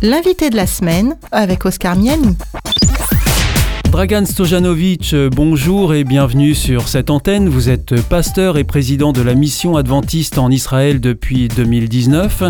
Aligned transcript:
L'invité 0.00 0.48
de 0.48 0.54
la 0.54 0.68
semaine 0.68 1.16
avec 1.32 1.66
Oscar 1.66 1.96
Miani. 1.96 2.36
Dragan 3.90 4.24
Stojanovic, 4.26 5.12
bonjour 5.32 5.92
et 5.92 6.04
bienvenue 6.04 6.54
sur 6.54 6.86
cette 6.86 7.10
antenne. 7.10 7.48
Vous 7.48 7.68
êtes 7.68 8.00
pasteur 8.02 8.58
et 8.58 8.62
président 8.64 9.10
de 9.10 9.22
la 9.22 9.34
mission 9.34 9.76
adventiste 9.76 10.38
en 10.38 10.52
Israël 10.52 11.00
depuis 11.00 11.48
2019. 11.48 12.44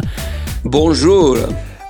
Bonjour. 0.64 1.38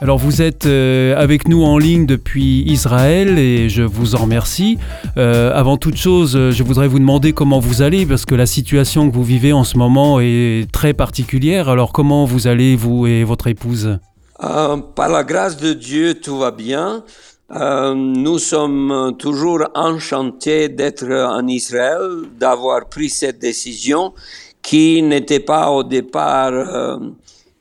Alors 0.01 0.19
vous 0.19 0.43
êtes 0.43 0.67
euh, 0.67 1.21
avec 1.21 1.49
nous 1.49 1.65
en 1.65 1.77
ligne 1.77 2.07
depuis 2.07 2.63
Israël 2.71 3.37
et 3.37 3.69
je 3.69 3.83
vous 3.83 4.15
en 4.15 4.19
remercie. 4.19 4.79
Euh, 5.17 5.53
avant 5.53 5.77
toute 5.77 5.97
chose, 5.97 6.39
je 6.53 6.63
voudrais 6.63 6.87
vous 6.87 7.01
demander 7.01 7.33
comment 7.33 7.59
vous 7.59 7.83
allez 7.83 8.07
parce 8.07 8.25
que 8.25 8.37
la 8.37 8.47
situation 8.47 9.11
que 9.11 9.15
vous 9.15 9.25
vivez 9.25 9.53
en 9.53 9.65
ce 9.65 9.77
moment 9.77 10.21
est 10.21 10.71
très 10.71 10.95
particulière. 10.95 11.69
Alors 11.69 11.93
comment 11.93 12.27
vous 12.27 12.47
allez, 12.47 12.77
vous 12.77 13.09
et 13.09 13.25
votre 13.25 13.49
épouse? 13.49 13.99
Euh, 14.43 14.77
Par 14.95 15.09
la 15.09 15.25
grâce 15.25 15.57
de 15.57 15.73
Dieu, 15.73 16.21
tout 16.21 16.39
va 16.39 16.51
bien. 16.51 17.05
Euh, 17.51 17.95
nous 17.95 18.39
sommes 18.39 19.17
toujours 19.19 19.65
enchantés 19.75 20.69
d'être 20.69 21.11
en 21.11 21.47
Israël, 21.47 22.23
d'avoir 22.39 22.89
pris 22.89 23.09
cette 23.09 23.39
décision 23.39 24.13
qui 24.61 25.03
n'était 25.03 25.41
pas 25.41 25.71
au 25.71 25.83
départ 25.83 26.53
euh, 26.53 26.99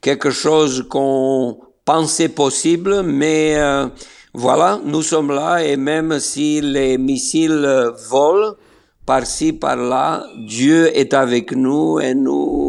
quelque 0.02 0.30
chose 0.30 0.86
qu'on 0.90 1.58
pensait 1.86 2.30
possible, 2.30 3.02
mais 3.04 3.56
voilà, 4.34 4.80
nous 4.84 5.02
sommes 5.02 5.32
là 5.32 5.64
et 5.64 5.78
même 5.78 6.20
si 6.20 6.60
les 6.60 6.98
missiles 6.98 7.92
volent 8.10 8.56
par-ci, 9.08 9.54
par-là, 9.54 10.28
Dieu 10.36 10.92
est 10.94 11.14
avec 11.14 11.54
nous 11.54 11.98
et 12.02 12.14
nous, 12.14 12.67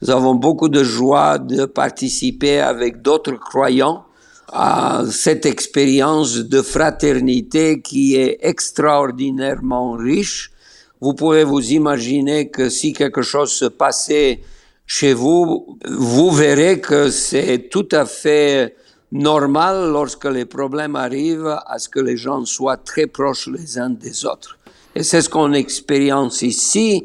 nous 0.00 0.10
avons 0.10 0.34
beaucoup 0.34 0.68
de 0.68 0.84
joie 0.84 1.38
de 1.38 1.64
participer 1.64 2.60
avec 2.60 3.02
d'autres 3.02 3.34
croyants 3.34 4.04
à 4.52 5.02
cette 5.10 5.44
expérience 5.44 6.36
de 6.36 6.62
fraternité 6.62 7.82
qui 7.82 8.14
est 8.14 8.38
extraordinairement 8.42 9.92
riche. 9.92 10.52
Vous 11.00 11.14
pouvez 11.14 11.44
vous 11.44 11.72
imaginer 11.72 12.48
que 12.48 12.68
si 12.70 12.92
quelque 12.92 13.22
chose 13.22 13.52
se 13.52 13.66
passait 13.66 14.40
chez 14.86 15.12
vous, 15.12 15.78
vous 15.86 16.30
verrez 16.30 16.80
que 16.80 17.10
c'est 17.10 17.68
tout 17.68 17.88
à 17.92 18.06
fait 18.06 18.74
normal 19.12 19.90
lorsque 19.90 20.24
les 20.24 20.44
problèmes 20.44 20.96
arrivent 20.96 21.58
à 21.66 21.78
ce 21.78 21.88
que 21.88 22.00
les 22.00 22.16
gens 22.16 22.44
soient 22.44 22.76
très 22.76 23.06
proches 23.06 23.48
les 23.48 23.78
uns 23.78 23.90
des 23.90 24.24
autres. 24.24 24.58
Et 24.94 25.02
c'est 25.02 25.22
ce 25.22 25.28
qu'on 25.28 25.52
expérience 25.52 26.42
ici. 26.42 27.04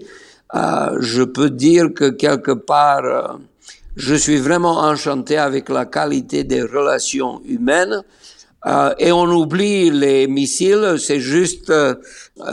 Euh, 0.55 0.97
je 0.99 1.23
peux 1.23 1.49
dire 1.49 1.93
que 1.93 2.09
quelque 2.09 2.51
part, 2.51 3.05
euh, 3.05 3.37
je 3.95 4.13
suis 4.13 4.37
vraiment 4.37 4.79
enchanté 4.79 5.37
avec 5.37 5.69
la 5.69 5.85
qualité 5.85 6.43
des 6.43 6.61
relations 6.61 7.41
humaines. 7.45 8.03
Euh, 8.65 8.93
et 8.97 9.11
on 9.11 9.25
oublie 9.25 9.89
les 9.89 10.27
missiles, 10.27 10.95
c'est 10.97 11.19
juste 11.19 11.73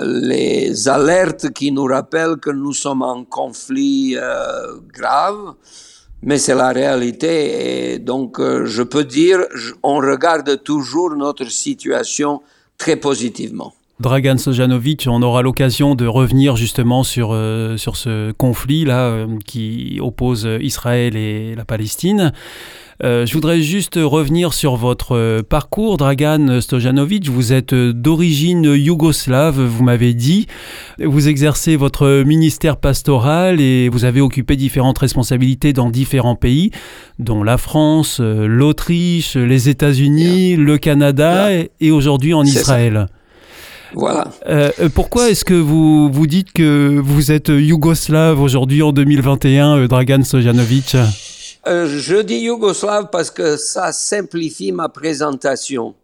les 0.02 0.88
alertes 0.88 1.50
qui 1.50 1.70
nous 1.70 1.84
rappellent 1.84 2.38
que 2.38 2.50
nous 2.50 2.72
sommes 2.72 3.02
en 3.02 3.24
conflit 3.24 4.16
grave, 4.92 5.54
mais 6.22 6.38
c'est 6.38 6.56
la 6.56 6.70
réalité. 6.70 7.92
Et 7.92 7.98
donc, 8.00 8.40
je 8.40 8.82
peux 8.82 9.04
dire, 9.04 9.46
on 9.84 9.98
regarde 9.98 10.64
toujours 10.64 11.14
notre 11.14 11.48
situation 11.48 12.42
très 12.76 12.96
positivement. 12.96 13.72
Dragan 14.00 14.38
Sojanovic, 14.38 15.06
on 15.10 15.20
aura 15.20 15.42
l'occasion 15.42 15.94
de 15.94 16.06
revenir 16.06 16.56
justement 16.56 17.02
sur, 17.02 17.32
euh, 17.32 17.76
sur 17.76 17.96
ce 17.96 18.32
conflit-là 18.32 19.08
euh, 19.08 19.26
qui 19.44 19.98
oppose 20.00 20.48
Israël 20.62 21.16
et 21.16 21.54
la 21.54 21.66
Palestine. 21.66 22.32
Euh, 23.04 23.26
je 23.26 23.34
voudrais 23.34 23.60
juste 23.60 23.98
revenir 24.02 24.54
sur 24.54 24.76
votre 24.76 25.42
parcours, 25.42 25.98
Dragan 25.98 26.62
Stojanovic. 26.62 27.28
Vous 27.28 27.52
êtes 27.52 27.74
d'origine 27.74 28.64
yougoslave, 28.64 29.60
vous 29.60 29.84
m'avez 29.84 30.14
dit. 30.14 30.46
Vous 30.98 31.28
exercez 31.28 31.76
votre 31.76 32.22
ministère 32.24 32.78
pastoral 32.78 33.60
et 33.60 33.90
vous 33.90 34.06
avez 34.06 34.22
occupé 34.22 34.56
différentes 34.56 34.98
responsabilités 34.98 35.74
dans 35.74 35.90
différents 35.90 36.36
pays, 36.36 36.70
dont 37.18 37.42
la 37.42 37.58
France, 37.58 38.18
l'Autriche, 38.20 39.36
les 39.36 39.68
États-Unis, 39.68 40.56
le 40.56 40.78
Canada 40.78 41.52
et, 41.52 41.70
et 41.80 41.90
aujourd'hui 41.90 42.32
en 42.32 42.44
Israël. 42.44 43.06
Ça. 43.08 43.19
Voilà. 43.94 44.28
Euh, 44.46 44.70
pourquoi 44.94 45.30
est-ce 45.30 45.44
que 45.44 45.54
vous 45.54 46.10
vous 46.10 46.26
dites 46.26 46.52
que 46.52 47.00
vous 47.02 47.32
êtes 47.32 47.48
yougoslave 47.48 48.40
aujourd'hui 48.40 48.82
en 48.82 48.92
2021, 48.92 49.78
euh, 49.78 49.88
Dragan 49.88 50.22
Sojanovic 50.22 50.96
euh, 51.66 51.86
Je 51.86 52.22
dis 52.22 52.38
yougoslave 52.38 53.08
parce 53.10 53.30
que 53.30 53.56
ça 53.56 53.92
simplifie 53.92 54.72
ma 54.72 54.88
présentation. 54.88 55.94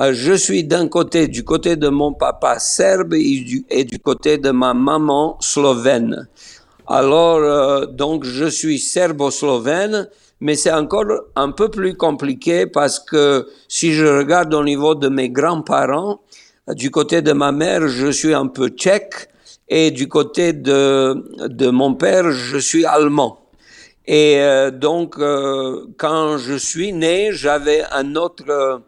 Euh, 0.00 0.12
je 0.12 0.32
suis 0.32 0.64
d'un 0.64 0.88
côté, 0.88 1.28
du 1.28 1.44
côté 1.44 1.76
de 1.76 1.88
mon 1.88 2.12
papa 2.12 2.58
serbe 2.58 3.14
et 3.14 3.40
du, 3.40 3.64
et 3.70 3.84
du 3.84 4.00
côté 4.00 4.38
de 4.38 4.50
ma 4.50 4.74
maman 4.74 5.36
slovène. 5.40 6.28
Alors, 6.88 7.38
euh, 7.38 7.86
donc, 7.86 8.24
je 8.24 8.46
suis 8.46 8.80
serbo-slovène, 8.80 10.08
mais 10.40 10.56
c'est 10.56 10.72
encore 10.72 11.06
un 11.36 11.52
peu 11.52 11.70
plus 11.70 11.96
compliqué 11.96 12.66
parce 12.66 12.98
que 12.98 13.46
si 13.68 13.92
je 13.92 14.04
regarde 14.04 14.52
au 14.52 14.64
niveau 14.64 14.96
de 14.96 15.08
mes 15.08 15.30
grands-parents, 15.30 16.20
du 16.68 16.90
côté 16.90 17.20
de 17.20 17.32
ma 17.32 17.52
mère, 17.52 17.88
je 17.88 18.10
suis 18.10 18.32
un 18.32 18.46
peu 18.46 18.68
tchèque 18.68 19.28
et 19.68 19.90
du 19.90 20.08
côté 20.08 20.52
de, 20.52 21.46
de 21.46 21.70
mon 21.70 21.94
père, 21.94 22.30
je 22.30 22.58
suis 22.58 22.86
allemand. 22.86 23.40
Et 24.06 24.36
euh, 24.38 24.70
donc, 24.70 25.18
euh, 25.18 25.86
quand 25.96 26.38
je 26.38 26.54
suis 26.54 26.92
né, 26.92 27.30
j'avais 27.32 27.82
un 27.90 28.16
autre 28.16 28.82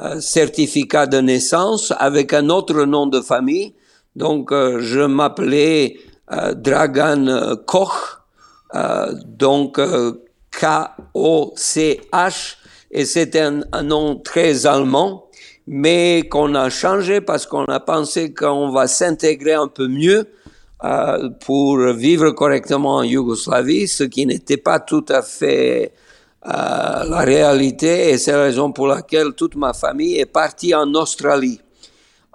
euh, 0.00 0.20
certificat 0.20 1.06
de 1.06 1.18
naissance 1.18 1.92
avec 1.98 2.32
un 2.32 2.50
autre 2.50 2.84
nom 2.84 3.06
de 3.06 3.20
famille. 3.20 3.74
Donc, 4.16 4.52
euh, 4.52 4.80
je 4.80 5.00
m'appelais 5.00 5.98
euh, 6.32 6.54
Dragan 6.54 7.56
Koch, 7.66 8.18
donc 9.24 9.80
K-O-C-H, 10.50 12.56
et 12.90 13.04
c'était 13.06 13.40
un, 13.40 13.60
un 13.72 13.82
nom 13.82 14.16
très 14.16 14.66
allemand 14.66 15.27
mais 15.70 16.26
qu'on 16.30 16.54
a 16.54 16.70
changé 16.70 17.20
parce 17.20 17.44
qu'on 17.44 17.66
a 17.66 17.78
pensé 17.78 18.32
qu'on 18.32 18.70
va 18.70 18.88
s'intégrer 18.88 19.52
un 19.52 19.68
peu 19.68 19.86
mieux 19.86 20.26
euh, 20.82 21.28
pour 21.44 21.78
vivre 21.92 22.30
correctement 22.30 22.96
en 22.96 23.02
Yougoslavie, 23.02 23.86
ce 23.86 24.04
qui 24.04 24.24
n'était 24.24 24.56
pas 24.56 24.80
tout 24.80 25.04
à 25.10 25.20
fait 25.20 25.92
euh, 26.46 26.50
la 26.50 27.18
réalité 27.18 28.10
et 28.10 28.16
c'est 28.16 28.32
la 28.32 28.44
raison 28.44 28.72
pour 28.72 28.86
laquelle 28.86 29.34
toute 29.36 29.56
ma 29.56 29.74
famille 29.74 30.18
est 30.18 30.32
partie 30.32 30.74
en 30.74 30.94
Australie. 30.94 31.60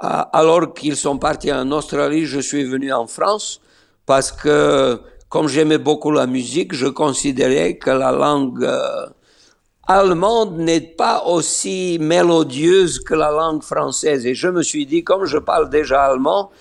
Euh, 0.04 0.08
alors 0.32 0.72
qu'ils 0.76 0.96
sont 0.96 1.18
partis 1.18 1.52
en 1.52 1.72
Australie, 1.72 2.28
je 2.28 2.40
suis 2.40 2.64
venu 2.64 2.94
en 2.94 3.08
France 3.08 3.62
parce 4.06 4.32
que 4.32 5.00
comme 5.30 5.48
j'aimais 5.48 5.80
beaucoup 5.80 6.12
la 6.12 6.28
musique, 6.28 6.76
je 6.76 6.86
considérais 6.86 7.78
que 7.78 7.90
la 7.90 8.12
langue 8.12 8.70
allemande 9.88 10.58
n'est 10.58 10.82
pas 10.82 11.24
aussi 11.26 11.98
mélodieuse 12.00 13.00
que 13.00 13.14
la 13.14 13.32
langue 13.32 13.64
française. 13.64 14.26
Et 14.26 14.36
je 14.36 14.48
me 14.48 14.64
suis 14.64 14.86
dit, 14.86 15.04
comme 15.04 15.26
je 15.26 15.38
parle 15.38 15.70
déjà 15.70 16.04
allemand, 16.04 16.52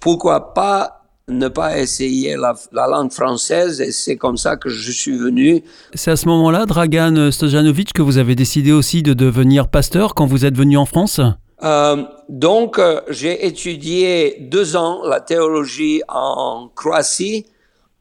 pourquoi 0.00 0.54
pas 0.54 1.02
ne 1.28 1.48
pas 1.48 1.78
essayer 1.78 2.36
la, 2.36 2.54
la 2.72 2.86
langue 2.86 3.12
française? 3.12 3.80
Et 3.80 3.92
c'est 3.92 4.16
comme 4.16 4.36
ça 4.36 4.56
que 4.56 4.68
je 4.68 4.90
suis 4.90 5.16
venu. 5.16 5.62
C'est 5.94 6.10
à 6.10 6.16
ce 6.16 6.26
moment-là, 6.28 6.66
Dragan 6.66 7.30
Stojanovic, 7.30 7.92
que 7.92 8.02
vous 8.02 8.18
avez 8.18 8.34
décidé 8.34 8.72
aussi 8.72 9.02
de 9.02 9.12
devenir 9.12 9.68
pasteur 9.68 10.14
quand 10.14 10.26
vous 10.26 10.44
êtes 10.44 10.56
venu 10.56 10.76
en 10.76 10.86
France? 10.86 11.20
Euh, 11.62 12.04
donc, 12.30 12.78
euh, 12.78 13.02
j'ai 13.10 13.46
étudié 13.46 14.38
deux 14.40 14.76
ans 14.76 15.02
la 15.04 15.20
théologie 15.20 16.00
en 16.08 16.70
Croatie 16.74 17.44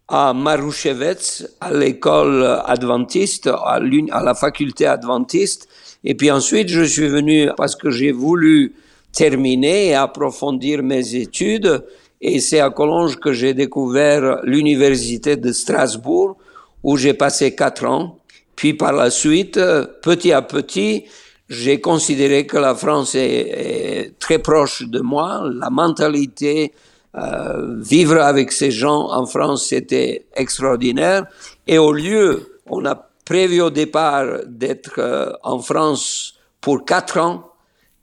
à 0.10 0.34
Marouchevets, 0.34 1.46
à 1.62 1.72
l'école 1.72 2.44
adventiste, 2.66 3.48
à, 3.48 3.80
la 3.80 4.34
faculté 4.34 4.88
adventiste. 4.88 5.68
Et 6.04 6.16
puis 6.16 6.32
ensuite, 6.32 6.68
je 6.68 6.82
suis 6.82 7.08
venu 7.08 7.50
parce 7.56 7.76
que 7.76 7.92
j'ai 7.92 8.12
voulu 8.12 8.74
terminer 9.14 9.90
et 9.90 9.94
approfondir 9.94 10.82
mes 10.82 11.16
études. 11.16 11.86
Et 12.22 12.40
c'est 12.40 12.60
à 12.60 12.72
Collonges 12.72 13.20
que 13.20 13.34
j'ai 13.34 13.54
découvert 13.54 14.40
l'université 14.44 15.38
de 15.38 15.52
Strasbourg, 15.52 16.38
où 16.84 16.98
j'ai 16.98 17.14
passé 17.14 17.54
quatre 17.56 17.86
ans. 17.86 18.18
Puis 18.56 18.74
par 18.74 18.94
la 18.94 19.12
suite, 19.12 19.60
petit 20.02 20.32
à 20.32 20.42
petit, 20.42 21.06
j'ai 21.50 21.80
considéré 21.80 22.46
que 22.48 22.58
la 22.58 22.76
France 22.76 23.16
est, 23.16 23.22
est, 23.22 24.20
très 24.20 24.40
proche 24.40 24.84
de 24.84 25.00
moi, 25.00 25.44
la 25.54 25.70
mentalité, 25.70 26.74
euh, 27.16 27.82
vivre 27.82 28.22
avec 28.22 28.52
ces 28.52 28.72
gens 28.72 29.12
en 29.12 29.26
France, 29.26 29.68
c'était 29.68 30.26
extraordinaire. 30.36 31.26
Et 31.68 31.78
au 31.78 31.92
lieu, 31.92 32.60
on 32.68 32.86
a 32.86 33.10
prévu 33.26 33.62
au 33.62 33.70
départ 33.70 34.26
d'être 34.48 35.00
euh, 35.00 35.32
en 35.44 35.60
France 35.60 36.36
pour 36.62 36.86
quatre 36.86 37.20
ans 37.20 37.50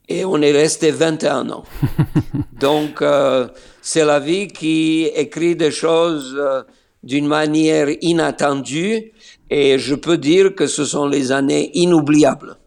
et 0.09 0.23
on 0.23 0.41
est 0.41 0.51
resté 0.51 0.91
21 0.91 1.49
ans. 1.49 1.63
Donc, 2.59 3.01
euh, 3.01 3.47
c'est 3.81 4.05
la 4.05 4.19
vie 4.19 4.47
qui 4.47 5.03
écrit 5.15 5.55
des 5.55 5.71
choses 5.71 6.35
euh, 6.39 6.63
d'une 7.03 7.27
manière 7.27 7.89
inattendue 8.01 9.11
et 9.49 9.77
je 9.77 9.95
peux 9.95 10.17
dire 10.17 10.55
que 10.55 10.67
ce 10.67 10.85
sont 10.85 11.07
les 11.07 11.31
années 11.31 11.71
inoubliables. 11.73 12.57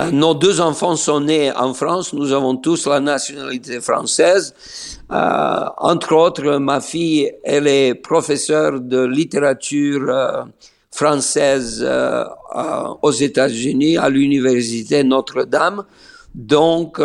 Euh, 0.00 0.10
nos 0.10 0.34
deux 0.34 0.60
enfants 0.60 0.96
sont 0.96 1.20
nés 1.20 1.52
en 1.52 1.72
France. 1.72 2.12
Nous 2.12 2.32
avons 2.32 2.56
tous 2.56 2.86
la 2.86 3.00
nationalité 3.00 3.80
française. 3.80 4.54
Euh, 5.12 5.64
entre 5.78 6.14
autres, 6.14 6.56
ma 6.56 6.80
fille, 6.80 7.32
elle 7.44 7.68
est 7.68 7.94
professeure 7.94 8.80
de 8.80 9.04
littérature 9.04 10.08
euh, 10.08 10.42
française 10.90 11.84
euh, 11.86 12.24
aux 13.02 13.12
États-Unis 13.12 13.96
à 13.96 14.08
l'université 14.08 15.04
Notre-Dame. 15.04 15.84
Donc, 16.34 17.00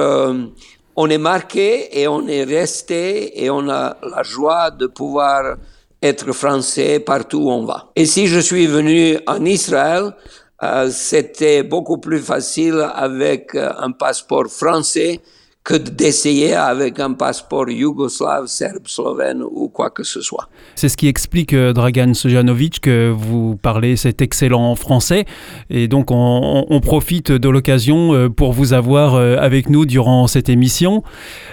on 0.95 1.09
est 1.09 1.19
marqué 1.19 2.01
et 2.01 2.07
on 2.07 2.27
est 2.27 2.43
resté 2.43 3.43
et 3.43 3.51
on 3.51 3.69
a 3.69 3.95
la 4.01 4.23
joie 4.23 4.71
de 4.71 4.87
pouvoir 4.87 5.57
être 6.01 6.31
français 6.31 6.99
partout 6.99 7.39
où 7.39 7.51
on 7.51 7.63
va. 7.63 7.91
Et 7.95 8.05
si 8.05 8.25
je 8.25 8.39
suis 8.39 8.65
venu 8.65 9.19
en 9.27 9.45
Israël, 9.45 10.05
euh, 10.05 10.48
c'était 10.91 11.63
beaucoup 11.63 11.99
plus 11.99 12.19
facile 12.19 12.85
avec 12.93 13.55
euh, 13.55 13.71
un 13.77 13.91
passeport 13.91 14.47
français 14.47 15.21
que 15.63 15.75
d'essayer 15.75 16.53
avec 16.53 16.99
un 16.99 17.13
passeport 17.13 17.69
yougoslave, 17.69 18.47
serbe, 18.47 18.87
slovène 18.87 19.43
ou 19.43 19.67
quoi 19.67 19.89
que 19.89 20.03
ce 20.03 20.21
soit. 20.21 20.49
C'est 20.75 20.89
ce 20.89 20.97
qui 20.97 21.07
explique, 21.07 21.53
euh, 21.53 21.73
Dragan 21.73 22.13
Sojanovic, 22.13 22.79
que 22.79 23.11
vous 23.15 23.57
parlez 23.57 23.95
cet 23.95 24.21
excellent 24.21 24.73
français. 24.75 25.25
Et 25.69 25.87
donc, 25.87 26.07
on, 26.09 26.79
profite 26.81 27.31
de 27.31 27.49
l'occasion 27.49 28.13
euh, 28.13 28.29
pour 28.29 28.53
vous 28.53 28.71
avoir 28.73 29.15
euh, 29.15 29.35
avec 29.37 29.69
nous 29.69 29.85
durant 29.85 30.27
cette 30.27 30.47
émission. 30.47 31.03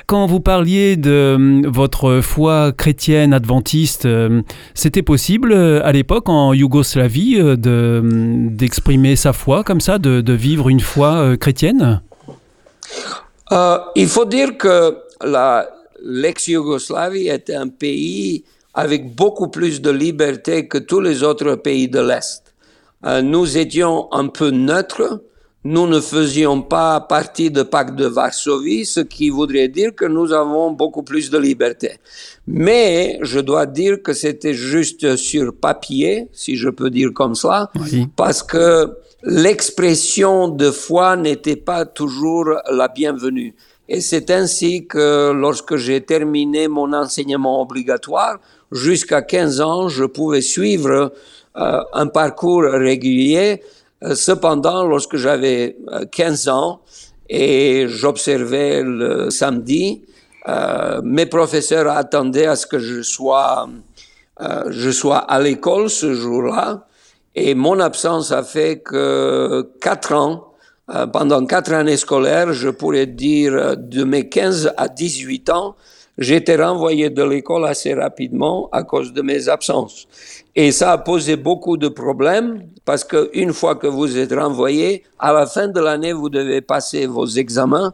Quand 0.06 0.26
vous 0.26 0.40
parliez 0.40 0.96
de 0.96 1.62
votre 1.66 2.20
foi 2.22 2.72
chrétienne 2.72 3.34
adventiste, 3.34 4.08
c'était 4.74 5.02
possible 5.02 5.52
à 5.52 5.90
l'époque 5.90 6.28
en 6.28 6.54
Yougoslavie 6.54 7.38
d'exprimer 7.58 9.16
sa 9.16 9.32
foi 9.32 9.64
comme 9.64 9.80
ça, 9.80 9.98
de, 9.98 10.20
de 10.20 10.32
vivre 10.32 10.68
une 10.68 10.80
foi 10.80 11.36
chrétienne? 11.36 12.00
Euh, 13.52 13.78
il 13.94 14.08
faut 14.08 14.24
dire 14.24 14.56
que 14.58 14.98
l'ex-Yougoslavie 16.02 17.28
était 17.28 17.54
un 17.54 17.68
pays 17.68 18.44
avec 18.74 19.14
beaucoup 19.14 19.48
plus 19.48 19.80
de 19.80 19.90
liberté 19.90 20.68
que 20.68 20.78
tous 20.78 21.00
les 21.00 21.22
autres 21.22 21.54
pays 21.54 21.88
de 21.88 22.00
l'Est. 22.00 22.42
Euh, 23.04 23.22
nous 23.22 23.56
étions 23.56 24.12
un 24.12 24.28
peu 24.28 24.50
neutres, 24.50 25.20
nous 25.66 25.88
ne 25.88 26.00
faisions 26.00 26.62
pas 26.62 27.00
partie 27.00 27.50
du 27.50 27.64
pacte 27.64 27.96
de 27.96 28.06
Varsovie, 28.06 28.86
ce 28.86 29.00
qui 29.00 29.30
voudrait 29.30 29.66
dire 29.66 29.92
que 29.96 30.04
nous 30.04 30.32
avons 30.32 30.70
beaucoup 30.70 31.02
plus 31.02 31.28
de 31.28 31.38
liberté. 31.38 31.90
Mais 32.46 33.18
je 33.22 33.40
dois 33.40 33.66
dire 33.66 34.00
que 34.00 34.12
c'était 34.12 34.54
juste 34.54 35.16
sur 35.16 35.52
papier, 35.56 36.28
si 36.32 36.54
je 36.54 36.68
peux 36.68 36.88
dire 36.88 37.10
comme 37.12 37.34
ça, 37.34 37.72
parce 38.14 38.44
que 38.44 38.96
l'expression 39.24 40.48
de 40.48 40.70
foi 40.70 41.16
n'était 41.16 41.56
pas 41.56 41.84
toujours 41.84 42.46
la 42.70 42.86
bienvenue. 42.86 43.52
Et 43.88 44.00
c'est 44.00 44.30
ainsi 44.30 44.86
que 44.86 45.32
lorsque 45.32 45.74
j'ai 45.76 46.00
terminé 46.00 46.68
mon 46.68 46.92
enseignement 46.92 47.60
obligatoire, 47.60 48.38
jusqu'à 48.70 49.22
15 49.22 49.60
ans, 49.60 49.88
je 49.88 50.04
pouvais 50.04 50.42
suivre 50.42 51.12
euh, 51.56 51.80
un 51.92 52.06
parcours 52.06 52.62
régulier. 52.62 53.62
Euh, 54.06 54.14
cependant, 54.14 54.84
lorsque 54.84 55.16
j'avais 55.16 55.76
15 56.12 56.48
euh, 56.48 56.52
ans 56.52 56.80
et 57.28 57.86
j'observais 57.88 58.82
le 58.82 59.30
samedi, 59.30 60.02
mes 61.02 61.26
professeurs 61.26 61.88
attendaient 61.88 62.46
à 62.46 62.54
ce 62.54 62.68
que 62.68 62.78
je 62.78 63.02
sois, 63.02 63.68
je 64.68 64.90
sois 64.92 65.18
à 65.18 65.40
l'école 65.40 65.90
ce 65.90 66.14
jour-là. 66.14 66.86
Et 67.34 67.56
mon 67.56 67.80
absence 67.80 68.30
a 68.30 68.44
fait 68.44 68.78
que 68.78 69.68
quatre 69.80 70.14
ans, 70.14 70.54
euh, 70.88 71.06
pendant 71.06 71.44
quatre 71.44 71.72
années 71.72 71.96
scolaires, 71.96 72.52
je 72.52 72.68
pourrais 72.68 73.06
dire 73.06 73.76
de 73.76 74.04
mes 74.04 74.28
15 74.28 74.72
à 74.76 74.88
18 74.88 75.50
ans, 75.50 75.74
j'étais 76.16 76.56
renvoyé 76.56 77.10
de 77.10 77.24
l'école 77.24 77.66
assez 77.66 77.92
rapidement 77.92 78.68
à 78.70 78.84
cause 78.84 79.12
de 79.12 79.20
mes 79.20 79.48
absences. 79.48 80.06
Et 80.58 80.72
ça 80.72 80.92
a 80.92 80.98
posé 80.98 81.36
beaucoup 81.36 81.76
de 81.76 81.88
problèmes 81.88 82.66
parce 82.86 83.04
qu'une 83.04 83.52
fois 83.52 83.76
que 83.76 83.86
vous 83.86 84.16
êtes 84.16 84.32
renvoyé, 84.32 85.04
à 85.18 85.34
la 85.34 85.44
fin 85.44 85.68
de 85.68 85.78
l'année, 85.78 86.14
vous 86.14 86.30
devez 86.30 86.62
passer 86.62 87.04
vos 87.04 87.26
examens, 87.26 87.92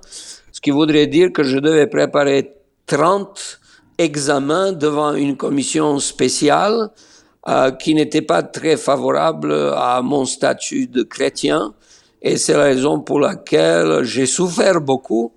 ce 0.52 0.60
qui 0.60 0.70
voudrait 0.70 1.08
dire 1.08 1.32
que 1.32 1.42
je 1.42 1.58
devais 1.58 1.88
préparer 1.88 2.54
30 2.86 3.58
examens 3.98 4.70
devant 4.70 5.14
une 5.14 5.36
commission 5.36 5.98
spéciale 5.98 6.90
euh, 7.48 7.72
qui 7.72 7.96
n'était 7.96 8.22
pas 8.22 8.44
très 8.44 8.76
favorable 8.76 9.52
à 9.74 10.00
mon 10.00 10.24
statut 10.24 10.86
de 10.86 11.02
chrétien. 11.02 11.74
Et 12.22 12.36
c'est 12.36 12.52
la 12.52 12.62
raison 12.62 13.00
pour 13.00 13.18
laquelle 13.18 14.04
j'ai 14.04 14.26
souffert 14.26 14.80
beaucoup, 14.80 15.32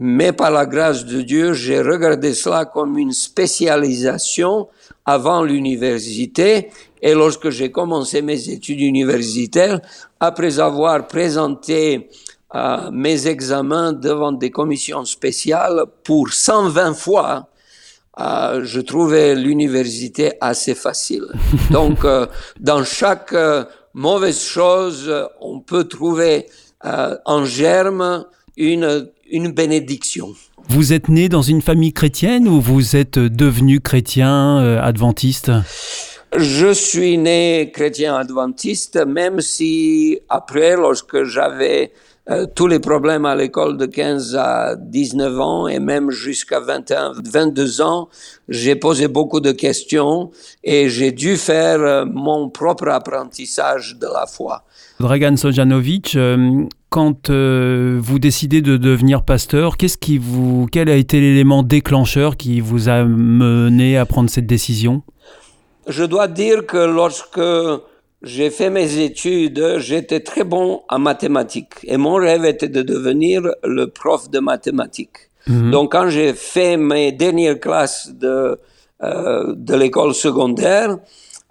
mais 0.00 0.32
par 0.32 0.50
la 0.50 0.66
grâce 0.66 1.04
de 1.04 1.22
Dieu, 1.22 1.52
j'ai 1.52 1.80
regardé 1.80 2.34
cela 2.34 2.64
comme 2.64 2.98
une 2.98 3.12
spécialisation 3.12 4.66
avant 5.04 5.42
l'université. 5.42 6.70
Et 7.02 7.14
lorsque 7.14 7.50
j'ai 7.50 7.70
commencé 7.70 8.22
mes 8.22 8.48
études 8.48 8.80
universitaires, 8.80 9.80
après 10.20 10.58
avoir 10.58 11.06
présenté 11.06 12.08
euh, 12.54 12.90
mes 12.90 13.26
examens 13.26 13.92
devant 13.92 14.32
des 14.32 14.50
commissions 14.50 15.04
spéciales 15.04 15.84
pour 16.02 16.32
120 16.32 16.94
fois, 16.94 17.48
euh, 18.20 18.64
je 18.64 18.80
trouvais 18.80 19.34
l'université 19.34 20.32
assez 20.40 20.74
facile. 20.74 21.26
Donc, 21.70 22.04
euh, 22.04 22.26
dans 22.60 22.84
chaque 22.84 23.32
euh, 23.32 23.64
mauvaise 23.92 24.40
chose, 24.40 25.12
on 25.40 25.60
peut 25.60 25.84
trouver 25.84 26.46
en 27.24 27.46
germe 27.46 28.26
une, 28.58 29.10
une 29.30 29.52
bénédiction. 29.52 30.34
Vous 30.68 30.92
êtes 30.92 31.08
né 31.08 31.28
dans 31.28 31.42
une 31.42 31.62
famille 31.62 31.92
chrétienne 31.92 32.48
ou 32.48 32.60
vous 32.60 32.96
êtes 32.96 33.18
devenu 33.18 33.80
chrétien 33.80 34.78
adventiste? 34.80 35.50
Je 36.36 36.72
suis 36.72 37.16
né 37.16 37.70
chrétien 37.72 38.16
adventiste, 38.16 38.96
même 39.06 39.40
si 39.40 40.18
après, 40.28 40.74
lorsque 40.76 41.22
j'avais 41.22 41.92
euh, 42.30 42.46
tous 42.46 42.66
les 42.66 42.78
problèmes 42.78 43.26
à 43.26 43.36
l'école 43.36 43.76
de 43.76 43.84
15 43.84 44.36
à 44.36 44.76
19 44.76 45.40
ans 45.40 45.68
et 45.68 45.78
même 45.78 46.10
jusqu'à 46.10 46.58
21, 46.58 47.12
22 47.22 47.82
ans, 47.82 48.08
j'ai 48.48 48.76
posé 48.76 49.08
beaucoup 49.08 49.40
de 49.40 49.52
questions 49.52 50.30
et 50.62 50.88
j'ai 50.88 51.12
dû 51.12 51.36
faire 51.36 51.80
euh, 51.80 52.06
mon 52.06 52.48
propre 52.48 52.88
apprentissage 52.88 53.98
de 54.00 54.06
la 54.06 54.26
foi. 54.26 54.64
Dragan 55.00 55.36
Sojanovic, 55.36 56.16
euh, 56.16 56.64
quand 56.94 57.28
vous 57.28 58.18
décidez 58.20 58.62
de 58.62 58.76
devenir 58.76 59.24
pasteur, 59.24 59.76
qu'est-ce 59.76 59.98
qui 59.98 60.16
vous, 60.16 60.68
quel 60.70 60.88
a 60.88 60.94
été 60.94 61.20
l'élément 61.20 61.64
déclencheur 61.64 62.36
qui 62.36 62.60
vous 62.60 62.88
a 62.88 63.02
mené 63.02 63.98
à 63.98 64.06
prendre 64.06 64.30
cette 64.30 64.46
décision? 64.46 65.02
Je 65.88 66.04
dois 66.04 66.28
dire 66.28 66.64
que 66.64 66.78
lorsque 66.78 67.40
j'ai 68.22 68.50
fait 68.50 68.70
mes 68.70 68.98
études, 68.98 69.78
j'étais 69.78 70.20
très 70.20 70.44
bon 70.44 70.82
en 70.88 71.00
mathématiques 71.00 71.74
et 71.82 71.96
mon 71.96 72.14
rêve 72.14 72.44
était 72.44 72.68
de 72.68 72.82
devenir 72.82 73.42
le 73.64 73.86
prof 73.88 74.30
de 74.30 74.38
mathématiques. 74.38 75.18
Mhm. 75.48 75.72
Donc 75.72 75.90
quand 75.90 76.08
j'ai 76.08 76.32
fait 76.32 76.76
mes 76.76 77.10
dernières 77.10 77.58
classes 77.58 78.12
de, 78.14 78.60
euh, 79.02 79.52
de 79.56 79.74
l'école 79.74 80.14
secondaire, 80.14 80.96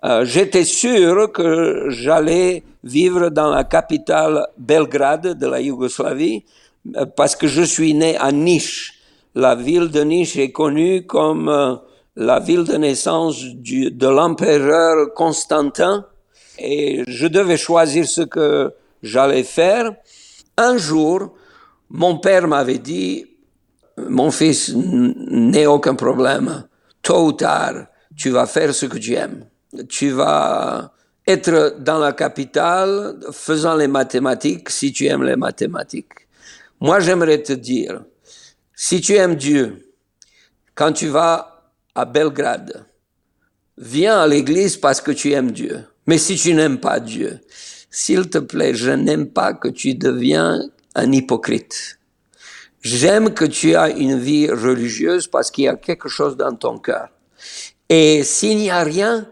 euh, 0.05 0.23
j'étais 0.23 0.63
sûr 0.63 1.33
que 1.33 1.87
j'allais 1.89 2.63
vivre 2.83 3.29
dans 3.29 3.49
la 3.49 3.63
capitale 3.63 4.47
Belgrade 4.57 5.37
de 5.37 5.47
la 5.47 5.61
Yougoslavie 5.61 6.43
euh, 6.95 7.05
parce 7.05 7.35
que 7.35 7.47
je 7.47 7.61
suis 7.61 7.93
né 7.93 8.17
à 8.17 8.31
Niš. 8.31 8.93
La 9.35 9.55
ville 9.55 9.89
de 9.89 10.01
Niš 10.01 10.37
est 10.37 10.51
connue 10.51 11.05
comme 11.05 11.49
euh, 11.49 11.75
la 12.15 12.39
ville 12.39 12.63
de 12.63 12.75
naissance 12.75 13.43
de 13.43 14.07
l'empereur 14.07 15.13
Constantin 15.15 16.05
et 16.59 17.03
je 17.07 17.27
devais 17.27 17.57
choisir 17.57 18.07
ce 18.07 18.21
que 18.21 18.73
j'allais 19.01 19.43
faire. 19.43 19.91
Un 20.57 20.77
jour, 20.77 21.33
mon 21.89 22.17
père 22.17 22.47
m'avait 22.47 22.77
dit, 22.77 23.25
mon 23.97 24.29
fils, 24.29 24.73
n'aie 24.75 25.65
aucun 25.65 25.95
problème. 25.95 26.65
Tôt 27.01 27.27
ou 27.27 27.31
tard, 27.31 27.87
tu 28.15 28.29
vas 28.29 28.45
faire 28.45 28.73
ce 28.73 28.85
que 28.85 28.97
tu 28.97 29.15
aimes. 29.15 29.45
Tu 29.89 30.11
vas 30.11 30.91
être 31.25 31.77
dans 31.79 31.99
la 31.99 32.13
capitale 32.13 33.17
faisant 33.31 33.75
les 33.75 33.87
mathématiques 33.87 34.69
si 34.69 34.91
tu 34.91 35.05
aimes 35.05 35.23
les 35.23 35.35
mathématiques. 35.35 36.27
Moi, 36.81 36.99
j'aimerais 36.99 37.41
te 37.41 37.53
dire, 37.53 38.03
si 38.75 38.99
tu 38.99 39.15
aimes 39.15 39.35
Dieu, 39.35 39.93
quand 40.75 40.91
tu 40.91 41.07
vas 41.07 41.71
à 41.95 42.05
Belgrade, 42.05 42.85
viens 43.77 44.19
à 44.19 44.27
l'église 44.27 44.77
parce 44.77 44.99
que 44.99 45.11
tu 45.11 45.31
aimes 45.31 45.51
Dieu. 45.51 45.85
Mais 46.07 46.17
si 46.17 46.35
tu 46.35 46.53
n'aimes 46.53 46.79
pas 46.79 46.99
Dieu, 46.99 47.39
s'il 47.89 48.29
te 48.29 48.39
plaît, 48.39 48.73
je 48.73 48.91
n'aime 48.91 49.27
pas 49.27 49.53
que 49.53 49.69
tu 49.69 49.95
deviens 49.95 50.61
un 50.95 51.11
hypocrite. 51.11 51.99
J'aime 52.81 53.33
que 53.33 53.45
tu 53.45 53.75
as 53.75 53.89
une 53.91 54.19
vie 54.19 54.49
religieuse 54.49 55.27
parce 55.27 55.49
qu'il 55.51 55.63
y 55.65 55.67
a 55.69 55.77
quelque 55.77 56.09
chose 56.09 56.35
dans 56.35 56.53
ton 56.53 56.79
cœur. 56.79 57.09
Et 57.87 58.23
s'il 58.23 58.57
n'y 58.57 58.69
a 58.69 58.83
rien, 58.83 59.25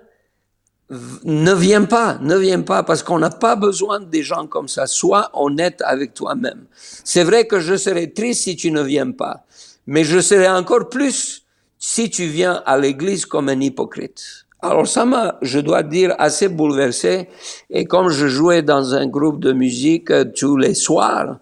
ne 1.23 1.53
viens 1.53 1.83
pas, 1.85 2.17
ne 2.21 2.35
viens 2.35 2.61
pas, 2.61 2.83
parce 2.83 3.01
qu'on 3.03 3.19
n'a 3.19 3.29
pas 3.29 3.55
besoin 3.55 3.99
des 3.99 4.23
gens 4.23 4.47
comme 4.47 4.67
ça. 4.67 4.87
Sois 4.87 5.29
honnête 5.33 5.81
avec 5.85 6.13
toi-même. 6.13 6.65
C'est 6.75 7.23
vrai 7.23 7.47
que 7.47 7.59
je 7.59 7.75
serais 7.75 8.07
triste 8.07 8.43
si 8.43 8.55
tu 8.55 8.71
ne 8.71 8.81
viens 8.81 9.11
pas, 9.11 9.45
mais 9.87 10.03
je 10.03 10.19
serais 10.19 10.49
encore 10.49 10.89
plus 10.89 11.43
si 11.79 12.09
tu 12.09 12.25
viens 12.25 12.61
à 12.65 12.77
l'église 12.77 13.25
comme 13.25 13.49
un 13.49 13.59
hypocrite. 13.59 14.45
Alors 14.61 14.87
ça 14.87 15.05
m'a, 15.05 15.37
je 15.41 15.59
dois 15.59 15.81
dire, 15.81 16.13
assez 16.19 16.47
bouleversé. 16.47 17.29
Et 17.69 17.85
comme 17.85 18.09
je 18.09 18.27
jouais 18.27 18.61
dans 18.61 18.93
un 18.93 19.07
groupe 19.07 19.39
de 19.39 19.53
musique 19.53 20.11
euh, 20.11 20.25
tous 20.25 20.55
les 20.55 20.75
soirs, 20.75 21.39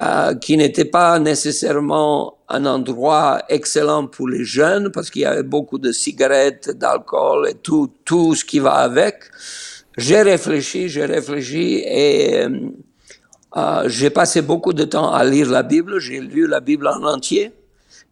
euh, 0.00 0.34
qui 0.36 0.56
n'était 0.56 0.84
pas 0.84 1.18
nécessairement 1.18 2.38
un 2.48 2.66
endroit 2.66 3.42
excellent 3.48 4.06
pour 4.06 4.28
les 4.28 4.44
jeunes 4.44 4.92
parce 4.92 5.10
qu'il 5.10 5.22
y 5.22 5.24
avait 5.24 5.42
beaucoup 5.42 5.78
de 5.78 5.90
cigarettes, 5.90 6.70
d'alcool 6.70 7.48
et 7.50 7.54
tout, 7.54 7.90
tout 8.04 8.36
ce 8.36 8.44
qui 8.44 8.60
va 8.60 8.74
avec. 8.74 9.16
J'ai 9.96 10.22
réfléchi, 10.22 10.88
j'ai 10.88 11.04
réfléchi 11.04 11.82
et 11.84 12.44
euh, 12.44 12.48
euh, 13.56 13.88
j'ai 13.88 14.10
passé 14.10 14.40
beaucoup 14.40 14.72
de 14.72 14.84
temps 14.84 15.12
à 15.12 15.24
lire 15.24 15.50
la 15.50 15.64
Bible. 15.64 15.98
J'ai 15.98 16.20
lu 16.20 16.46
la 16.46 16.60
Bible 16.60 16.86
en 16.86 17.02
entier 17.02 17.50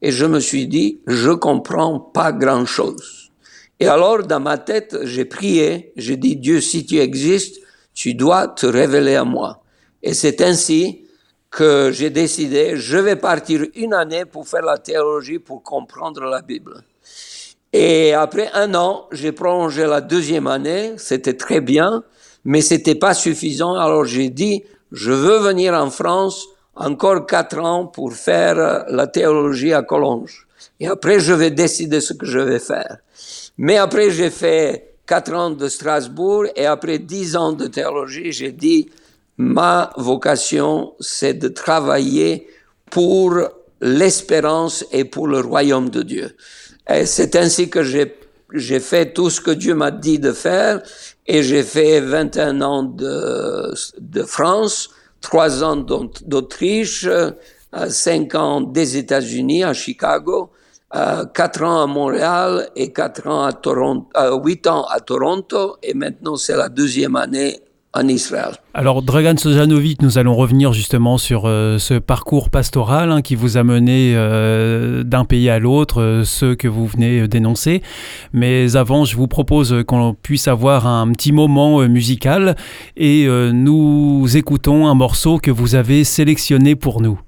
et 0.03 0.11
je 0.11 0.27
me 0.27 0.41
suis 0.41 0.67
dit, 0.67 1.01
je 1.07 1.31
comprends 1.31 2.01
pas 2.01 2.33
grand 2.33 2.67
chose. 2.67 3.31
Et 3.79 3.87
alors, 3.87 4.25
dans 4.25 4.41
ma 4.41 4.59
tête, 4.59 4.97
j'ai 5.05 5.25
prié, 5.25 5.93
j'ai 5.97 6.17
dit, 6.17 6.35
Dieu, 6.35 6.61
si 6.61 6.85
tu 6.85 6.99
existes, 6.99 7.61
tu 7.95 8.15
dois 8.15 8.49
te 8.49 8.67
révéler 8.67 9.15
à 9.15 9.25
moi. 9.25 9.63
Et 10.03 10.15
c'est 10.15 10.41
ainsi 10.41 11.06
que 11.57 11.91
j'ai 11.91 12.11
décidé, 12.11 12.77
je 12.77 12.99
vais 12.99 13.17
partir 13.17 13.65
une 13.75 13.95
année 13.95 14.27
pour 14.27 14.47
faire 14.47 14.61
la 14.61 14.77
théologie, 14.77 15.39
pour 15.39 15.63
comprendre 15.63 16.21
la 16.25 16.43
Bible. 16.43 16.85
Et 17.73 18.13
après 18.13 18.51
un 18.53 18.75
an, 18.75 19.07
j'ai 19.11 19.33
prolongé 19.33 19.87
la 19.87 20.03
deuxième 20.03 20.49
année, 20.49 20.93
c'était 20.99 21.39
très 21.39 21.63
bien, 21.63 22.05
mais 22.45 22.61
c'était 22.61 22.95
pas 22.95 23.15
suffisant. 23.15 23.75
Alors 23.75 24.05
j'ai 24.05 24.29
dit, 24.29 24.65
je 24.93 25.13
veux 25.13 25.39
venir 25.39 25.73
en 25.73 25.89
France 25.89 26.47
encore 26.75 27.25
quatre 27.27 27.59
ans 27.59 27.87
pour 27.87 28.13
faire 28.13 28.85
la 28.91 29.07
théologie 29.07 29.73
à 29.73 29.83
Collonges. 29.83 30.47
Et 30.79 30.87
après, 30.87 31.21
je 31.21 31.33
vais 31.33 31.51
décider 31.51 32.03
ce 32.03 32.13
que 32.13 32.27
je 32.27 32.39
vais 32.39 32.59
faire. 32.59 32.99
Mais 33.57 33.79
après, 33.79 34.11
j'ai 34.11 34.29
fait 34.29 34.97
quatre 35.07 35.33
ans 35.33 35.51
de 35.51 35.69
Strasbourg 35.69 36.45
et 36.55 36.67
après 36.67 36.99
dix 36.99 37.35
ans 37.35 37.53
de 37.53 37.67
théologie, 37.67 38.31
j'ai 38.31 38.53
dit, 38.53 38.91
ma 39.39 39.91
vocation, 39.97 40.95
c'est 41.01 41.35
de 41.35 41.49
travailler 41.49 42.49
pour 42.91 43.39
l'espérance 43.81 44.85
et 44.93 45.05
pour 45.05 45.29
le 45.29 45.41
royaume 45.41 45.91
de 45.91 46.03
Dieu. 46.03 46.37
Et 46.89 47.07
c'est 47.07 47.37
ainsi 47.37 47.69
que 47.69 47.83
j'ai, 47.83 48.17
j'ai 48.53 48.81
fait 48.81 49.13
tout 49.13 49.31
ce 49.31 49.41
que 49.41 49.51
Dieu 49.51 49.75
m'a 49.75 49.91
dit 49.91 50.19
de 50.19 50.33
faire 50.33 50.83
et 51.27 51.43
j'ai 51.43 51.63
fait 51.63 52.01
21 52.01 52.63
ans 52.63 52.83
de, 52.85 53.75
de 53.99 54.23
France, 54.23 54.91
3 55.21 55.65
ans 55.65 55.77
d'Autriche, 56.25 57.09
5 57.73 58.35
euh, 58.35 58.39
ans 58.39 58.61
des 58.61 58.97
États-Unis 58.97 59.65
à 59.65 59.73
Chicago, 59.73 60.51
4 60.93 61.63
euh, 61.63 61.67
ans 61.67 61.83
à 61.83 61.87
Montréal 61.87 62.71
et 62.77 62.93
4 62.93 63.27
ans 63.27 63.43
à 63.45 63.53
Toronto, 63.53 64.07
8 64.15 64.67
euh, 64.67 64.71
ans 64.71 64.85
à 64.85 65.01
Toronto 65.01 65.77
et 65.83 65.95
maintenant 65.95 66.37
c'est 66.37 66.57
la 66.57 66.69
deuxième 66.69 67.17
année 67.17 67.61
Alors, 68.75 69.03
Dragan 69.03 69.37
Sojanovic, 69.37 70.03
nous 70.03 70.19
allons 70.19 70.35
revenir 70.35 70.73
justement 70.73 71.19
sur 71.19 71.45
euh, 71.47 71.79
ce 71.79 71.95
parcours 71.95 72.51
pastoral 72.51 73.11
hein, 73.11 73.23
qui 73.23 73.35
vous 73.35 73.57
a 73.57 73.65
mené 73.65 74.13
euh, 74.15 75.03
d'un 75.03 75.25
pays 75.25 75.49
à 75.49 75.59
l'autre, 75.59 76.03
euh, 76.03 76.25
ce 76.25 76.55
que 76.55 76.69
vous 76.69 76.87
venez 76.87 77.27
d'énoncer. 77.27 77.83
Mais 78.33 78.77
avant, 78.77 79.05
je 79.05 79.17
vous 79.17 79.29
propose 79.29 79.83
qu'on 79.87 80.15
puisse 80.15 80.49
avoir 80.49 80.87
un 80.87 81.11
petit 81.13 81.33
moment 81.33 81.81
musical 81.89 82.57
et 82.97 83.27
nous 83.27 84.37
écoutons 84.37 84.87
un 84.87 84.95
morceau 84.95 85.39
que 85.39 85.51
vous 85.51 85.75
avez 85.75 86.05
sélectionné 86.05 86.77
pour 86.77 87.01
nous. 87.01 87.19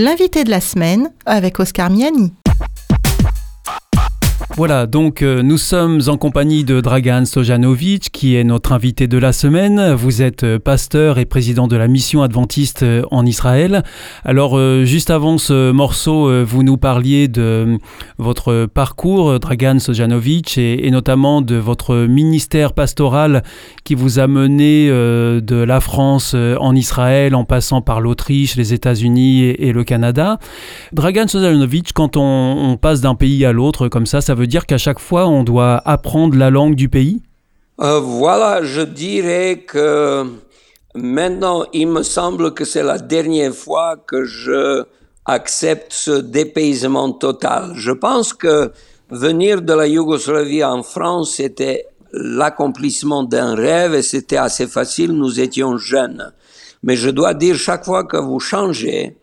L'invité 0.00 0.44
de 0.44 0.50
la 0.50 0.60
semaine 0.60 1.10
avec 1.26 1.58
Oscar 1.58 1.90
Miani. 1.90 2.32
Voilà, 4.58 4.88
donc 4.88 5.22
euh, 5.22 5.40
nous 5.44 5.56
sommes 5.56 6.00
en 6.08 6.16
compagnie 6.16 6.64
de 6.64 6.80
Dragan 6.80 7.24
Stojanovic, 7.24 8.10
qui 8.10 8.34
est 8.34 8.42
notre 8.42 8.72
invité 8.72 9.06
de 9.06 9.16
la 9.16 9.32
semaine. 9.32 9.92
Vous 9.92 10.20
êtes 10.20 10.42
euh, 10.42 10.58
pasteur 10.58 11.18
et 11.18 11.26
président 11.26 11.68
de 11.68 11.76
la 11.76 11.86
mission 11.86 12.24
adventiste 12.24 12.82
euh, 12.82 13.04
en 13.12 13.24
Israël. 13.24 13.84
Alors, 14.24 14.58
juste 14.84 15.10
avant 15.10 15.38
ce 15.38 15.70
morceau, 15.70 16.44
vous 16.44 16.64
nous 16.64 16.76
parliez 16.76 17.28
de 17.28 17.78
votre 18.18 18.66
parcours, 18.66 19.38
Dragan 19.38 19.78
Stojanovic, 19.78 20.58
et, 20.58 20.90
notamment 20.90 21.40
de 21.40 21.54
votre 21.54 21.94
ministère 22.06 22.72
pastoral 22.72 23.44
qui 23.84 23.94
vous 23.94 24.18
a 24.18 24.26
mené 24.26 24.88
de 24.88 25.56
la 25.56 25.80
France 25.80 26.34
en 26.34 26.74
Israël, 26.74 27.34
en 27.36 27.44
passant 27.44 27.80
par 27.80 28.00
l'Autriche, 28.00 28.56
les 28.56 28.74
États-Unis 28.74 29.44
et, 29.44 29.72
le 29.72 29.84
Canada. 29.84 30.38
Dragan 30.92 31.28
Stojanovic, 31.28 31.92
quand 31.92 32.16
on, 32.16 32.70
on 32.70 32.76
passe 32.76 33.00
d'un 33.00 33.14
pays 33.14 33.44
à 33.44 33.52
l'autre 33.52 33.88
comme 33.88 34.06
ça, 34.06 34.20
ça 34.20 34.34
veut 34.34 34.47
dire 34.48 34.66
qu'à 34.66 34.78
chaque 34.78 34.98
fois, 34.98 35.28
on 35.28 35.44
doit 35.44 35.80
apprendre 35.84 36.36
la 36.36 36.50
langue 36.50 36.74
du 36.74 36.88
pays? 36.88 37.22
Euh, 37.80 38.00
Voilà, 38.00 38.62
je 38.64 38.80
dirais 38.82 39.64
que 39.66 40.24
maintenant, 40.94 41.64
il 41.72 41.88
me 41.88 42.02
semble 42.02 42.54
que 42.54 42.64
c'est 42.64 42.82
la 42.82 42.98
dernière 42.98 43.54
fois 43.54 43.96
que 43.96 44.24
je 44.24 44.84
accepte 45.24 45.92
ce 45.92 46.10
dépaysement 46.38 47.12
total. 47.12 47.72
Je 47.74 47.92
pense 47.92 48.32
que 48.32 48.72
venir 49.10 49.62
de 49.62 49.74
la 49.74 49.86
Yougoslavie 49.86 50.64
en 50.64 50.82
France, 50.82 51.34
c'était 51.36 51.86
l'accomplissement 52.12 53.22
d'un 53.22 53.54
rêve 53.54 53.94
et 53.94 54.02
c'était 54.02 54.38
assez 54.38 54.66
facile, 54.66 55.12
nous 55.12 55.38
étions 55.38 55.76
jeunes. 55.76 56.32
Mais 56.82 56.96
je 56.96 57.10
dois 57.10 57.34
dire, 57.34 57.56
chaque 57.56 57.84
fois 57.84 58.04
que 58.04 58.16
vous 58.16 58.40
changez, 58.40 59.18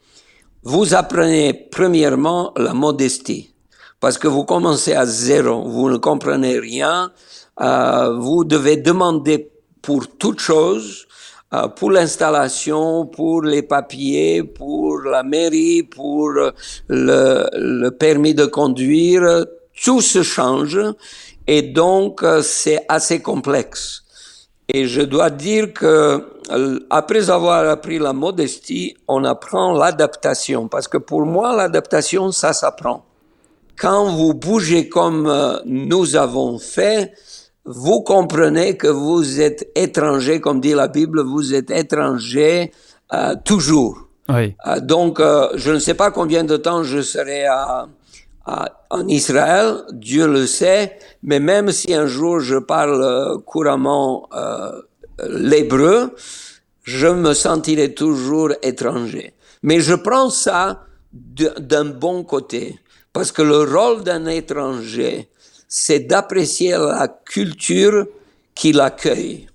vous 0.64 0.94
apprenez 0.94 1.54
premièrement 1.72 2.54
la 2.56 2.74
modestie 2.74 3.55
parce 4.00 4.18
que 4.18 4.28
vous 4.28 4.46
commencez 4.46 4.94
à 4.94 5.06
zéro, 5.06 5.64
vous 5.64 5.90
ne 5.90 5.98
comprenez 5.98 6.60
rien, 6.60 7.12
euh, 7.62 8.18
vous 8.18 8.44
devez 8.44 8.78
demander 8.78 9.52
pour 9.82 10.08
toute 10.18 10.40
chose, 10.40 11.08
euh, 11.54 11.68
pour 11.68 11.92
l'installation, 11.92 13.06
pour 13.06 13.42
les 13.42 13.62
papiers, 13.62 14.44
pour 14.44 15.00
la 15.00 15.24
mairie, 15.24 15.84
pour 15.84 16.30
le, 16.30 16.52
le 16.90 17.90
permis 17.90 18.34
de 18.34 18.46
conduire, 18.46 19.46
tout 19.84 20.02
se 20.02 20.24
change 20.24 20.80
et 21.48 21.62
donc 21.62 22.24
euh, 22.24 22.42
c'est 22.42 22.86
assez 22.88 23.22
complexe. 23.22 24.04
Et 24.68 24.88
je 24.88 25.02
dois 25.02 25.30
dire 25.30 25.74
que 25.74 26.26
euh, 26.52 26.80
après 26.90 27.30
avoir 27.30 27.68
appris 27.70 28.00
la 28.00 28.14
modestie, 28.14 28.96
on 29.08 29.24
apprend 29.24 29.74
l'adaptation 29.74 30.68
parce 30.68 30.88
que 30.88 30.98
pour 30.98 31.26
moi 31.26 31.56
l'adaptation 31.56 32.32
ça 32.32 32.54
s'apprend 32.54 33.06
quand 33.78 34.16
vous 34.16 34.34
bougez 34.34 34.90
comme 34.90 35.28
euh, 35.28 35.58
nous 35.66 36.16
avons 36.16 36.60
fait, 36.60 37.14
vous 37.66 38.02
comprenez 38.02 38.78
que 38.78 38.88
vous 38.88 39.42
êtes 39.42 39.70
étranger, 39.76 40.40
comme 40.40 40.62
dit 40.62 40.74
la 40.74 40.88
Bible, 40.88 41.22
vous 41.22 41.54
êtes 41.54 41.72
étranger 41.72 42.72
euh, 43.14 43.36
toujours. 43.44 44.08
Oui. 44.30 44.56
Euh, 44.68 44.80
donc, 44.80 45.20
je 45.20 45.72
ne 45.72 45.80
sais 45.80 45.94
pas 45.94 46.12
combien 46.12 46.44
de 46.44 46.58
temps 46.58 46.84
je 46.84 47.02
serai 47.02 47.46
à, 47.46 47.88
en 48.92 49.08
Israël, 49.08 49.78
Dieu 49.92 50.28
le 50.28 50.46
sait, 50.46 51.00
mais 51.24 51.40
même 51.40 51.72
si 51.72 51.94
un 51.96 52.06
jour 52.06 52.40
je 52.40 52.58
parle 52.58 53.42
couramment 53.44 54.30
l'hébreu, 55.28 56.14
je 56.84 57.08
me 57.08 57.34
sentirai 57.34 57.96
toujours 57.96 58.52
étranger. 58.62 59.34
Mais 59.64 59.80
je 59.80 59.96
prends 59.96 60.30
ça 60.30 60.84
d'un 61.12 61.86
bon 61.86 62.24
côté. 62.24 62.80
Parce 63.16 63.32
que 63.32 63.42
le 63.42 63.64
rôle 63.64 64.04
d'un 64.04 64.26
étranger, 64.26 65.30
c'est 65.70 66.02
d'apprécier 66.02 66.72
la 66.72 67.08
culture 67.08 68.08
qui 68.54 68.74
l'accueille 68.74 69.48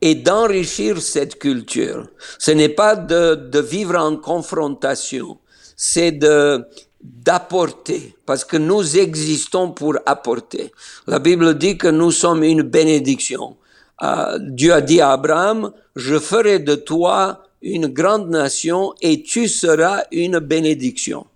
et 0.00 0.16
d'enrichir 0.16 1.00
cette 1.00 1.38
culture. 1.38 2.08
Ce 2.36 2.50
n'est 2.50 2.68
pas 2.68 2.96
de, 2.96 3.36
de 3.36 3.60
vivre 3.60 3.94
en 3.94 4.16
confrontation, 4.16 5.38
c'est 5.76 6.10
de 6.10 6.64
d'apporter, 7.00 8.16
parce 8.26 8.44
que 8.44 8.56
nous 8.56 8.98
existons 8.98 9.70
pour 9.70 9.94
apporter. 10.04 10.72
La 11.06 11.20
Bible 11.20 11.56
dit 11.56 11.78
que 11.78 11.86
nous 11.86 12.10
sommes 12.10 12.42
une 12.42 12.62
bénédiction. 12.62 13.56
Euh, 14.02 14.36
Dieu 14.40 14.72
a 14.72 14.80
dit 14.80 15.00
à 15.00 15.12
Abraham, 15.12 15.70
je 15.94 16.18
ferai 16.18 16.58
de 16.58 16.74
toi 16.74 17.44
une 17.62 17.86
grande 17.86 18.30
nation 18.30 18.94
et 19.00 19.22
tu 19.22 19.46
seras 19.46 20.02
une 20.10 20.40
bénédiction. 20.40 21.26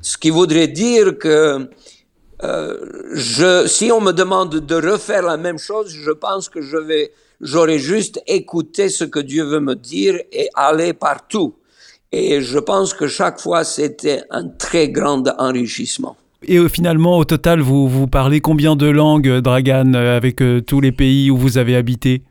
Ce 0.00 0.16
qui 0.16 0.30
voudrait 0.30 0.68
dire 0.68 1.18
que 1.18 1.68
euh, 2.44 2.76
je, 3.14 3.66
si 3.66 3.90
on 3.90 4.00
me 4.00 4.12
demande 4.12 4.56
de 4.60 4.74
refaire 4.74 5.22
la 5.22 5.36
même 5.36 5.58
chose, 5.58 5.90
je 5.90 6.10
pense 6.10 6.48
que 6.48 6.60
je 6.60 6.76
vais, 6.76 7.12
j'aurais 7.40 7.78
juste 7.78 8.22
écouté 8.26 8.88
ce 8.88 9.04
que 9.04 9.20
Dieu 9.20 9.44
veut 9.44 9.60
me 9.60 9.74
dire 9.74 10.20
et 10.32 10.48
aller 10.54 10.92
partout. 10.92 11.54
Et 12.12 12.42
je 12.42 12.58
pense 12.58 12.94
que 12.94 13.06
chaque 13.06 13.40
fois, 13.40 13.64
c'était 13.64 14.22
un 14.30 14.48
très 14.48 14.90
grand 14.90 15.24
enrichissement. 15.38 16.16
Et 16.42 16.58
euh, 16.58 16.68
finalement, 16.68 17.18
au 17.18 17.24
total, 17.24 17.60
vous, 17.60 17.88
vous 17.88 18.06
parlez 18.06 18.40
combien 18.40 18.76
de 18.76 18.86
langues, 18.86 19.40
Dragan, 19.40 19.94
euh, 19.94 20.16
avec 20.16 20.42
tous 20.66 20.80
les 20.80 20.92
pays 20.92 21.30
où 21.30 21.36
vous 21.36 21.58
avez 21.58 21.74
habité? 21.74 22.22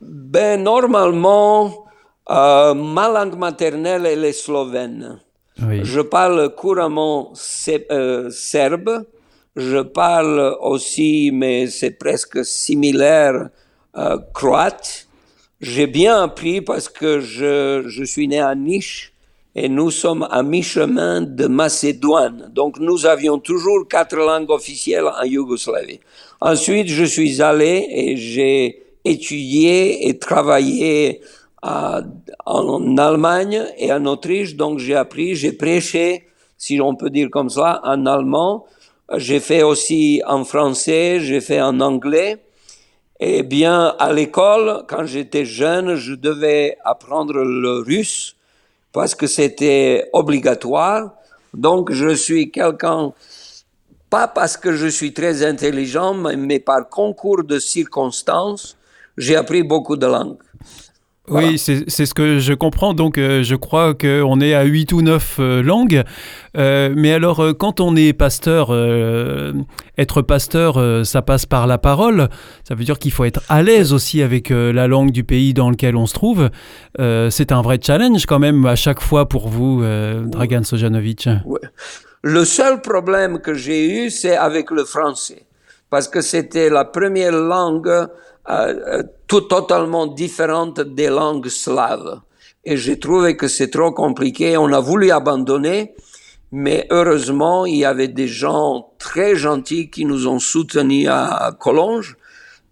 Ben, 0.00 0.62
normalement, 0.62 1.86
ma 2.28 3.08
langue 3.08 3.38
maternelle 3.38 4.06
est 4.06 4.16
le 4.16 4.32
Je 5.56 6.00
parle 6.00 6.54
couramment 6.54 7.32
euh, 7.90 8.30
serbe. 8.30 9.06
Je 9.56 9.78
parle 9.82 10.56
aussi, 10.60 11.30
mais 11.32 11.68
c'est 11.68 11.92
presque 11.92 12.44
similaire, 12.44 13.50
euh, 13.96 14.18
croate. 14.34 15.06
J'ai 15.60 15.86
bien 15.86 16.22
appris 16.24 16.60
parce 16.60 16.88
que 16.88 17.20
je, 17.20 17.84
je 17.86 18.04
suis 18.04 18.26
né 18.26 18.40
à 18.40 18.54
Niche 18.56 19.12
et 19.54 19.68
nous 19.68 19.92
sommes 19.92 20.26
à 20.28 20.42
mi-chemin 20.42 21.22
de 21.22 21.46
Macédoine. 21.46 22.50
Donc 22.52 22.80
nous 22.80 23.06
avions 23.06 23.38
toujours 23.38 23.86
quatre 23.88 24.16
langues 24.16 24.50
officielles 24.50 25.06
en 25.06 25.24
Yougoslavie. 25.24 26.00
Ensuite, 26.40 26.88
je 26.88 27.04
suis 27.04 27.40
allé 27.40 27.86
et 27.90 28.16
j'ai 28.16 28.82
étudié 29.04 30.08
et 30.08 30.18
travaillé 30.18 31.20
en 31.64 32.96
Allemagne 32.98 33.64
et 33.78 33.92
en 33.92 34.04
Autriche, 34.04 34.54
donc 34.54 34.78
j'ai 34.78 34.94
appris, 34.94 35.34
j'ai 35.34 35.52
prêché, 35.52 36.26
si 36.58 36.80
on 36.80 36.94
peut 36.94 37.10
dire 37.10 37.30
comme 37.30 37.48
ça, 37.48 37.80
en 37.84 38.04
allemand. 38.06 38.66
J'ai 39.16 39.40
fait 39.40 39.62
aussi 39.62 40.22
en 40.26 40.44
français, 40.44 41.20
j'ai 41.20 41.40
fait 41.40 41.60
en 41.60 41.80
anglais. 41.80 42.44
Et 43.20 43.42
bien, 43.42 43.94
à 43.98 44.12
l'école, 44.12 44.84
quand 44.88 45.06
j'étais 45.06 45.44
jeune, 45.44 45.94
je 45.94 46.14
devais 46.14 46.76
apprendre 46.84 47.34
le 47.34 47.78
russe 47.78 48.36
parce 48.92 49.14
que 49.14 49.26
c'était 49.26 50.08
obligatoire. 50.12 51.12
Donc, 51.54 51.92
je 51.92 52.14
suis 52.14 52.50
quelqu'un, 52.50 53.12
pas 54.10 54.28
parce 54.28 54.56
que 54.56 54.72
je 54.72 54.86
suis 54.86 55.12
très 55.12 55.44
intelligent, 55.44 56.14
mais 56.14 56.58
par 56.58 56.88
concours 56.88 57.44
de 57.44 57.58
circonstances, 57.58 58.76
j'ai 59.16 59.36
appris 59.36 59.62
beaucoup 59.62 59.96
de 59.96 60.06
langues. 60.06 60.38
Oui, 61.28 61.58
c'est 61.58 61.88
ce 61.88 62.12
que 62.12 62.38
je 62.38 62.52
comprends. 62.52 62.92
Donc, 62.92 63.16
euh, 63.16 63.42
je 63.42 63.54
crois 63.54 63.94
qu'on 63.94 64.40
est 64.42 64.52
à 64.52 64.64
8 64.64 64.92
ou 64.92 65.00
9 65.00 65.36
euh, 65.38 65.62
langues. 65.62 66.02
Euh, 66.58 66.92
mais 66.94 67.14
alors, 67.14 67.42
quand 67.58 67.80
on 67.80 67.96
est 67.96 68.12
pasteur, 68.12 68.70
être 69.96 70.22
pasteur, 70.22 71.06
ça 71.06 71.22
passe 71.22 71.46
par 71.46 71.66
la 71.66 71.78
parole. 71.78 72.28
Ça 72.68 72.74
veut 72.74 72.84
dire 72.84 72.98
qu'il 72.98 73.10
faut 73.10 73.24
être 73.24 73.40
à 73.48 73.62
l'aise 73.62 73.92
aussi 73.92 74.22
avec 74.22 74.50
la 74.50 74.86
langue 74.86 75.10
du 75.10 75.24
pays 75.24 75.54
dans 75.54 75.70
lequel 75.70 75.96
on 75.96 76.06
se 76.06 76.14
trouve. 76.14 76.50
c'est 76.98 77.52
un 77.52 77.62
vrai 77.62 77.78
challenge 77.82 78.26
quand 78.26 78.38
même 78.38 78.66
à 78.66 78.76
chaque 78.76 79.00
fois 79.00 79.28
pour 79.28 79.48
vous, 79.48 79.82
Dragan 80.26 80.62
Sojanovic. 80.62 81.28
Le 82.22 82.44
seul 82.44 82.80
problème 82.80 83.40
que 83.40 83.54
j'ai 83.54 84.06
eu, 84.06 84.10
c'est 84.10 84.36
avec 84.36 84.70
le 84.70 84.84
français. 84.84 85.46
Parce 85.90 86.08
que 86.08 86.20
c'était 86.20 86.70
la 86.70 86.84
première 86.84 87.32
langue 87.32 88.08
euh, 88.50 89.02
tout 89.26 89.40
totalement 89.42 90.06
différente 90.06 90.80
des 90.80 91.08
langues 91.08 91.48
slaves. 91.48 92.20
Et 92.64 92.76
j'ai 92.76 92.98
trouvé 92.98 93.36
que 93.36 93.48
c'est 93.48 93.70
trop 93.70 93.90
compliqué. 93.92 94.56
On 94.58 94.72
a 94.72 94.80
voulu 94.80 95.10
abandonner, 95.10 95.94
mais 96.52 96.86
heureusement, 96.90 97.64
il 97.64 97.76
y 97.76 97.84
avait 97.86 98.08
des 98.08 98.28
gens 98.28 98.90
très 98.98 99.34
gentils 99.34 99.88
qui 99.88 100.04
nous 100.04 100.28
ont 100.28 100.38
soutenus 100.38 101.08
à 101.08 101.52
Collonges. 101.58 102.16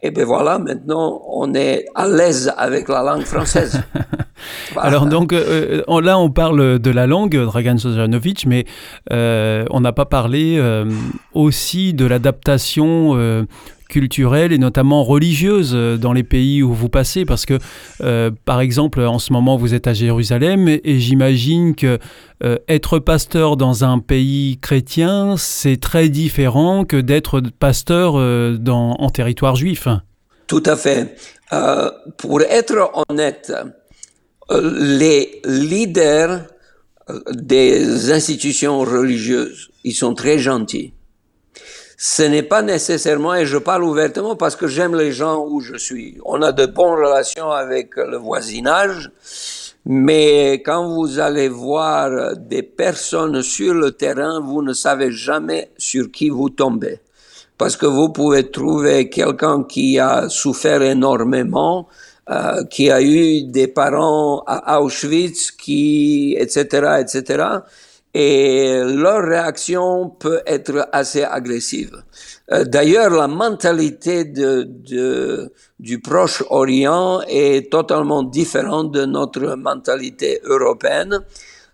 Et 0.05 0.11
ben 0.11 0.25
voilà, 0.25 0.59
maintenant, 0.59 1.23
on 1.29 1.55
est 1.55 1.87
à 1.95 2.09
l'aise 2.09 2.53
avec 2.57 2.89
la 2.89 3.03
langue 3.03 3.25
française. 3.25 3.81
Alors 4.77 5.07
donc 5.07 5.33
euh, 5.33 5.85
euh, 5.89 6.01
là 6.01 6.19
on 6.19 6.29
parle 6.29 6.81
de 6.81 6.91
la 6.91 7.07
langue, 7.07 7.37
Dragan 7.37 7.79
Sojanovic, 7.79 8.45
mais 8.45 8.65
on 9.11 9.81
n'a 9.81 9.93
pas 9.93 10.07
parlé 10.07 10.61
aussi 11.33 11.95
de 11.95 12.05
l'adaptation 12.05 13.47
culturelle 13.93 14.53
et 14.53 14.59
notamment 14.59 15.05
religieuse 15.05 15.75
dans 16.01 16.15
les 16.15 16.23
pays 16.23 16.63
où 16.63 16.73
vous 16.73 16.89
passez 16.89 17.27
Parce 17.27 17.45
que, 17.45 17.59
par 18.47 18.61
exemple, 18.63 19.01
en 19.01 19.19
ce 19.19 19.33
moment, 19.35 19.57
vous 19.57 19.75
êtes 19.75 19.87
à 19.87 19.93
Jérusalem 19.93 20.67
et, 20.69 20.99
j'imagine 20.99 21.75
que 21.75 21.99
être 22.69 22.99
pasteur 22.99 23.59
dans 23.59 23.85
un 23.85 23.99
pays 23.99 24.59
chrétien, 24.61 25.37
c'est 25.37 25.79
très 25.79 26.09
différent 26.09 26.85
que 26.85 26.97
d'être 26.97 27.43
pasteur 27.59 28.15
dans, 28.59 28.93
en 28.93 29.11
territoire 29.11 29.57
juif. 29.57 29.89
Tout 30.47 30.63
à 30.65 30.77
fait. 30.77 31.15
pour 32.17 32.41
être 32.41 32.91
honnête, 33.11 33.53
les 34.51 35.43
leaders 35.45 36.47
des 37.31 38.11
institutions 38.11 38.81
religieuses, 38.81 39.71
ils 39.85 39.95
sont 39.95 40.15
très 40.15 40.39
gentils. 40.39 40.95
Ce 42.05 42.25
n'est 42.25 42.43
pas 42.43 42.63
nécessairement, 42.63 43.37
et 43.37 43.47
je 43.47 43.59
parle 43.59 43.85
ouvertement 43.85 44.35
parce 44.35 44.57
que 44.57 44.67
j'aime 44.67 44.97
les 44.97 45.13
gens 45.13 45.47
où 45.47 45.61
je 45.61 45.77
suis. 45.77 46.19
On 46.25 46.43
a 46.43 46.51
de 46.51 46.67
bonnes 46.67 46.99
relations 46.99 47.53
avec 47.53 47.95
le 47.95 48.17
voisinage, 48.17 49.13
mais 49.87 50.55
quand 50.67 50.89
vous 50.89 51.21
allez 51.21 51.49
voir 51.49 52.37
des 52.37 52.65
personnes 52.65 53.41
sur 53.43 53.75
le 53.75 53.93
terrain, 53.93 54.41
vous 54.41 54.63
ne 54.63 54.73
savez 54.73 55.13
jamais 55.13 55.71
sur 55.79 56.11
qui 56.11 56.29
vous 56.29 56.51
tombez. 56.51 56.99
Parce 57.57 57.77
que 57.77 57.87
vous 57.87 58.09
pouvez 58.09 58.51
trouver 58.51 59.09
quelqu'un 59.09 59.63
qui 59.63 60.01
a 60.01 60.29
souffert 60.29 60.83
énormément, 60.83 61.87
euh, 62.29 62.65
qui 62.65 62.91
a 62.91 63.01
eu 63.01 63.45
des 63.45 63.69
parents 63.69 64.43
à 64.49 64.83
Auschwitz, 64.83 65.53
qui, 65.53 66.35
etc., 66.37 66.97
etc. 66.99 67.45
Et 68.15 68.83
leur 68.85 69.23
réaction 69.25 70.11
peut 70.11 70.43
être 70.47 70.89
assez 70.93 71.23
agressive. 71.23 72.03
Euh, 72.53 72.65
d'ailleurs, 72.65 73.11
la 73.11 73.27
mentalité 73.27 74.25
de, 74.25 74.65
de, 74.65 75.51
du 75.81 76.01
Proche-Orient 76.01 77.23
est 77.27 77.71
totalement 77.71 78.23
différente 78.23 78.93
de 78.93 79.07
notre 79.07 79.57
mentalité 79.57 80.41
européenne, 80.45 81.21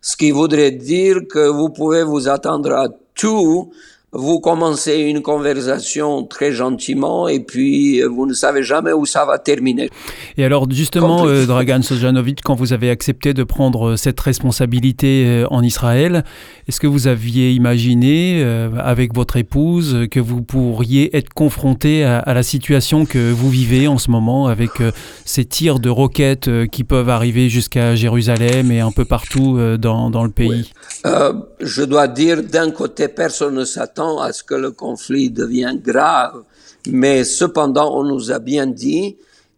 ce 0.00 0.16
qui 0.16 0.30
voudrait 0.30 0.70
dire 0.70 1.22
que 1.28 1.48
vous 1.48 1.70
pouvez 1.70 2.04
vous 2.04 2.28
attendre 2.28 2.72
à 2.72 2.88
tout 3.14 3.72
vous 4.12 4.40
commencez 4.40 5.00
une 5.00 5.20
conversation 5.20 6.24
très 6.24 6.50
gentiment 6.50 7.28
et 7.28 7.40
puis 7.40 8.00
euh, 8.00 8.08
vous 8.08 8.26
ne 8.26 8.32
savez 8.32 8.62
jamais 8.62 8.92
où 8.92 9.04
ça 9.04 9.26
va 9.26 9.38
terminer. 9.38 9.90
Et 10.38 10.44
alors 10.46 10.70
justement, 10.70 11.26
euh, 11.26 11.44
Dragan 11.44 11.82
Sojanovic, 11.82 12.40
quand 12.42 12.54
vous 12.54 12.72
avez 12.72 12.88
accepté 12.88 13.34
de 13.34 13.44
prendre 13.44 13.90
euh, 13.90 13.96
cette 13.96 14.18
responsabilité 14.18 15.44
en 15.50 15.62
Israël, 15.62 16.24
est-ce 16.68 16.80
que 16.80 16.86
vous 16.86 17.06
aviez 17.06 17.52
imaginé 17.52 18.42
avec 18.78 19.14
votre 19.14 19.36
épouse 19.36 20.06
que 20.10 20.20
vous 20.20 20.42
pourriez 20.42 21.16
être 21.16 21.32
confronté 21.32 22.04
à, 22.04 22.32
la 22.34 22.42
situation 22.42 23.06
que 23.06 23.32
vous 23.32 23.50
vivez 23.50 23.88
en 23.88 23.98
ce 23.98 24.10
moment 24.10 24.46
avec 24.46 24.70
ces 25.24 25.44
tirs 25.44 25.80
de 25.80 25.88
roquettes 25.88 26.50
qui 26.70 26.84
peuvent 26.84 27.08
arriver 27.08 27.48
jusqu'à 27.48 27.94
Jérusalem 27.94 28.70
et 28.70 28.80
un 28.80 28.90
peu 28.90 29.04
partout 29.04 29.58
dans, 29.78 30.10
dans 30.10 30.24
le 30.24 30.30
pays? 30.30 30.72
Je 31.60 31.82
dois 31.82 32.06
dire, 32.06 32.42
d'un 32.42 32.70
côté, 32.70 33.08
personne 33.08 33.54
ne 33.54 33.64
à 33.98 34.32
ce 34.32 34.42
que 34.42 34.54
le 34.54 34.70
conflit 34.70 35.30
devienne 35.30 35.80
grave, 35.80 36.44
mais 36.86 37.24
cependant, 37.24 37.96
on 37.98 38.04
nous 38.04 38.32
a 38.32 38.38
bien 38.38 38.66
dit, 38.66 39.16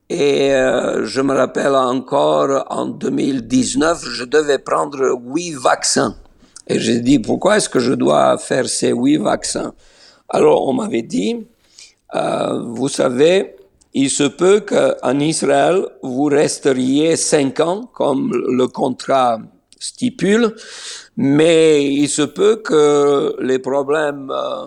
et 0.09 0.53
euh, 0.53 1.07
je 1.07 1.21
me 1.21 1.35
rappelle 1.35 1.75
encore 1.77 2.65
en 2.71 2.87
2019, 2.87 4.05
je 4.09 4.25
devais 4.25 4.59
prendre 4.59 5.17
huit 5.25 5.53
vaccins. 5.53 6.17
Et 6.67 6.81
j'ai 6.81 7.01
dit, 7.01 7.19
pourquoi 7.19 7.59
est-ce 7.59 7.69
que 7.69 7.79
je 7.79 7.93
dois 7.93 8.37
faire 8.39 8.69
ces 8.69 8.93
huit 8.93 9.19
vaccins? 9.19 9.73
Alors, 10.29 10.67
on 10.67 10.73
m'avait 10.73 11.03
dit, 11.03 11.47
euh, 12.15 12.63
vous 12.63 12.89
savez, 12.89 13.57
il 13.95 14.11
se 14.11 14.25
peut 14.25 14.61
qu'en 14.61 15.19
Israël, 15.19 15.85
vous 16.03 16.25
resteriez 16.25 17.17
cinq 17.17 17.61
ans, 17.61 17.89
comme 17.93 18.33
le 18.33 18.67
contrat 18.69 19.41
stipule, 19.81 20.55
mais 21.17 21.85
il 21.93 22.09
se 22.09 22.23
peut 22.23 22.57
que 22.57 23.35
les 23.41 23.59
problèmes 23.59 24.31
euh, 24.31 24.67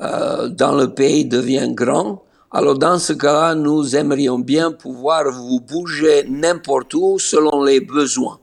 euh, 0.00 0.48
dans 0.48 0.74
le 0.74 0.92
pays 0.92 1.24
deviennent 1.24 1.74
grands. 1.74 2.24
Alors 2.50 2.76
dans 2.76 2.98
ce 2.98 3.12
cas-là, 3.12 3.54
nous 3.54 3.94
aimerions 3.94 4.40
bien 4.40 4.72
pouvoir 4.72 5.30
vous 5.30 5.60
bouger 5.60 6.24
n'importe 6.28 6.94
où 6.94 7.18
selon 7.20 7.62
les 7.62 7.80
besoins. 7.80 8.40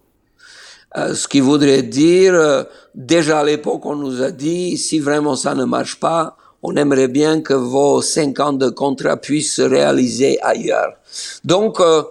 Euh, 0.97 1.13
ce 1.15 1.27
qui 1.27 1.39
voudrait 1.39 1.83
dire, 1.83 2.33
euh, 2.33 2.63
déjà 2.93 3.39
à 3.39 3.43
l'époque, 3.45 3.85
on 3.85 3.95
nous 3.95 4.21
a 4.21 4.31
dit, 4.31 4.77
si 4.77 4.99
vraiment 4.99 5.37
ça 5.37 5.55
ne 5.55 5.63
marche 5.63 5.99
pas, 5.99 6.35
on 6.63 6.75
aimerait 6.75 7.07
bien 7.07 7.41
que 7.41 7.53
vos 7.53 8.01
cinq 8.01 8.39
ans 8.39 8.53
de 8.53 8.69
contrat 8.69 9.17
puissent 9.17 9.55
se 9.55 9.61
réaliser 9.61 10.39
ailleurs. 10.41 10.93
Donc, 11.45 11.79
euh, 11.79 12.03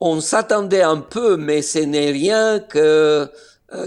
on 0.00 0.20
s'attendait 0.20 0.82
un 0.82 0.98
peu, 0.98 1.38
mais 1.38 1.62
ce 1.62 1.78
n'est 1.78 2.10
rien 2.10 2.60
que 2.60 3.26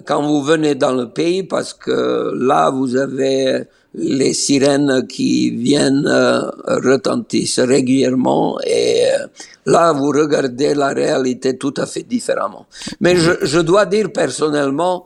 quand 0.06 0.22
vous 0.22 0.42
venez 0.42 0.76
dans 0.76 0.94
le 0.94 1.10
pays, 1.10 1.44
parce 1.44 1.74
que 1.74 2.34
là, 2.36 2.70
vous 2.70 2.96
avez 2.96 3.64
les 3.94 4.34
sirènes 4.34 5.08
qui 5.08 5.50
viennent 5.52 6.06
euh, 6.08 6.42
retentissent 6.68 7.60
régulièrement 7.60 8.60
et 8.62 9.06
euh, 9.06 9.28
là, 9.66 9.94
vous 9.94 10.10
regardez 10.10 10.76
la 10.76 10.90
réalité 10.90 11.58
tout 11.58 11.74
à 11.78 11.86
fait 11.86 12.04
différemment. 12.04 12.68
Mais 13.02 13.16
je, 13.16 13.32
je 13.42 13.60
dois 13.60 13.86
dire 13.86 14.12
personnellement, 14.14 15.06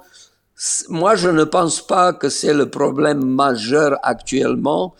moi, 0.90 1.16
je 1.16 1.30
ne 1.30 1.44
pense 1.44 1.86
pas 1.86 2.14
que 2.14 2.30
c'est 2.30 2.54
le 2.54 2.70
problème 2.70 3.24
majeur 3.26 3.98
actuellement. 4.04 4.94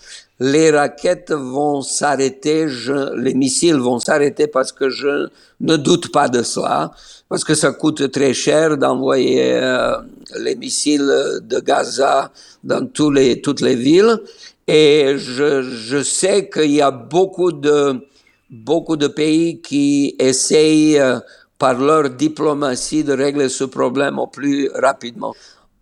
Les 0.46 0.72
raquettes 0.72 1.32
vont 1.32 1.82
s'arrêter, 1.82 2.68
les 3.16 3.34
missiles 3.34 3.78
vont 3.78 4.00
s'arrêter 4.00 4.48
parce 4.48 4.74
que 4.74 4.90
je 4.90 5.30
ne 5.62 5.78
doute 5.78 6.12
pas 6.12 6.28
de 6.28 6.44
cela 6.44 6.92
parce 7.30 7.46
que 7.46 7.56
ça 7.56 7.72
coûte 7.72 8.12
très 8.12 8.34
cher 8.34 8.78
d'envoyer 8.78 9.54
euh, 9.54 9.96
les 10.40 10.56
missiles 10.56 11.40
de 11.44 11.60
Gaza 11.62 12.30
dans 12.62 12.86
toutes 12.88 13.62
les 13.62 13.76
villes. 13.76 14.20
Et 14.68 15.16
je, 15.18 16.04
sais 16.04 16.50
qu'il 16.50 16.72
y 16.72 16.82
a 16.82 16.92
beaucoup 16.92 17.54
de, 17.54 18.06
beaucoup 18.50 18.98
de 18.98 19.08
pays 19.08 19.62
qui 19.62 20.14
essayent 20.20 21.00
euh, 21.00 21.20
par 21.58 21.80
leur 21.80 22.10
diplomatie 22.10 23.06
de 23.06 23.14
régler 23.14 23.48
ce 23.48 23.64
problème 23.64 24.20
au 24.20 24.28
plus 24.28 24.70
rapidement. 24.76 25.34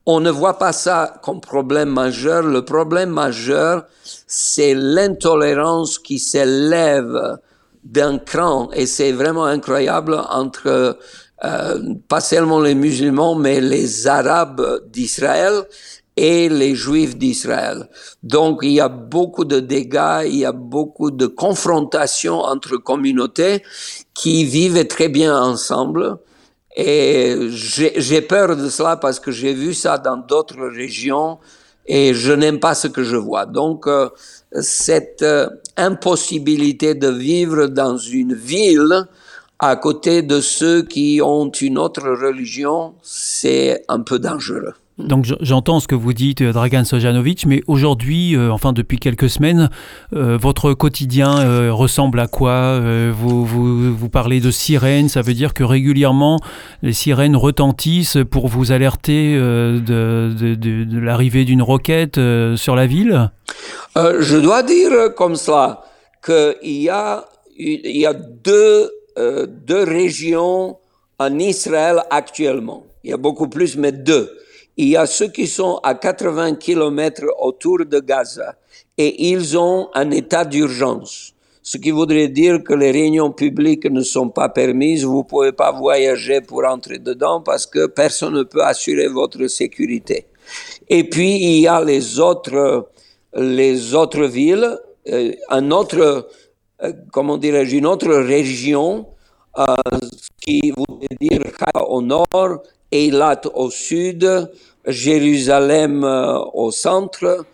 On 0.06 0.20
ne 0.20 0.32
voit 0.32 0.58
pas 0.58 0.74
ça 0.74 1.14
comme 1.22 1.42
problème 1.42 1.90
majeur. 1.90 2.42
Le 2.42 2.66
problème 2.66 3.12
majeur, 3.12 3.86
c'est 4.04 4.74
l'intolérance 4.74 6.00
qui 6.00 6.18
s'élève 6.18 7.38
d'un 7.84 8.18
cran, 8.18 8.70
et 8.74 8.86
c'est 8.86 9.12
vraiment 9.12 9.46
incroyable, 9.46 10.22
entre 10.30 10.98
euh, 11.44 11.94
pas 12.08 12.22
seulement 12.22 12.60
les 12.60 12.76
musulmans, 12.76 13.36
mais 13.36 13.60
les 13.60 14.08
Arabes 14.08 14.82
d'Israël 14.92 15.64
et 16.16 16.50
les 16.50 16.76
Juifs 16.76 17.18
d'Israël. 17.18 17.90
Donc 18.22 18.60
il 18.62 18.74
y 18.74 18.80
a 18.80 18.90
beaucoup 18.90 19.46
de 19.46 19.60
dégâts, 19.60 20.24
il 20.26 20.38
y 20.38 20.46
a 20.46 20.52
beaucoup 20.52 21.10
de 21.10 21.26
confrontations 21.26 22.40
entre 22.40 22.78
communautés 22.78 23.64
qui 24.14 24.46
vivent 24.46 24.86
très 24.88 25.08
bien 25.10 25.36
ensemble. 25.36 26.18
Et 26.76 27.50
j'ai 27.50 28.22
peur 28.22 28.56
de 28.56 28.70
cela 28.70 28.96
parce 28.96 29.20
que 29.20 29.32
j'ai 29.32 29.54
vu 29.54 29.74
ça 29.74 29.98
dans 29.98 30.18
d'autres 30.18 30.68
régions 30.68 31.40
et 31.86 32.14
je 32.14 32.32
n'aime 32.32 32.60
pas 32.60 32.76
ce 32.76 32.88
que 32.88 33.04
je 33.04 33.18
vois. 33.18 33.46
Donc 33.46 33.88
euh, 33.88 34.10
cette 34.62 35.22
euh, 35.22 35.50
impossibilité 35.78 36.96
de 36.96 37.10
vivre 37.10 37.68
dans 37.68 37.98
une 37.98 38.34
ville 38.34 39.08
à 39.60 39.76
côté 39.76 40.22
de 40.24 40.42
ceux 40.42 40.82
qui 40.84 41.22
ont 41.24 41.52
une 41.52 41.78
autre 41.78 42.02
religion, 42.10 42.96
c'est 43.04 43.84
un 43.90 44.02
peu 44.02 44.18
dangereux. 44.18 44.74
Donc 45.04 45.26
j'entends 45.42 45.80
ce 45.80 45.88
que 45.88 45.96
vous 45.96 46.14
dites, 46.14 46.42
euh, 46.42 46.54
Dragan 46.54 46.84
Sojanovic, 46.84 47.46
mais 47.46 47.62
aujourd'hui, 47.68 48.36
euh, 48.36 48.52
enfin 48.52 48.74
depuis 48.74 48.98
quelques 48.98 49.30
semaines, 49.30 49.70
euh, 50.14 50.38
votre 50.40 50.74
quotidien 50.74 51.72
ressemble 51.72 52.20
à 52.20 52.28
quoi 52.28 52.80
vous, 53.12 53.46
vous, 53.46 54.10
parlez 54.10 54.40
de 54.40 54.52
sirènes, 54.52 55.10
ça 55.10 55.22
veut 55.22 55.34
dire 55.34 55.54
que 55.54 55.64
régulièrement 55.64 56.40
les 56.82 56.94
sirènes 56.94 57.36
retentissent 57.36 58.18
pour 58.30 58.48
vous 58.48 58.72
alerter 58.72 59.36
de, 59.36 61.00
l'arrivée 61.00 61.46
d'une 61.46 61.62
roquette 61.62 62.20
sur 62.56 62.76
la 62.76 62.88
ville? 62.88 63.32
Je 63.96 64.38
dois 64.38 64.64
dire 64.64 65.14
comme 65.16 65.36
cela 65.36 65.84
qu'il 66.24 66.82
y 66.82 66.90
a, 66.90 67.26
il 67.58 67.98
y 67.98 68.06
a 68.06 68.14
deux 68.14 68.92
deux 69.18 69.84
régions 69.84 70.78
en 71.20 71.40
Israël 71.40 72.02
actuellement. 72.10 72.86
Il 73.04 73.12
y 73.12 73.14
a 73.14 73.18
beaucoup 73.18 73.48
plus, 73.48 73.78
mais 73.78 73.92
deux. 73.92 74.30
Il 74.82 74.88
y 74.88 74.98
a 74.98 75.06
ceux 75.06 75.28
qui 75.28 75.46
sont 75.46 75.80
à 75.84 75.94
80 75.94 76.56
kilomètres 76.56 77.28
autour 77.40 77.86
de 77.86 78.00
Gaza 78.00 78.56
et 78.98 79.30
ils 79.30 79.56
ont 79.56 79.90
un 79.94 80.10
état 80.10 80.44
d'urgence. 80.44 81.36
Ce 81.62 81.78
qui 81.78 81.92
voudrait 81.92 82.30
dire 82.30 82.64
que 82.64 82.74
les 82.74 82.90
réunions 82.90 83.32
publiques 83.32 83.86
ne 83.86 84.02
sont 84.02 84.30
pas 84.30 84.50
permises, 84.50 85.04
vous 85.04 85.24
pouvez 85.24 85.52
pas 85.52 85.72
voyager 85.72 86.42
pour 86.42 86.66
entrer 86.66 86.98
dedans 86.98 87.42
parce 87.42 87.68
que 87.68 87.86
personne 87.86 88.34
ne 88.34 88.42
peut 88.42 88.64
assurer 88.64 89.08
votre 89.08 89.46
sécurité. 89.46 90.26
Et 90.90 91.04
puis 91.04 91.36
il 91.36 91.60
y 91.60 91.68
a 91.68 91.84
les 91.84 92.20
autres, 92.20 92.90
les 93.36 93.94
autres 93.94 94.26
villes, 94.26 94.80
euh, 95.10 95.32
un 95.50 95.70
autre 95.70 96.28
comment 97.12 97.38
dirais-je, 97.38 97.76
une 97.76 97.86
autre 97.86 98.12
région 98.12 99.06
qui 100.44 100.72
voudrait 100.72 101.18
dire 101.20 101.42
au 101.88 102.02
nord, 102.02 102.64
Eilat 102.92 103.42
au 103.54 103.70
sud, 103.70 104.50
Jérusalem 104.86 106.04
au 106.54 106.72
centre. 106.72 107.46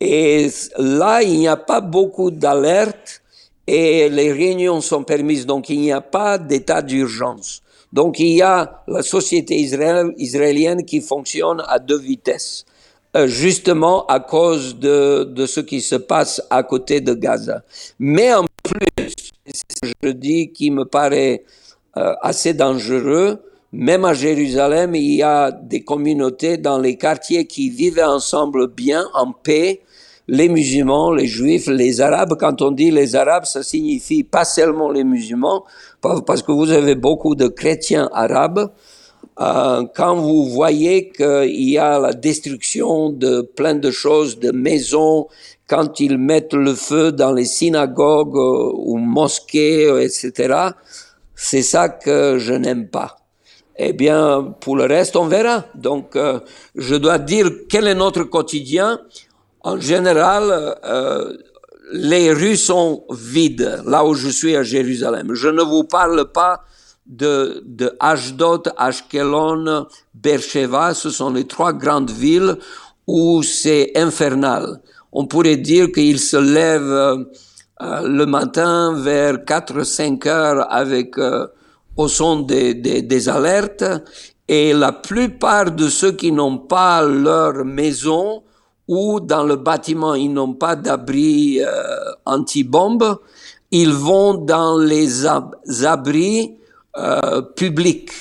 Et 0.00 0.48
là, 0.78 1.22
il 1.22 1.38
n'y 1.38 1.48
a 1.48 1.56
pas 1.56 1.80
beaucoup 1.80 2.30
d'alertes 2.30 3.22
et 3.66 4.08
les 4.08 4.32
réunions 4.32 4.80
sont 4.80 5.04
permises, 5.04 5.46
donc 5.46 5.70
il 5.70 5.80
n'y 5.80 5.92
a 5.92 6.00
pas 6.00 6.38
d'état 6.38 6.82
d'urgence. 6.82 7.62
Donc 7.92 8.18
il 8.18 8.34
y 8.34 8.42
a 8.42 8.82
la 8.88 9.02
société 9.02 9.56
israélienne 9.56 10.84
qui 10.84 11.00
fonctionne 11.00 11.62
à 11.66 11.78
deux 11.78 11.98
vitesses, 11.98 12.66
euh, 13.16 13.26
justement 13.26 14.04
à 14.06 14.20
cause 14.20 14.78
de, 14.78 15.24
de, 15.24 15.46
ce 15.46 15.60
qui 15.60 15.80
se 15.80 15.94
passe 15.94 16.42
à 16.50 16.62
côté 16.64 17.00
de 17.00 17.14
Gaza. 17.14 17.62
Mais 17.98 18.34
en 18.34 18.44
plus, 18.62 19.12
je 20.02 20.10
dis 20.10 20.50
qui 20.52 20.70
me 20.70 20.84
paraît 20.84 21.44
euh, 21.96 22.14
assez 22.20 22.52
dangereux, 22.52 23.38
même 23.74 24.04
à 24.04 24.14
Jérusalem, 24.14 24.94
il 24.94 25.16
y 25.16 25.22
a 25.22 25.50
des 25.50 25.82
communautés 25.82 26.58
dans 26.58 26.78
les 26.78 26.96
quartiers 26.96 27.46
qui 27.46 27.70
vivent 27.70 28.00
ensemble 28.04 28.68
bien, 28.68 29.04
en 29.14 29.32
paix, 29.32 29.80
les 30.28 30.48
musulmans, 30.48 31.12
les 31.12 31.26
juifs, 31.26 31.66
les 31.66 32.00
arabes. 32.00 32.36
Quand 32.38 32.62
on 32.62 32.70
dit 32.70 32.90
les 32.90 33.16
arabes, 33.16 33.44
ça 33.44 33.62
signifie 33.62 34.22
pas 34.22 34.44
seulement 34.44 34.90
les 34.90 35.02
musulmans, 35.04 35.64
parce 36.00 36.42
que 36.42 36.52
vous 36.52 36.70
avez 36.70 36.94
beaucoup 36.94 37.34
de 37.34 37.48
chrétiens 37.48 38.08
arabes. 38.12 38.70
Euh, 39.40 39.84
quand 39.96 40.14
vous 40.14 40.44
voyez 40.44 41.10
qu'il 41.10 41.68
y 41.68 41.76
a 41.76 41.98
la 41.98 42.12
destruction 42.12 43.10
de 43.10 43.42
plein 43.42 43.74
de 43.74 43.90
choses, 43.90 44.38
de 44.38 44.52
maisons, 44.52 45.26
quand 45.66 45.98
ils 45.98 46.18
mettent 46.18 46.54
le 46.54 46.74
feu 46.74 47.10
dans 47.10 47.32
les 47.32 47.44
synagogues 47.44 48.36
euh, 48.36 48.70
ou 48.76 48.98
mosquées, 48.98 49.86
euh, 49.86 50.00
etc., 50.00 50.68
c'est 51.34 51.62
ça 51.62 51.88
que 51.88 52.38
je 52.38 52.54
n'aime 52.54 52.86
pas. 52.86 53.23
Eh 53.76 53.92
bien, 53.92 54.54
pour 54.60 54.76
le 54.76 54.84
reste, 54.84 55.16
on 55.16 55.26
verra. 55.26 55.64
Donc, 55.74 56.16
je 56.76 56.94
dois 56.94 57.18
dire 57.18 57.50
quel 57.68 57.88
est 57.88 57.94
notre 57.94 58.22
quotidien. 58.24 59.00
En 59.64 59.80
général, 59.80 60.76
euh, 60.84 61.36
les 61.92 62.32
rues 62.32 62.56
sont 62.56 63.04
vides, 63.10 63.82
là 63.86 64.04
où 64.04 64.14
je 64.14 64.28
suis 64.28 64.54
à 64.56 64.62
Jérusalem. 64.62 65.34
Je 65.34 65.48
ne 65.48 65.62
vous 65.62 65.84
parle 65.84 66.30
pas 66.32 66.60
de, 67.06 67.62
de 67.66 67.96
Ashdod, 68.00 68.72
Ashkelon, 68.76 69.86
Beersheba, 70.14 70.94
ce 70.94 71.10
sont 71.10 71.30
les 71.32 71.46
trois 71.46 71.72
grandes 71.72 72.10
villes 72.10 72.56
où 73.06 73.42
c'est 73.42 73.92
infernal. 73.96 74.80
On 75.12 75.26
pourrait 75.26 75.56
dire 75.56 75.92
qu'il 75.92 76.18
se 76.18 76.36
lève 76.36 76.82
euh, 76.82 77.24
le 77.80 78.24
matin 78.24 78.94
vers 78.98 79.36
4-5 79.36 80.28
heures 80.28 80.66
avec 80.72 81.18
euh, 81.18 81.46
au 81.96 82.08
son 82.08 82.40
des, 82.40 82.74
des, 82.74 83.02
des, 83.02 83.28
alertes 83.28 83.84
et 84.48 84.72
la 84.72 84.92
plupart 84.92 85.70
de 85.70 85.88
ceux 85.88 86.12
qui 86.12 86.32
n'ont 86.32 86.58
pas 86.58 87.02
leur 87.02 87.64
maison 87.64 88.42
ou 88.88 89.20
dans 89.20 89.44
le 89.44 89.56
bâtiment 89.56 90.14
ils 90.14 90.32
n'ont 90.32 90.54
pas 90.54 90.76
d'abri 90.76 91.60
euh, 91.60 91.66
anti-bombe, 92.26 93.18
ils 93.70 93.92
vont 93.92 94.34
dans 94.34 94.78
les 94.78 95.26
abris 95.84 96.56
euh, 96.96 97.42
publics. 97.42 98.12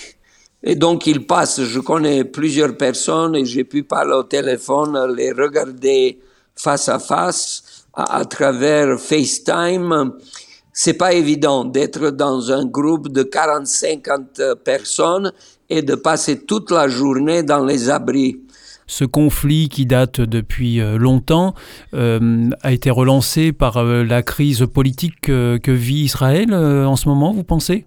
Et 0.64 0.76
donc 0.76 1.06
ils 1.08 1.28
passent, 1.28 1.62
je 1.62 1.80
connais 1.82 2.24
plusieurs 2.24 2.78
personnes 2.78 3.36
et 3.36 3.46
j'ai 3.46 3.66
pu 3.66 3.84
parler 3.84 4.14
au 4.14 4.24
téléphone, 4.24 5.14
les 5.14 5.32
regarder 5.34 6.20
face 6.56 6.88
à 6.88 7.00
face 7.00 7.86
à, 7.94 8.18
à 8.20 8.26
travers 8.26 8.98
FaceTime. 8.98 10.14
C'est 10.74 10.96
pas 10.96 11.14
évident 11.14 11.64
d'être 11.66 12.10
dans 12.10 12.52
un 12.52 12.66
groupe 12.66 13.10
de 13.10 13.24
40-50 13.24 14.56
personnes 14.56 15.32
et 15.70 15.82
de 15.82 15.96
passer 15.96 16.40
toute 16.46 16.72
la 16.72 16.88
journée 16.88 17.44
dans 17.44 17.64
les 17.64 17.90
abris 17.90 18.40
ce 18.88 19.06
conflit 19.06 19.70
qui 19.70 19.86
date 19.86 20.22
depuis 20.22 20.80
euh, 20.80 20.98
longtemps 20.98 21.54
euh, 21.94 22.50
a 22.62 22.72
été 22.72 22.90
relancé 22.90 23.52
par 23.52 23.78
euh, 23.78 24.04
la 24.04 24.22
crise 24.22 24.66
politique 24.72 25.22
que, 25.22 25.60
vit 25.72 26.02
Israël 26.04 26.54
en 26.54 26.96
ce 26.96 27.08
moment, 27.10 27.34
vous 27.34 27.44
pensez? 27.44 27.86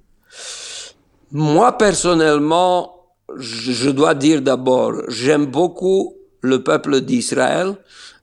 Moi, 1.31 1.77
personnellement, 1.79 2.91
je 3.37 3.91
dois 3.91 4.15
dire 4.15 4.43
d'abord, 4.43 4.93
j'aime 5.09 5.47
beaucoup 5.47 6.15
le 6.41 6.63
peuple 6.63 7.01
d'Israël. 7.01 7.75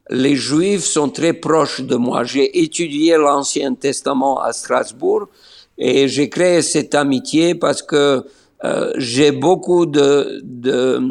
Les 0.10 0.36
Juifs 0.36 0.84
sont 0.84 1.10
très 1.10 1.34
proches 1.34 1.82
de 1.82 1.96
moi. 1.96 2.24
J'ai 2.24 2.62
étudié 2.64 3.18
l'Ancien 3.18 3.74
Testament 3.74 4.40
à 4.42 4.52
Strasbourg 4.52 5.28
et 5.78 6.08
j'ai 6.08 6.30
créé 6.30 6.62
cette 6.62 6.94
amitié 6.94 7.56
parce 7.56 7.82
que 7.82 8.26
j'ai 8.98 9.32
beaucoup 9.32 9.86
de, 9.86 10.40
de 10.44 11.02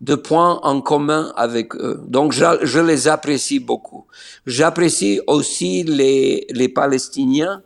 de 0.00 0.14
points 0.14 0.60
en 0.62 0.80
commun 0.80 1.32
avec 1.36 1.74
eux. 1.74 2.00
Donc 2.06 2.32
je, 2.32 2.80
les 2.80 3.08
apprécie 3.08 3.58
beaucoup. 3.58 4.06
J'apprécie 4.46 5.20
aussi 5.26 5.82
les, 5.82 6.46
les 6.50 6.68
Palestiniens. 6.68 7.62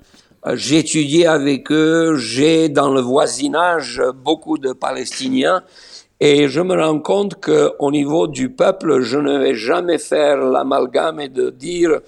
Euh, 0.47 0.57
j'ai 0.57 0.79
étudié 0.79 1.27
avec 1.27 1.71
eux, 1.71 2.17
j'ai 2.17 2.69
dans 2.69 2.93
le 2.93 3.01
voisinage 3.01 4.03
beaucoup 4.25 4.59
de 4.59 4.73
Palestiniens 4.73 5.63
et 6.25 6.47
je 6.47 6.61
me 6.61 6.81
rends 6.81 7.01
compte 7.01 7.45
qu'au 7.45 7.91
niveau 7.91 8.29
du 8.29 8.49
peuple, 8.49 9.01
je 9.01 9.19
ne 9.19 9.39
vais 9.39 9.57
jamais 9.57 9.99
faire 9.99 10.37
l'amalgame 10.37 11.19
et 11.19 11.29
de 11.29 11.51
dire 11.51 11.99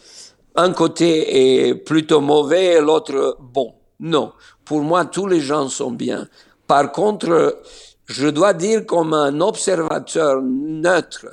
un 0.55 0.73
côté 0.73 1.67
est 1.67 1.75
plutôt 1.75 2.21
mauvais 2.21 2.75
et 2.75 2.81
l'autre 2.81 3.37
bon. 3.41 3.75
Non, 3.99 4.31
pour 4.65 4.83
moi, 4.83 5.05
tous 5.05 5.27
les 5.27 5.41
gens 5.41 5.69
sont 5.69 5.91
bien. 5.91 6.29
Par 6.69 6.93
contre, 6.93 7.61
je 8.07 8.29
dois 8.29 8.53
dire 8.53 8.87
comme 8.87 9.15
un 9.15 9.41
observateur 9.41 10.41
neutre 10.41 11.27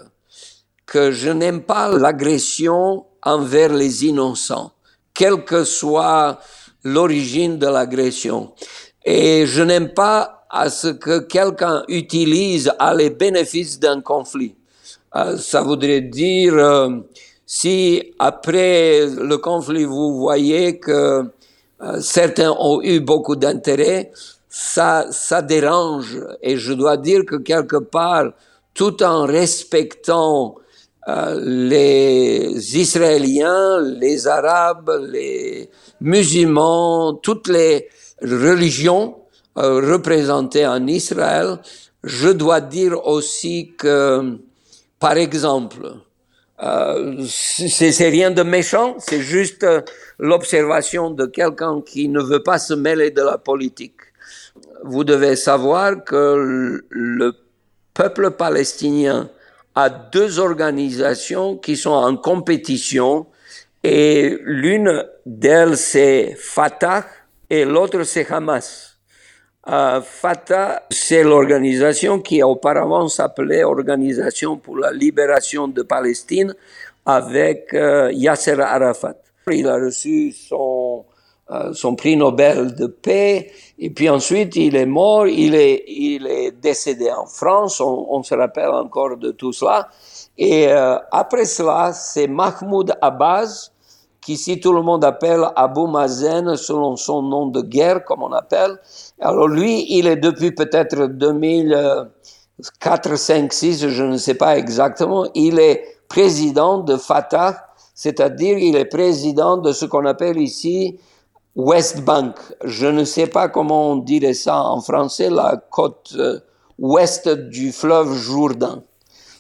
que 0.87 1.11
je 1.11 1.29
n'aime 1.29 1.61
pas 1.61 1.95
l'agression 1.95 3.05
envers 3.21 3.71
les 3.71 4.07
innocents, 4.07 4.71
quelle 5.13 5.45
que 5.45 5.65
soit 5.65 6.39
l'origine 6.83 7.59
de 7.59 7.67
l'agression. 7.67 8.53
Et 9.05 9.45
je 9.45 9.61
n'aime 9.61 9.93
pas 9.93 10.40
à 10.51 10.69
ce 10.69 10.89
que 10.89 11.19
quelqu'un 11.19 11.83
utilise 11.87 12.71
à 12.77 12.93
les 12.93 13.09
bénéfices 13.09 13.79
d'un 13.79 14.01
conflit. 14.01 14.53
Euh, 15.15 15.37
ça 15.37 15.61
voudrait 15.61 16.01
dire, 16.01 16.53
euh, 16.55 16.89
si 17.45 18.13
après 18.19 19.05
le 19.07 19.37
conflit, 19.37 19.85
vous 19.85 20.19
voyez 20.19 20.77
que 20.77 21.23
euh, 21.81 22.01
certains 22.01 22.51
ont 22.51 22.81
eu 22.81 22.99
beaucoup 22.99 23.37
d'intérêt, 23.37 24.11
ça, 24.49 25.07
ça 25.11 25.41
dérange. 25.41 26.19
Et 26.41 26.57
je 26.57 26.73
dois 26.73 26.97
dire 26.97 27.25
que 27.25 27.37
quelque 27.37 27.77
part, 27.77 28.31
tout 28.73 29.01
en 29.03 29.25
respectant 29.25 30.55
les 31.39 32.77
Israéliens, 32.77 33.81
les 33.81 34.27
Arabes, 34.27 34.91
les 35.09 35.67
musulmans, 35.99 37.15
toutes 37.15 37.47
les 37.47 37.89
religions 38.21 39.21
euh, 39.57 39.91
représentées 39.91 40.65
en 40.67 40.85
Israël, 40.87 41.59
je 42.03 42.29
dois 42.29 42.61
dire 42.61 43.05
aussi 43.05 43.73
que, 43.77 44.37
par 44.99 45.17
exemple, 45.17 45.93
euh, 46.63 47.23
c'est 47.27 48.09
rien 48.09 48.31
de 48.31 48.43
méchant, 48.43 48.95
c'est 48.99 49.21
juste 49.21 49.65
l'observation 50.19 51.11
de 51.11 51.25
quelqu'un 51.25 51.81
qui 51.81 52.07
ne 52.07 52.21
veut 52.21 52.43
pas 52.43 52.59
se 52.59 52.73
mêler 52.73 53.11
de 53.11 53.21
la 53.21 53.37
politique 53.37 54.01
vous 54.83 55.03
devez 55.03 55.35
savoir 55.35 56.03
que 56.03 56.81
le 56.89 57.33
peuple 57.93 58.31
palestinien 58.31 59.29
a 59.75 59.89
deux 59.89 60.39
organisations 60.39 61.57
qui 61.57 61.77
sont 61.77 61.91
en 61.91 62.17
compétition 62.17 63.27
et 63.83 64.37
l'une 64.43 65.05
d'elles 65.25 65.77
c'est 65.77 66.35
Fatah 66.37 67.05
et 67.49 67.65
l'autre 67.65 68.03
c'est 68.03 68.29
Hamas. 68.31 68.90
Euh, 69.67 70.01
Fatah, 70.01 70.83
c'est 70.89 71.23
l'organisation 71.23 72.19
qui 72.19 72.41
auparavant 72.41 73.07
s'appelait 73.07 73.63
Organisation 73.63 74.57
pour 74.57 74.77
la 74.77 74.91
libération 74.91 75.67
de 75.67 75.83
Palestine 75.83 76.55
avec 77.05 77.73
euh, 77.73 78.11
Yasser 78.11 78.59
Arafat. 78.59 79.17
Il 79.47 79.67
a 79.67 79.75
reçu 79.75 80.31
son 80.31 81.05
euh, 81.51 81.73
son 81.73 81.95
prix 81.95 82.15
Nobel 82.15 82.75
de 82.75 82.87
paix. 82.87 83.51
Et 83.77 83.89
puis 83.89 84.07
ensuite, 84.07 84.55
il 84.55 84.73
est 84.77 84.85
mort, 84.85 85.27
il 85.27 85.53
est, 85.53 85.83
il 85.85 86.25
est 86.25 86.51
décédé 86.51 87.11
en 87.11 87.25
France, 87.25 87.81
on, 87.81 88.23
se 88.23 88.33
rappelle 88.33 88.69
encore 88.69 89.17
de 89.17 89.31
tout 89.31 89.51
cela. 89.51 89.89
Et 90.37 90.69
euh, 90.69 90.95
après 91.11 91.43
cela, 91.43 91.91
c'est 91.91 92.27
Mahmoud 92.27 92.93
Abbas, 93.01 93.70
qui 94.21 94.37
si 94.37 94.59
tout 94.59 94.71
le 94.71 94.83
monde 94.83 95.03
appelle 95.03 95.47
Abu 95.55 95.87
Mazen 95.87 96.55
selon 96.55 96.95
son 96.95 97.23
nom 97.23 97.47
de 97.47 97.61
guerre, 97.61 98.05
comme 98.05 98.21
on 98.23 98.31
appelle. 98.31 98.77
Alors 99.19 99.47
lui, 99.47 99.85
il 99.89 100.05
est 100.07 100.17
depuis 100.17 100.51
peut-être 100.51 101.07
2004, 101.07 103.17
5, 103.17 103.51
6, 103.51 103.87
je 103.87 104.03
ne 104.03 104.17
sais 104.17 104.35
pas 104.35 104.57
exactement, 104.57 105.25
il 105.33 105.59
est 105.59 105.83
président 106.07 106.77
de 106.77 106.97
Fatah, 106.97 107.65
c'est-à-dire 107.95 108.59
il 108.59 108.75
est 108.75 108.85
président 108.85 109.57
de 109.57 109.71
ce 109.71 109.85
qu'on 109.85 110.05
appelle 110.05 110.37
ici 110.37 110.99
West 111.55 112.01
Bank. 112.01 112.35
Je 112.63 112.87
ne 112.87 113.03
sais 113.03 113.27
pas 113.27 113.49
comment 113.49 113.91
on 113.91 113.95
dirait 113.97 114.33
ça 114.33 114.63
en 114.63 114.81
français, 114.81 115.29
la 115.29 115.61
côte 115.69 116.13
euh, 116.15 116.39
ouest 116.77 117.27
du 117.27 117.71
fleuve 117.71 118.13
Jourdain. 118.13 118.83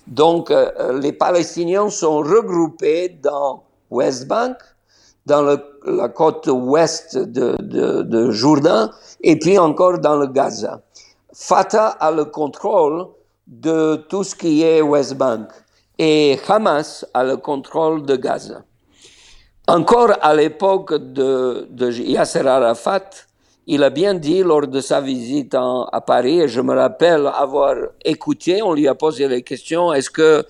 Donc, 0.07 0.51
euh, 0.51 0.99
les 0.99 1.13
Palestiniens 1.13 1.89
sont 1.89 2.17
regroupés 2.17 3.17
dans 3.21 3.63
West 3.89 4.27
Bank, 4.27 4.57
dans 5.25 5.41
la 5.85 6.09
côte 6.09 6.47
ouest 6.47 7.17
de, 7.17 8.31
Jourdain, 8.31 8.91
et 9.21 9.37
puis 9.37 9.57
encore 9.57 9.99
dans 9.99 10.17
le 10.17 10.27
Gaza. 10.27 10.81
Fatah 11.33 11.89
a 11.99 12.11
le 12.11 12.25
contrôle 12.25 13.07
de 13.47 13.95
tout 14.09 14.23
ce 14.23 14.35
qui 14.35 14.63
est 14.63 14.81
West 14.81 15.15
Bank, 15.15 15.47
et 15.97 16.39
Hamas 16.47 17.05
a 17.13 17.23
le 17.23 17.37
contrôle 17.37 18.05
de 18.05 18.15
Gaza. 18.15 18.63
Encore 19.67 20.11
à 20.21 20.33
l'époque 20.33 20.95
de, 20.95 21.67
de 21.69 21.91
Yasser 21.91 22.45
Arafat, 22.45 23.09
il 23.67 23.83
a 23.83 23.89
bien 23.89 24.15
dit 24.15 24.41
lors 24.41 24.67
de 24.67 24.81
sa 24.81 24.99
visite 25.01 25.55
à 25.55 26.01
Paris, 26.01 26.41
et 26.41 26.47
je 26.47 26.61
me 26.61 26.75
rappelle 26.75 27.27
avoir 27.27 27.75
écouté, 28.03 28.61
on 28.61 28.73
lui 28.73 28.87
a 28.87 28.95
posé 28.95 29.27
les 29.27 29.43
questions, 29.43 29.93
est-ce 29.93 30.09
que, 30.09 30.43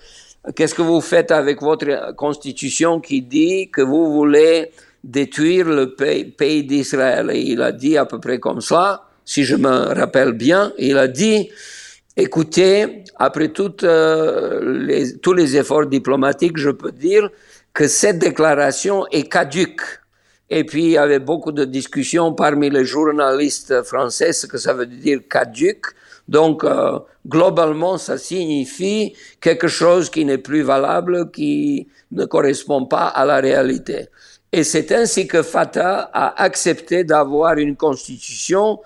qu'est-ce 0.56 0.74
que 0.74 0.82
vous 0.82 1.02
faites 1.02 1.32
avec 1.32 1.62
votre 1.62 2.16
constitution 2.16 3.00
qui 3.00 3.22
dit 3.22 3.70
que 3.72 3.82
vous 3.82 4.12
voulez 4.12 4.72
détruire 5.04 5.68
le 5.68 5.96
pays, 5.96 6.64
d'Israël? 6.64 7.30
Et 7.32 7.42
il 7.42 7.62
a 7.62 7.72
dit 7.72 7.98
à 7.98 8.06
peu 8.06 8.20
près 8.20 8.40
comme 8.40 8.62
ça, 8.62 9.06
si 9.26 9.44
je 9.44 9.56
me 9.56 9.94
rappelle 9.94 10.34
bien, 10.34 10.74
il 10.78 10.98
a 10.98 11.08
dit, 11.08 11.50
écoutez, 12.18 13.04
après 13.18 13.50
toutes, 13.50 13.84
euh, 13.84 14.80
les, 14.86 15.18
tous 15.20 15.34
les 15.34 15.58
efforts 15.58 15.86
diplomatiques, 15.86 16.58
je 16.58 16.72
peux 16.72 16.92
dire 16.92 17.30
que 17.74 17.88
cette 17.88 18.20
déclaration 18.20 19.06
est 19.12 19.32
caduque. 19.32 19.82
Et 20.50 20.66
puis, 20.66 20.84
il 20.84 20.92
y 20.92 20.98
avait 20.98 21.20
beaucoup 21.20 21.54
de 21.54 21.64
discussions 21.64 22.34
parmi 22.34 22.70
les 22.70 22.84
journalistes 22.84 23.84
français, 23.84 24.34
ce 24.34 24.48
que 24.48 24.58
ça 24.58 24.74
veut 24.74 24.86
dire 24.86 25.20
caduque. 25.30 25.86
Donc, 26.28 26.64
euh, 26.64 27.00
globalement, 27.28 27.98
ça 27.98 28.18
signifie 28.18 29.14
quelque 29.40 29.68
chose 29.68 30.10
qui 30.10 30.26
n'est 30.26 30.38
plus 30.38 30.62
valable, 30.62 31.32
qui 31.32 31.88
ne 32.12 32.26
correspond 32.26 32.86
pas 32.86 33.08
à 33.08 33.26
la 33.26 33.38
réalité. 33.38 34.08
Et 34.52 34.64
c'est 34.64 34.92
ainsi 34.92 35.28
que 35.28 35.44
Fatah 35.44 36.10
a 36.14 36.42
accepté 36.44 37.04
d'avoir 37.04 37.58
une 37.58 37.76
constitution 37.76 38.80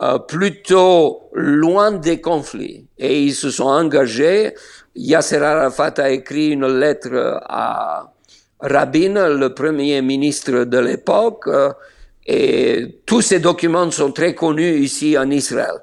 euh, 0.00 0.18
plutôt 0.18 1.28
loin 1.32 1.92
des 1.92 2.20
conflits. 2.20 2.86
Et 2.98 3.22
ils 3.22 3.34
se 3.34 3.50
sont 3.50 3.66
engagés. 3.66 4.54
Yasser 4.94 5.38
Arafat 5.38 5.94
a 5.98 6.10
écrit 6.10 6.50
une 6.50 6.66
lettre 6.66 7.40
à 7.42 8.12
Rabin, 8.60 9.28
le 9.28 9.54
premier 9.54 10.02
ministre 10.02 10.64
de 10.64 10.78
l'époque, 10.78 11.44
euh, 11.46 11.72
et 12.26 13.00
tous 13.06 13.22
ces 13.22 13.38
documents 13.38 13.90
sont 13.90 14.12
très 14.12 14.34
connus 14.34 14.78
ici 14.78 15.16
en 15.16 15.30
Israël. 15.30 15.82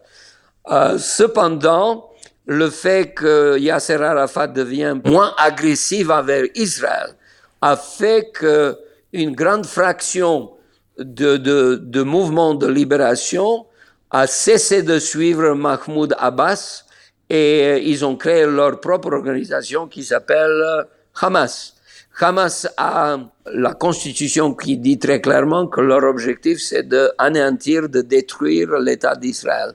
Euh, 0.72 0.98
cependant, 0.98 2.10
le 2.46 2.70
fait 2.70 3.14
que 3.14 3.58
Yasser 3.58 3.96
Arafat 3.96 4.48
devient 4.48 4.98
moins 5.04 5.34
agressif 5.38 6.10
envers 6.10 6.46
Israël 6.56 7.16
a 7.62 7.76
fait 7.76 8.32
que 8.34 8.78
une 9.14 9.34
grande 9.34 9.66
fraction 9.66 10.52
de, 11.00 11.38
de, 11.38 11.76
de 11.76 12.04
mouvements 12.04 12.54
de 12.54 12.68
libération 12.68 13.66
a 14.12 14.28
cessé 14.28 14.84
de 14.84 15.00
suivre 15.00 15.54
Mahmoud 15.54 16.16
Abbas 16.18 16.84
et 17.30 17.82
ils 17.90 18.06
ont 18.06 18.16
créé 18.16 18.46
leur 18.46 18.80
propre 18.80 19.12
organisation 19.14 19.88
qui 19.88 20.04
s'appelle 20.04 20.86
Hamas. 21.20 21.74
Hamas 22.20 22.68
a 22.78 23.18
la 23.52 23.74
constitution 23.74 24.54
qui 24.54 24.78
dit 24.78 25.00
très 25.00 25.20
clairement 25.20 25.68
que 25.68 25.82
leur 25.82 26.04
objectif 26.04 26.60
c'est 26.62 26.88
d'anéantir, 26.88 27.90
de 27.90 28.02
détruire 28.02 28.80
l'État 28.80 29.16
d'Israël. 29.16 29.74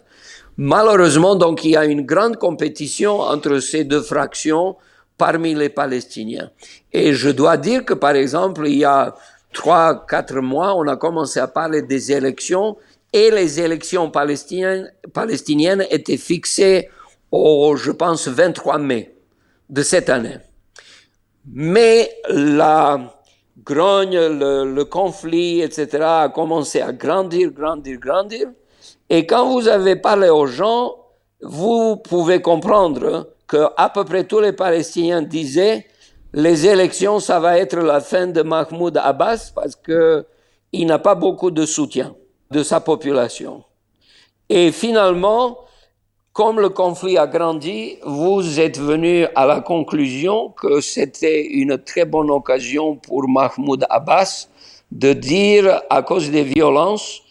Malheureusement, 0.56 1.36
donc, 1.36 1.64
il 1.64 1.72
y 1.72 1.76
a 1.76 1.84
une 1.84 2.02
grande 2.02 2.36
compétition 2.36 3.20
entre 3.20 3.58
ces 3.60 3.84
deux 3.84 4.02
fractions 4.02 4.76
parmi 5.16 5.54
les 5.54 5.68
Palestiniens. 5.68 6.50
Et 6.92 7.12
je 7.12 7.30
dois 7.30 7.56
dire 7.56 7.84
que, 7.84 7.94
par 7.94 8.14
exemple, 8.14 8.66
il 8.66 8.78
y 8.78 8.84
a 8.84 9.14
trois, 9.52 10.06
quatre 10.06 10.40
mois, 10.40 10.74
on 10.74 10.86
a 10.86 10.96
commencé 10.96 11.40
à 11.40 11.48
parler 11.48 11.82
des 11.82 12.12
élections 12.12 12.76
et 13.12 13.30
les 13.30 13.60
élections 13.60 14.10
palestiniennes, 14.10 15.86
étaient 15.90 16.16
fixées 16.16 16.88
au, 17.30 17.76
je 17.76 17.90
pense, 17.90 18.28
23 18.28 18.78
mai 18.78 19.14
de 19.68 19.82
cette 19.82 20.08
année. 20.08 20.38
Mais 21.46 22.10
la 22.28 23.14
grogne, 23.64 24.16
le, 24.16 24.82
conflit, 24.84 25.60
etc., 25.60 25.88
a 26.02 26.28
commencé 26.28 26.80
à 26.80 26.92
grandir, 26.92 27.50
grandir, 27.50 27.98
grandir. 27.98 28.48
Et 29.12 29.26
quand 29.26 29.50
vous 29.50 29.66
avez 29.66 29.96
parlé 29.96 30.28
aux 30.28 30.46
gens, 30.46 30.94
vous 31.42 31.96
pouvez 31.96 32.40
comprendre 32.40 33.34
que 33.48 33.66
à 33.76 33.90
peu 33.90 34.04
près 34.04 34.22
tous 34.24 34.38
les 34.38 34.52
Palestiniens 34.52 35.20
disaient 35.20 35.84
les 36.32 36.64
élections, 36.68 37.18
ça 37.18 37.40
va 37.40 37.58
être 37.58 37.76
la 37.76 38.00
fin 38.00 38.28
de 38.28 38.42
Mahmoud 38.42 38.96
Abbas 38.96 39.50
parce 39.52 39.74
que 39.74 40.24
il 40.72 40.86
n'a 40.86 41.00
pas 41.00 41.16
beaucoup 41.16 41.50
de 41.50 41.66
soutien 41.66 42.14
de 42.52 42.62
sa 42.62 42.78
population. 42.78 43.64
Et 44.48 44.70
finalement, 44.70 45.58
comme 46.32 46.60
le 46.60 46.68
conflit 46.68 47.18
a 47.18 47.26
grandi, 47.26 47.96
vous 48.04 48.60
êtes 48.60 48.78
venu 48.78 49.26
à 49.34 49.44
la 49.44 49.60
conclusion 49.60 50.50
que 50.50 50.80
c'était 50.80 51.44
une 51.46 51.78
très 51.78 52.04
bonne 52.04 52.30
occasion 52.30 52.94
pour 52.94 53.28
Mahmoud 53.28 53.84
Abbas 53.90 54.46
de 54.92 55.12
dire, 55.12 55.82
à 55.90 56.02
cause 56.02 56.30
des 56.30 56.44
violences, 56.44 57.22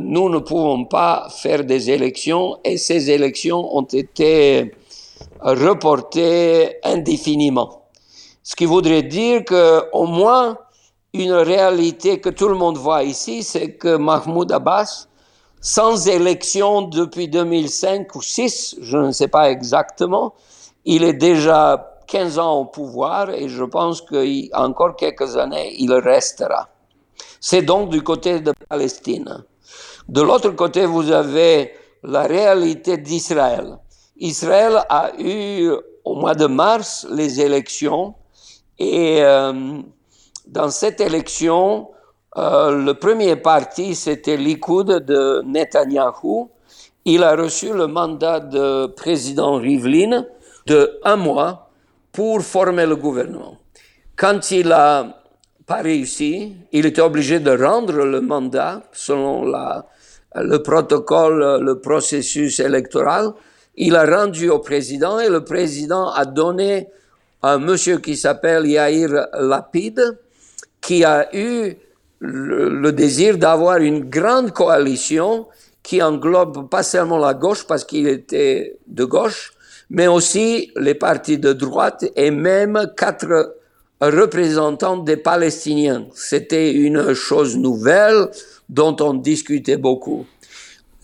nous 0.00 0.28
ne 0.28 0.38
pouvons 0.38 0.84
pas 0.86 1.28
faire 1.30 1.64
des 1.64 1.90
élections 1.90 2.58
et 2.64 2.78
ces 2.78 3.10
élections 3.10 3.76
ont 3.76 3.82
été 3.82 4.74
reportées 5.40 6.76
indéfiniment. 6.82 7.82
Ce 8.42 8.56
qui 8.56 8.64
voudrait 8.64 9.02
dire 9.02 9.44
que, 9.44 9.90
au 9.92 10.06
moins, 10.06 10.58
une 11.12 11.32
réalité 11.32 12.20
que 12.20 12.28
tout 12.28 12.48
le 12.48 12.54
monde 12.54 12.76
voit 12.76 13.04
ici, 13.04 13.42
c'est 13.42 13.74
que 13.74 13.96
Mahmoud 13.96 14.50
Abbas 14.52 15.06
sans 15.60 16.08
élection 16.08 16.82
depuis 16.82 17.28
2005 17.28 18.14
ou 18.14 18.20
6, 18.20 18.76
je 18.82 18.98
ne 18.98 19.12
sais 19.12 19.28
pas 19.28 19.50
exactement. 19.50 20.34
Il 20.84 21.04
est 21.04 21.14
déjà 21.14 21.94
15 22.06 22.38
ans 22.38 22.60
au 22.60 22.64
pouvoir 22.66 23.30
et 23.30 23.48
je 23.48 23.64
pense 23.64 24.02
qu'encore 24.02 24.94
quelques 24.96 25.38
années, 25.38 25.74
il 25.78 25.92
restera. 25.94 26.68
C'est 27.40 27.62
donc 27.62 27.88
du 27.88 28.02
côté 28.02 28.40
de 28.40 28.52
Palestine. 28.68 29.44
De 30.08 30.20
l'autre 30.20 30.50
côté, 30.50 30.84
vous 30.84 31.10
avez 31.10 31.72
la 32.02 32.22
réalité 32.24 32.98
d'Israël. 32.98 33.78
Israël 34.18 34.84
a 34.88 35.12
eu 35.18 35.70
au 36.04 36.14
mois 36.14 36.34
de 36.34 36.46
mars 36.46 37.06
les 37.10 37.40
élections 37.40 38.14
et 38.78 39.22
euh, 39.22 39.80
dans 40.46 40.68
cette 40.68 41.00
élection, 41.00 41.88
euh, 42.36 42.84
le 42.84 42.94
premier 42.94 43.36
parti, 43.36 43.94
c'était 43.94 44.36
Likoud 44.36 44.88
de 45.04 45.42
Netanyahou. 45.46 46.50
Il 47.06 47.22
a 47.22 47.34
reçu 47.34 47.72
le 47.72 47.86
mandat 47.86 48.40
de 48.40 48.86
président 48.86 49.56
Rivlin 49.56 50.26
de 50.66 50.98
un 51.04 51.16
mois 51.16 51.70
pour 52.12 52.42
former 52.42 52.86
le 52.86 52.96
gouvernement. 52.96 53.56
Quand 54.16 54.50
il 54.50 54.70
a 54.72 55.22
pas 55.66 55.82
réussi, 55.82 56.56
il 56.72 56.86
était 56.86 57.00
obligé 57.00 57.40
de 57.40 57.50
rendre 57.50 57.92
le 58.04 58.20
mandat 58.20 58.82
selon 58.92 59.44
la, 59.44 59.86
le 60.34 60.58
protocole, 60.62 61.60
le 61.62 61.78
processus 61.78 62.60
électoral. 62.60 63.32
Il 63.76 63.96
a 63.96 64.04
rendu 64.04 64.50
au 64.50 64.58
président 64.58 65.18
et 65.18 65.28
le 65.28 65.44
président 65.44 66.10
a 66.10 66.24
donné 66.24 66.88
un 67.42 67.58
monsieur 67.58 67.98
qui 67.98 68.16
s'appelle 68.16 68.66
Yair 68.66 69.26
Lapid, 69.38 70.18
qui 70.80 71.04
a 71.04 71.28
eu 71.34 71.76
le, 72.20 72.90
désir 72.92 73.36
d'avoir 73.38 73.78
une 73.78 74.08
grande 74.08 74.52
coalition 74.52 75.46
qui 75.82 76.02
englobe 76.02 76.68
pas 76.70 76.82
seulement 76.82 77.18
la 77.18 77.34
gauche 77.34 77.66
parce 77.66 77.84
qu'il 77.84 78.08
était 78.08 78.78
de 78.86 79.04
gauche, 79.04 79.52
mais 79.90 80.06
aussi 80.06 80.72
les 80.76 80.94
partis 80.94 81.38
de 81.38 81.52
droite 81.52 82.06
et 82.16 82.30
même 82.30 82.90
quatre 82.96 83.56
représentants 84.00 84.96
des 84.96 85.18
Palestiniens. 85.18 86.06
C'était 86.14 86.72
une 86.72 87.12
chose 87.12 87.56
nouvelle 87.56 88.28
dont 88.68 88.96
on 89.00 89.14
discutait 89.14 89.76
beaucoup. 89.76 90.26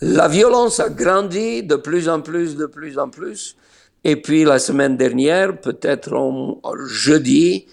La 0.00 0.28
violence 0.28 0.80
a 0.80 0.88
grandi 0.88 1.62
de 1.62 1.76
plus 1.76 2.08
en 2.08 2.20
plus, 2.20 2.56
de 2.56 2.66
plus 2.66 2.98
en 2.98 3.10
plus. 3.10 3.56
Et 4.02 4.16
puis 4.16 4.44
la 4.44 4.58
semaine 4.58 4.96
dernière, 4.96 5.60
peut-être 5.60 6.58
jeudi, 6.86 7.66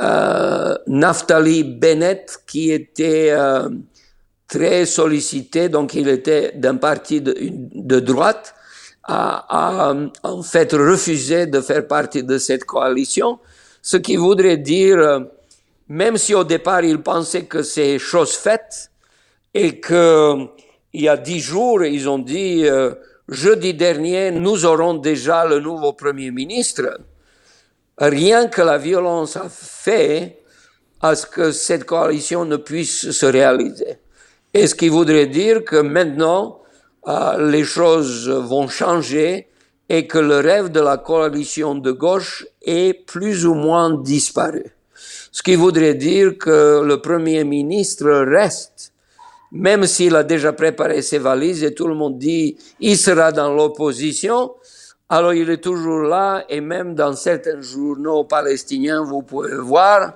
euh, 0.00 0.76
Naftali 0.88 1.62
Bennett, 1.62 2.38
qui 2.46 2.72
était 2.72 3.30
euh, 3.30 3.68
très 4.48 4.86
sollicité, 4.86 5.68
donc 5.68 5.94
il 5.94 6.08
était 6.08 6.52
d'un 6.56 6.76
parti 6.76 7.20
de, 7.20 8.00
droite, 8.00 8.54
a, 9.04 9.90
a, 9.90 9.94
en 10.24 10.42
fait 10.42 10.72
refusé 10.72 11.46
de 11.46 11.60
faire 11.60 11.86
partie 11.86 12.24
de 12.24 12.38
cette 12.38 12.64
coalition, 12.64 13.38
ce 13.80 13.96
qui 13.98 14.16
voudrait 14.16 14.56
dire, 14.56 15.26
même 15.88 16.16
si 16.16 16.34
au 16.34 16.44
départ 16.44 16.82
il 16.82 17.00
pensait 17.02 17.44
que 17.44 17.62
c'est 17.62 17.98
chose 17.98 18.32
faite, 18.32 18.90
et 19.58 19.80
qu'il 19.80 20.48
y 20.94 21.08
a 21.08 21.16
dix 21.16 21.40
jours, 21.40 21.84
ils 21.84 22.08
ont 22.08 22.20
dit, 22.20 22.64
euh, 22.64 22.94
jeudi 23.28 23.74
dernier, 23.74 24.30
nous 24.30 24.64
aurons 24.64 24.94
déjà 24.94 25.44
le 25.46 25.58
nouveau 25.58 25.94
Premier 25.94 26.30
ministre. 26.30 27.00
Rien 27.98 28.46
que 28.46 28.62
la 28.62 28.78
violence 28.78 29.36
a 29.36 29.48
fait 29.48 30.38
à 31.00 31.16
ce 31.16 31.26
que 31.26 31.50
cette 31.50 31.86
coalition 31.86 32.44
ne 32.44 32.56
puisse 32.56 33.10
se 33.10 33.26
réaliser. 33.26 33.98
Et 34.54 34.68
ce 34.68 34.76
qui 34.76 34.88
voudrait 34.88 35.26
dire 35.26 35.64
que 35.64 35.80
maintenant, 35.80 36.60
euh, 37.08 37.50
les 37.50 37.64
choses 37.64 38.28
vont 38.28 38.68
changer 38.68 39.48
et 39.88 40.06
que 40.06 40.18
le 40.18 40.38
rêve 40.38 40.68
de 40.70 40.80
la 40.80 40.98
coalition 40.98 41.74
de 41.74 41.90
gauche 41.90 42.46
est 42.62 42.94
plus 42.94 43.44
ou 43.44 43.54
moins 43.54 43.90
disparu. 43.90 44.66
Ce 45.32 45.42
qui 45.42 45.56
voudrait 45.56 45.94
dire 45.94 46.38
que 46.38 46.80
le 46.84 47.00
Premier 47.00 47.42
ministre 47.42 48.08
reste, 48.08 48.92
même 49.52 49.86
s'il 49.86 50.14
a 50.16 50.22
déjà 50.22 50.52
préparé 50.52 51.02
ses 51.02 51.18
valises 51.18 51.64
et 51.64 51.74
tout 51.74 51.86
le 51.86 51.94
monde 51.94 52.18
dit 52.18 52.56
il 52.80 52.96
sera 52.96 53.32
dans 53.32 53.52
l'opposition, 53.54 54.52
alors 55.08 55.32
il 55.32 55.48
est 55.48 55.62
toujours 55.62 56.02
là 56.02 56.44
et 56.48 56.60
même 56.60 56.94
dans 56.94 57.14
certains 57.14 57.60
journaux 57.60 58.24
palestiniens, 58.24 59.02
vous 59.02 59.22
pouvez 59.22 59.56
voir 59.56 60.14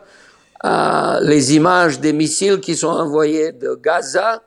euh, 0.65 1.21
les 1.23 1.55
images 1.57 1.99
des 1.99 2.13
missiles 2.13 2.61
qui 2.61 2.77
sont 2.77 2.89
envoyés 2.89 3.53
de 3.53 3.75
Gaza 3.83 4.43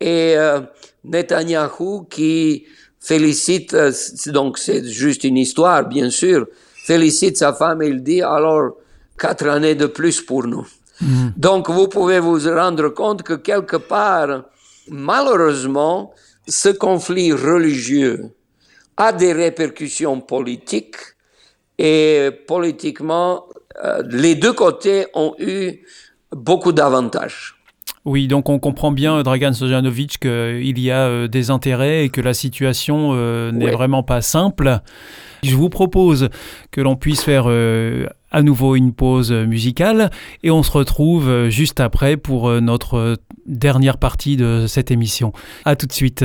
et 0.00 0.34
euh, 0.36 0.60
Netanyahou 1.04 2.06
qui 2.08 2.64
félicite, 2.98 3.74
euh, 3.74 3.92
donc 4.26 4.58
c'est 4.58 4.84
juste 4.84 5.24
une 5.24 5.36
histoire 5.36 5.86
bien 5.86 6.08
sûr, 6.08 6.46
félicite 6.84 7.36
sa 7.36 7.52
femme 7.52 7.82
et 7.82 7.88
il 7.88 8.02
dit 8.02 8.22
alors 8.22 8.76
quatre 9.18 9.46
années 9.48 9.74
de 9.74 9.86
plus 9.86 10.22
pour 10.22 10.46
nous. 10.46 10.66
Mhm. 11.00 11.32
Donc 11.36 11.70
vous 11.70 11.88
pouvez 11.88 12.20
vous 12.20 12.38
rendre 12.48 12.88
compte 12.88 13.22
que 13.22 13.34
quelque 13.34 13.76
part, 13.76 14.44
malheureusement, 14.88 16.12
ce 16.48 16.68
conflit 16.70 17.32
religieux 17.32 18.34
a 18.96 19.12
des 19.12 19.32
répercussions 19.32 20.20
politiques 20.20 20.96
et 21.78 22.30
politiquement, 22.46 23.44
euh, 23.82 24.02
les 24.10 24.34
deux 24.34 24.52
côtés 24.52 25.06
ont 25.14 25.34
eu 25.38 25.80
beaucoup 26.32 26.72
d'avantages. 26.72 27.56
Oui, 28.04 28.28
donc 28.28 28.48
on 28.48 28.58
comprend 28.58 28.92
bien, 28.92 29.22
Dragan 29.22 29.52
Sojanovic, 29.52 30.20
qu'il 30.20 30.78
y 30.78 30.90
a 30.90 31.06
euh, 31.06 31.28
des 31.28 31.50
intérêts 31.50 32.04
et 32.04 32.08
que 32.08 32.20
la 32.20 32.34
situation 32.34 33.10
euh, 33.12 33.52
n'est 33.52 33.70
vraiment 33.70 34.02
pas 34.02 34.22
simple. 34.22 34.80
Je 35.42 35.54
vous 35.54 35.68
propose 35.68 36.28
que 36.70 36.80
l'on 36.80 36.96
puisse 36.96 37.22
faire 37.22 37.44
à 38.30 38.42
nouveau 38.42 38.76
une 38.76 38.92
pause 38.92 39.32
musicale 39.32 40.10
et 40.42 40.50
on 40.50 40.62
se 40.62 40.70
retrouve 40.70 41.48
juste 41.48 41.80
après 41.80 42.16
pour 42.16 42.50
notre 42.60 43.16
dernière 43.46 43.98
partie 43.98 44.36
de 44.36 44.66
cette 44.66 44.90
émission. 44.90 45.32
À 45.64 45.76
tout 45.76 45.86
de 45.86 45.92
suite. 45.92 46.24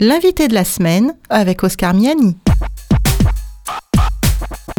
L'invité 0.00 0.48
de 0.48 0.54
la 0.54 0.64
semaine 0.64 1.14
avec 1.28 1.62
Oscar 1.62 1.94
Miani. 1.94 2.36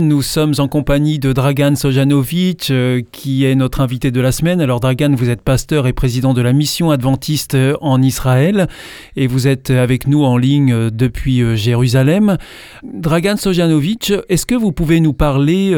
Nous 0.01 0.21
sommes 0.21 0.55
en 0.57 0.67
compagnie 0.67 1.19
de 1.19 1.31
Dragan 1.31 1.77
Sojanovic, 1.77 2.69
euh, 2.69 3.01
qui 3.13 3.45
est 3.45 3.55
notre 3.55 3.79
invité 3.79 4.11
de 4.11 4.19
la 4.19 4.33
semaine. 4.33 4.59
Alors 4.59 4.81
Dragan, 4.81 5.15
vous 5.15 5.29
êtes 5.29 5.41
pasteur 5.41 5.87
et 5.87 5.93
président 5.93 6.33
de 6.33 6.41
la 6.41 6.51
mission 6.51 6.91
adventiste 6.91 7.55
en 7.79 8.01
Israël, 8.01 8.67
et 9.15 9.25
vous 9.25 9.47
êtes 9.47 9.69
avec 9.69 10.05
nous 10.07 10.25
en 10.25 10.35
ligne 10.35 10.73
euh, 10.73 10.89
depuis 10.89 11.41
euh, 11.41 11.55
Jérusalem. 11.55 12.35
Dragan 12.83 13.37
Sojanovic, 13.37 14.11
est-ce 14.27 14.45
que 14.45 14.55
vous 14.55 14.73
pouvez 14.73 14.99
nous 14.99 15.13
parler 15.13 15.73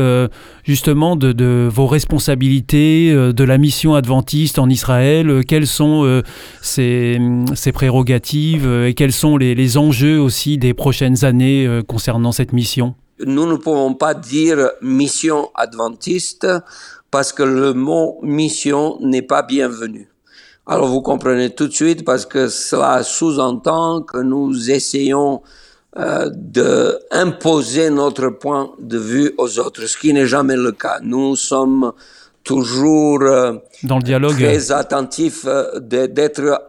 justement 0.64 1.16
de, 1.16 1.70
vos 1.72 1.86
responsabilités, 1.86 3.14
de 3.14 3.44
la 3.44 3.60
mission 3.60 3.94
adventiste 3.94 4.58
en 4.58 4.68
Israël? 4.68 5.44
Quelles 5.48 5.68
sont 5.68 6.22
ses, 6.62 7.20
prérogatives 7.72 8.68
et 8.88 8.94
quels 8.96 9.12
sont 9.12 9.38
les 9.38 9.78
enjeux 9.78 10.20
aussi 10.20 10.58
des 10.58 10.74
prochaines 10.74 11.24
années 11.24 11.82
concernant 11.88 12.32
cette 12.32 12.54
mission? 12.54 12.96
Nous 13.26 13.46
ne 13.46 13.56
pouvons 13.56 13.94
pas 13.94 14.14
dire 14.14 14.72
mission 14.82 15.50
adventiste 15.56 16.48
parce 17.12 17.32
que 17.34 17.44
le 17.44 17.74
mot 17.74 18.20
mission 18.22 18.98
n'est 19.02 19.22
pas 19.22 19.42
bienvenu. 19.42 20.10
Alors 20.66 20.88
vous 20.88 21.02
comprenez 21.02 21.50
tout 21.52 21.68
de 21.68 21.74
suite 21.74 22.04
parce 22.04 22.26
que 22.26 22.50
cela 22.50 23.02
sous-entend 23.02 24.02
que 24.02 24.18
nous 24.18 24.70
essayons 24.70 25.42
euh, 25.98 26.30
d'imposer 26.32 27.90
notre 27.90 28.30
point 28.30 28.72
de 28.78 28.98
vue 28.98 29.34
aux 29.38 29.60
autres, 29.60 29.88
ce 29.88 29.98
qui 29.98 30.14
n'est 30.14 30.28
jamais 30.28 30.58
le 30.58 30.74
cas. 30.74 31.00
Nous 31.02 31.36
sommes 31.38 31.94
toujours 32.44 33.22
euh, 33.22 33.54
dans 33.84 33.98
le 33.98 34.04
dialogue 34.04 34.36
très 34.36 34.72
attentifs 34.72 35.46
euh, 35.48 35.80
d'être 35.80 36.62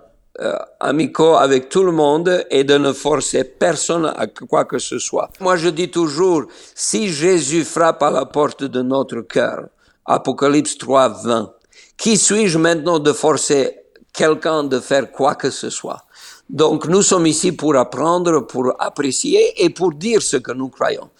amicaux 0.80 1.34
avec 1.34 1.68
tout 1.68 1.82
le 1.82 1.92
monde 1.92 2.46
et 2.50 2.64
de 2.64 2.78
ne 2.78 2.92
forcer 2.92 3.44
personne 3.44 4.06
à 4.06 4.26
quoi 4.26 4.64
que 4.64 4.78
ce 4.78 4.98
soit. 4.98 5.30
Moi, 5.40 5.56
je 5.56 5.68
dis 5.68 5.90
toujours, 5.90 6.44
si 6.74 7.08
Jésus 7.08 7.64
frappe 7.64 8.02
à 8.02 8.10
la 8.10 8.26
porte 8.26 8.64
de 8.64 8.82
notre 8.82 9.22
cœur, 9.22 9.68
Apocalypse 10.06 10.78
3, 10.78 11.08
20, 11.24 11.52
qui 11.96 12.16
suis-je 12.16 12.58
maintenant 12.58 12.98
de 12.98 13.12
forcer 13.12 13.76
quelqu'un 14.12 14.64
de 14.64 14.80
faire 14.80 15.10
quoi 15.10 15.34
que 15.34 15.50
ce 15.50 15.70
soit? 15.70 16.04
Donc, 16.48 16.86
nous 16.86 17.02
sommes 17.02 17.26
ici 17.26 17.52
pour 17.52 17.76
apprendre, 17.76 18.46
pour 18.46 18.72
apprécier 18.78 19.62
et 19.62 19.68
pour 19.68 19.92
dire 19.92 20.22
ce 20.22 20.38
que 20.38 20.52
nous 20.52 20.68
croyons. 20.68 21.10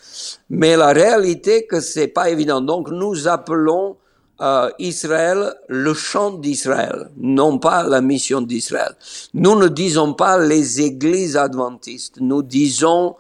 Mais 0.49 0.77
la 0.77 0.93
réalité 0.93 1.67
que 1.67 1.81
c'est 1.81 2.09
pas 2.09 2.31
évident. 2.31 2.63
Donc, 2.63 2.91
nous 2.91 3.29
appelons 3.29 3.97
euh, 4.41 4.71
Israël, 4.79 5.53
le 5.69 5.95
chant 5.95 6.31
d'Israël, 6.31 7.11
non 7.17 7.59
pas 7.59 7.83
la 7.83 8.01
mission 8.01 8.41
d'Israël. 8.41 8.95
Nous 9.35 9.57
ne 9.59 9.67
disons 9.67 10.15
pas 10.15 10.39
les 10.39 10.81
églises 10.81 11.37
adventistes, 11.37 12.21
nous 12.21 12.43
disons, 12.43 13.17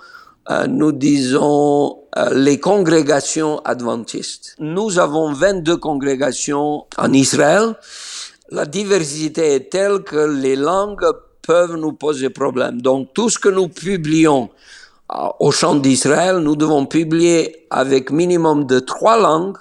euh, 0.48 0.68
nous 0.68 0.92
disons 0.92 2.04
euh, 2.16 2.30
les 2.34 2.60
congrégations 2.60 3.58
adventistes. 3.64 4.54
Nous 4.60 5.00
avons 5.00 5.32
22 5.32 5.76
congrégations 5.78 6.86
en 6.96 7.12
Israël. 7.12 7.74
La 8.50 8.64
diversité 8.64 9.54
est 9.54 9.70
telle 9.70 10.04
que 10.04 10.40
les 10.40 10.54
langues 10.54 11.04
peuvent 11.42 11.74
nous 11.74 11.94
poser 11.94 12.30
problème. 12.30 12.80
Donc 12.80 13.12
tout 13.12 13.28
ce 13.28 13.40
que 13.40 13.48
nous 13.48 13.66
publions 13.68 14.50
au 15.40 15.50
chant 15.50 15.74
d'Israël, 15.74 16.36
nous 16.36 16.54
devons 16.54 16.86
publier 16.86 17.66
avec 17.70 18.12
minimum 18.12 18.66
de 18.66 18.78
trois 18.78 19.18
langues 19.18 19.56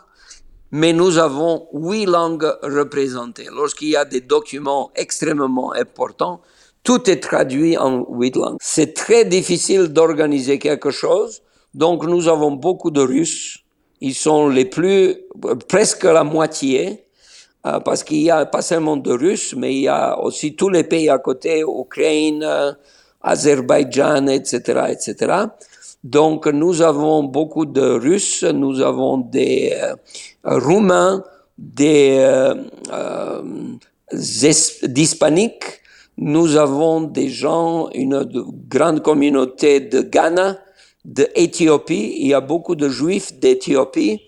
mais 0.71 0.93
nous 0.93 1.17
avons 1.17 1.67
huit 1.73 2.05
langues 2.05 2.51
représentées. 2.61 3.47
Lorsqu'il 3.53 3.89
y 3.89 3.95
a 3.95 4.05
des 4.05 4.21
documents 4.21 4.91
extrêmement 4.95 5.73
importants, 5.73 6.41
tout 6.83 7.09
est 7.09 7.19
traduit 7.19 7.77
en 7.77 8.05
huit 8.09 8.35
langues. 8.35 8.57
C'est 8.61 8.93
très 8.93 9.25
difficile 9.25 9.87
d'organiser 9.87 10.59
quelque 10.59 10.91
chose, 10.91 11.41
donc 11.73 12.05
nous 12.05 12.27
avons 12.27 12.51
beaucoup 12.51 12.91
de 12.91 13.01
Russes. 13.01 13.59
Ils 13.99 14.15
sont 14.15 14.47
les 14.47 14.65
plus, 14.65 15.17
presque 15.67 16.03
la 16.03 16.23
moitié, 16.23 17.05
euh, 17.65 17.79
parce 17.79 18.03
qu'il 18.03 18.21
y 18.21 18.29
a 18.29 18.45
pas 18.45 18.61
seulement 18.61 18.97
de 18.97 19.11
Russes, 19.11 19.55
mais 19.57 19.73
il 19.73 19.81
y 19.81 19.87
a 19.87 20.19
aussi 20.19 20.55
tous 20.55 20.69
les 20.69 20.83
pays 20.83 21.09
à 21.09 21.17
côté, 21.17 21.61
Ukraine, 21.61 22.43
euh, 22.43 22.71
Azerbaïdjan, 23.21 24.27
etc., 24.27 24.85
etc. 24.89 25.33
Donc 26.09 26.47
nous 26.47 26.81
avons 26.81 27.23
beaucoup 27.23 27.65
de 27.65 27.81
Russes, 27.81 28.43
nous 28.43 28.79
avons 28.79 29.17
des 29.17 29.73
euh, 29.75 29.95
Roumains, 30.45 31.21
des 31.57 32.17
euh, 32.19 32.55
euh 32.93 33.41
nous 36.19 36.55
avons 36.55 37.01
des 37.01 37.27
gens, 37.27 37.89
une 37.93 38.25
grande 38.69 39.03
communauté 39.03 39.81
de 39.81 39.99
Ghana, 40.01 40.57
d'Éthiopie, 41.03 42.15
il 42.19 42.27
y 42.27 42.33
a 42.33 42.39
beaucoup 42.39 42.75
de 42.75 42.87
Juifs 42.87 43.37
d'Éthiopie. 43.37 44.21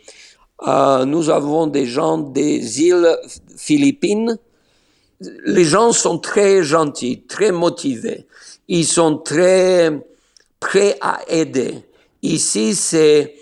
Euh, 0.68 1.06
nous 1.06 1.30
avons 1.30 1.68
des 1.68 1.86
gens 1.86 2.18
des 2.18 2.82
îles 2.82 3.18
Philippines. 3.56 4.38
Les 5.46 5.64
gens 5.64 5.94
sont 5.94 6.20
très 6.20 6.62
gentils, 6.62 7.24
très 7.26 7.54
motivés. 7.54 8.28
Ils 8.68 8.86
sont 8.86 9.18
très 9.18 10.09
prêt 10.60 10.98
à 11.02 11.20
aider. 11.28 11.84
Ici, 12.22 12.76
c'est, 12.76 13.36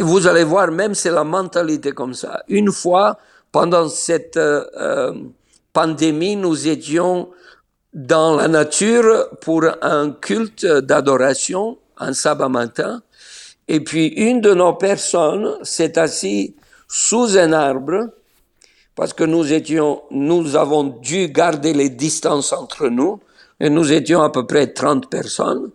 vous 0.00 0.26
allez 0.26 0.44
voir, 0.44 0.70
même 0.70 0.94
c'est 0.94 1.10
la 1.10 1.24
mentalité 1.24 1.92
comme 1.92 2.14
ça. 2.14 2.42
Une 2.48 2.72
fois, 2.72 3.18
pendant 3.52 3.88
cette 3.88 4.36
euh, 4.36 4.64
euh, 4.76 5.14
pandémie, 5.72 6.36
nous 6.36 6.68
étions 6.68 7.30
dans 7.94 8.36
la 8.36 8.48
nature 8.48 9.28
pour 9.40 9.64
un 9.82 10.10
culte 10.10 10.66
d'adoration, 10.66 11.78
un 11.96 12.12
sabbat 12.12 12.48
matin. 12.48 13.02
Et 13.68 13.80
puis, 13.80 14.06
une 14.08 14.40
de 14.40 14.54
nos 14.54 14.74
personnes 14.74 15.56
s'est 15.62 15.98
assise 15.98 16.52
sous 16.88 17.36
un 17.36 17.52
arbre 17.52 18.08
parce 18.94 19.12
que 19.12 19.24
nous 19.24 19.52
étions, 19.52 20.02
nous 20.10 20.56
avons 20.56 20.82
dû 20.82 21.28
garder 21.28 21.72
les 21.72 21.88
distances 21.88 22.52
entre 22.52 22.88
nous 22.88 23.20
et 23.60 23.70
nous 23.70 23.92
étions 23.92 24.22
à 24.22 24.30
peu 24.30 24.44
près 24.44 24.72
30 24.72 25.08
personnes. 25.08 25.70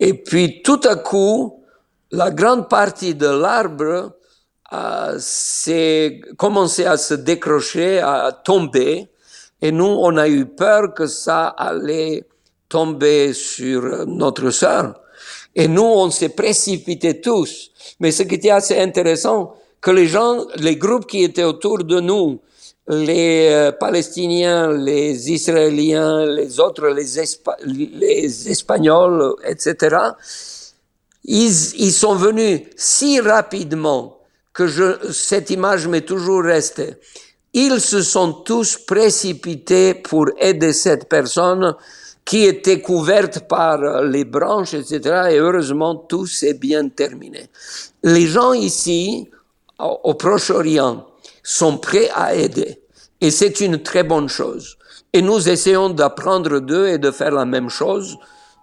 Et 0.00 0.14
puis 0.14 0.62
tout 0.62 0.80
à 0.84 0.96
coup, 0.96 1.62
la 2.10 2.30
grande 2.30 2.68
partie 2.68 3.14
de 3.14 3.26
l'arbre 3.28 4.14
euh, 4.72 5.16
s'est 5.18 6.20
commencé 6.36 6.86
à 6.86 6.96
se 6.96 7.14
décrocher, 7.14 7.98
à 7.98 8.32
tomber. 8.32 9.10
Et 9.60 9.70
nous, 9.70 9.84
on 9.84 10.16
a 10.16 10.26
eu 10.26 10.46
peur 10.46 10.94
que 10.94 11.06
ça 11.06 11.48
allait 11.48 12.24
tomber 12.68 13.34
sur 13.34 14.06
notre 14.06 14.50
sœur. 14.50 14.94
Et 15.54 15.68
nous, 15.68 15.82
on 15.82 16.10
s'est 16.10 16.30
précipités 16.30 17.20
tous. 17.20 17.70
Mais 18.00 18.10
ce 18.10 18.22
qui 18.22 18.36
était 18.36 18.50
assez 18.50 18.78
intéressant, 18.78 19.54
que 19.80 19.90
les 19.90 20.06
gens, 20.06 20.46
les 20.56 20.76
groupes 20.76 21.06
qui 21.06 21.24
étaient 21.24 21.44
autour 21.44 21.84
de 21.84 22.00
nous, 22.00 22.40
les 22.90 23.48
euh, 23.50 23.70
Palestiniens, 23.70 24.72
les 24.72 25.30
Israéliens, 25.30 26.26
les 26.26 26.58
autres, 26.58 26.88
les, 26.88 27.20
Espagnols, 28.50 29.34
etc., 29.46 29.96
ils, 31.22 31.74
ils, 31.76 31.92
sont 31.92 32.16
venus 32.16 32.62
si 32.76 33.20
rapidement 33.20 34.18
que 34.52 34.66
je, 34.66 35.12
cette 35.12 35.50
image 35.50 35.86
m'est 35.86 36.00
toujours 36.00 36.42
restée. 36.42 36.96
Ils 37.52 37.80
se 37.80 38.02
sont 38.02 38.32
tous 38.32 38.76
précipités 38.76 39.94
pour 39.94 40.26
aider 40.38 40.72
cette 40.72 41.08
personne 41.08 41.76
qui 42.24 42.44
était 42.44 42.80
couverte 42.80 43.46
par 43.46 44.02
les 44.02 44.24
branches, 44.24 44.74
etc. 44.74 45.28
Et 45.30 45.38
heureusement, 45.38 45.94
tout 45.94 46.26
s'est 46.26 46.54
bien 46.54 46.88
terminé. 46.88 47.48
Les 48.02 48.26
gens 48.26 48.52
ici, 48.52 49.28
au 49.78 50.14
Proche-Orient, 50.14 51.06
sont 51.42 51.78
prêts 51.78 52.08
à 52.14 52.34
aider. 52.34 52.79
Et 53.20 53.30
c'est 53.30 53.60
une 53.60 53.82
très 53.82 54.02
bonne 54.02 54.28
chose. 54.28 54.76
Et 55.12 55.22
nous 55.22 55.48
essayons 55.48 55.90
d'apprendre 55.90 56.60
d'eux 56.60 56.88
et 56.88 56.98
de 56.98 57.10
faire 57.10 57.32
la 57.32 57.44
même 57.44 57.68
chose, 57.68 58.16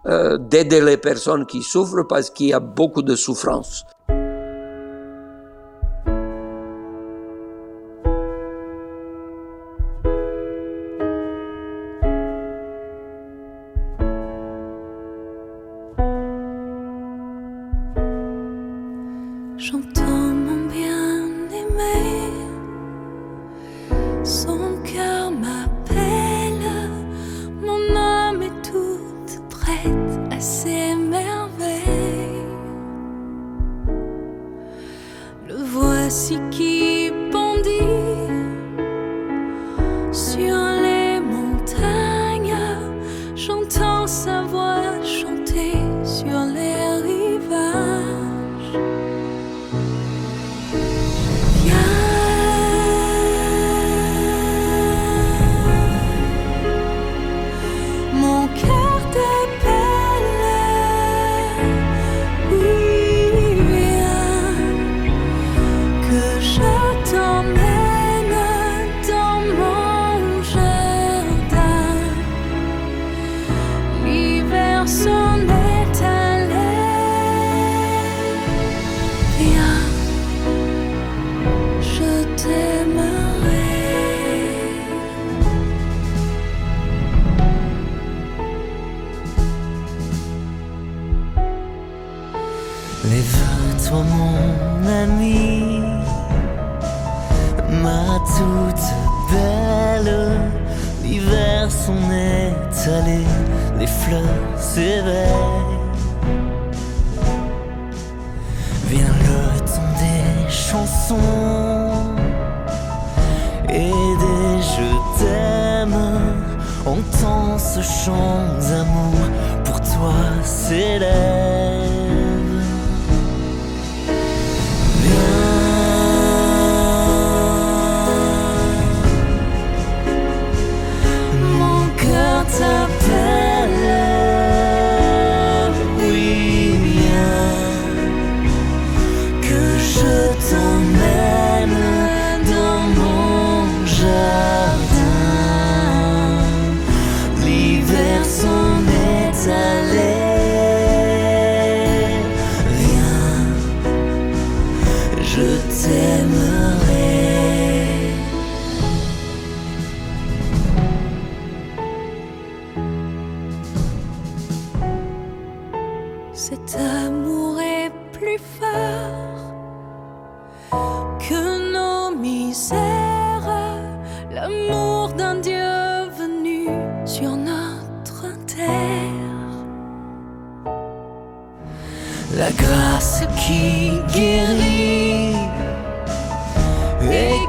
euh, 0.06 0.36
d'aider 0.38 0.80
les 0.80 0.96
personnes 0.96 1.46
qui 1.46 1.62
souffrent 1.62 2.06
parce 2.08 2.30
qu'il 2.30 2.48
y 2.48 2.52
a 2.52 2.60
beaucoup 2.60 3.02
de 3.02 3.14
souffrance. 3.14 3.84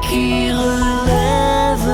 qui 0.10 0.52
relève. 0.52 1.94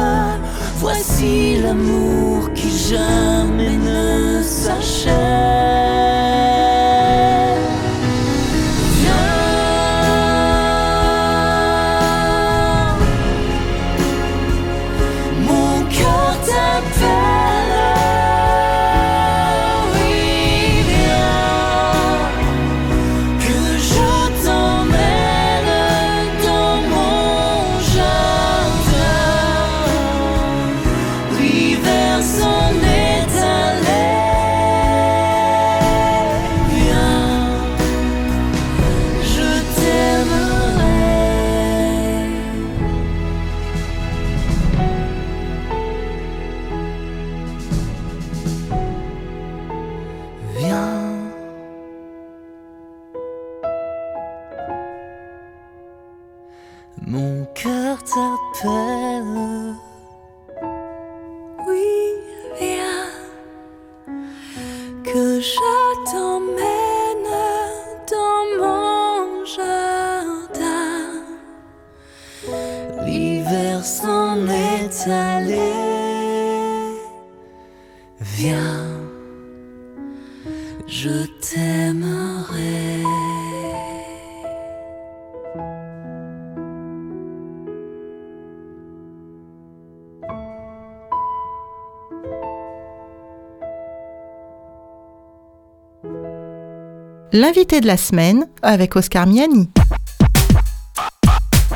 Voici 0.78 1.57
l'amour 1.61 2.51
qui 2.53 2.70
jamais 2.70 3.78
ne 3.78 4.41
s'achève. 4.41 6.24
L'invité 97.36 97.81
de 97.81 97.88
la 97.88 97.97
semaine 97.97 98.47
avec 98.61 98.95
Oscar 98.95 99.27
Miani. 99.27 99.67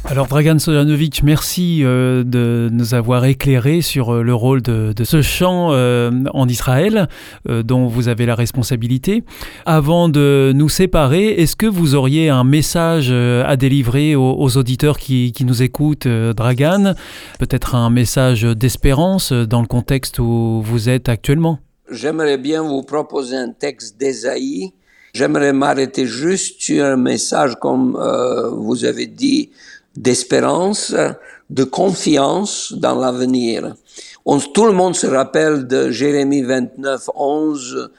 Alors 0.05 0.27
Dragan 0.27 0.57
Sojanovic, 0.57 1.21
merci 1.21 1.81
euh, 1.83 2.23
de 2.23 2.69
nous 2.71 2.93
avoir 2.95 3.25
éclairé 3.25 3.81
sur 3.81 4.15
euh, 4.15 4.23
le 4.23 4.33
rôle 4.33 4.61
de, 4.61 4.93
ce 5.03 5.21
chant 5.21 5.71
euh, 5.71 6.11
en 6.33 6.47
Israël 6.47 7.09
dont 7.45 7.87
vous 7.87 8.07
avez 8.07 8.25
la 8.25 8.35
responsabilité. 8.35 9.23
Avant 9.65 10.07
de 10.07 10.53
nous 10.55 10.69
séparer, 10.69 11.27
est-ce 11.27 11.57
que 11.57 11.65
vous 11.65 11.93
auriez 11.93 12.29
un 12.29 12.45
message 12.45 13.11
à 13.11 13.55
délivrer 13.57 14.15
aux, 14.15 14.57
auditeurs 14.57 14.97
qui, 14.97 15.33
qui, 15.33 15.43
nous 15.43 15.61
écoutent, 15.61 16.07
Dragan? 16.07 16.93
Peut-être 17.37 17.75
un 17.75 17.89
message 17.89 18.43
d'espérance 18.43 19.33
dans 19.33 19.61
le 19.61 19.67
contexte 19.67 20.19
où 20.19 20.61
vous 20.63 20.89
êtes 20.89 21.09
actuellement? 21.09 21.59
J'aimerais 21.91 22.37
bien 22.37 22.61
vous 22.63 22.83
proposer 22.83 23.35
un 23.35 23.51
texte 23.51 23.99
d'Esaïe 23.99 24.71
J'aimerais 25.13 25.53
m'arrêter 25.53 26.05
juste 26.05 26.61
sur 26.61 26.85
un 26.85 26.97
message, 26.97 27.55
comme 27.59 27.95
euh, 27.95 28.49
vous 28.49 28.85
avez 28.85 29.07
dit, 29.07 29.49
d'espérance, 29.95 30.95
de 31.49 31.63
confiance 31.63 32.73
dans 32.73 32.95
l'avenir. 32.95 33.75
tout 34.53 34.65
le 34.65 34.71
monde 34.71 34.95
se 34.95 35.07
rappelle 35.07 35.67
de 35.67 35.89
Jérémie 35.89 36.43
29, 36.43 37.09
11, 37.15 37.89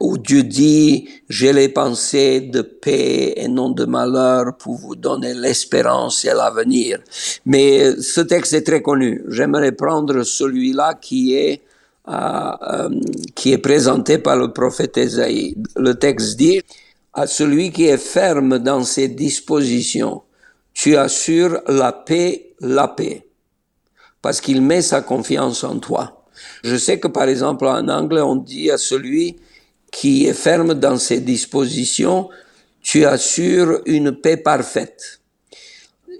où 0.00 0.18
Dieu 0.18 0.42
dit, 0.42 1.08
j'ai 1.28 1.52
les 1.52 1.68
pensées 1.68 2.40
de 2.40 2.62
paix 2.62 3.34
et 3.36 3.48
non 3.48 3.70
de 3.70 3.84
malheur 3.84 4.56
pour 4.56 4.74
vous 4.76 4.96
donner 4.96 5.34
l'espérance 5.34 6.24
et 6.24 6.32
l'avenir. 6.32 6.98
Mais 7.44 8.00
ce 8.00 8.22
texte 8.22 8.54
est 8.54 8.66
très 8.66 8.82
connu. 8.82 9.22
J'aimerais 9.28 9.72
prendre 9.72 10.22
celui-là 10.22 10.94
qui 10.94 11.34
est 11.34 11.60
euh, 12.08 12.88
qui 13.34 13.52
est 13.52 13.58
présenté 13.58 14.18
par 14.18 14.36
le 14.36 14.52
prophète 14.52 14.96
Esaïe. 14.96 15.56
Le 15.76 15.94
texte 15.94 16.36
dit, 16.36 16.60
à 17.12 17.26
celui 17.26 17.72
qui 17.72 17.86
est 17.86 17.98
ferme 17.98 18.58
dans 18.58 18.84
ses 18.84 19.08
dispositions, 19.08 20.22
tu 20.74 20.96
assures 20.96 21.60
la 21.66 21.92
paix, 21.92 22.54
la 22.60 22.88
paix, 22.88 23.26
parce 24.20 24.40
qu'il 24.40 24.60
met 24.60 24.82
sa 24.82 25.00
confiance 25.00 25.64
en 25.64 25.78
toi. 25.78 26.26
Je 26.62 26.76
sais 26.76 27.00
que 27.00 27.08
par 27.08 27.28
exemple 27.28 27.66
en 27.66 27.88
anglais 27.88 28.20
on 28.20 28.36
dit 28.36 28.70
à 28.70 28.76
celui 28.76 29.36
qui 29.90 30.26
est 30.26 30.34
ferme 30.34 30.74
dans 30.74 30.98
ses 30.98 31.20
dispositions, 31.20 32.28
tu 32.82 33.04
assures 33.06 33.80
une 33.86 34.12
paix 34.12 34.36
parfaite. 34.36 35.20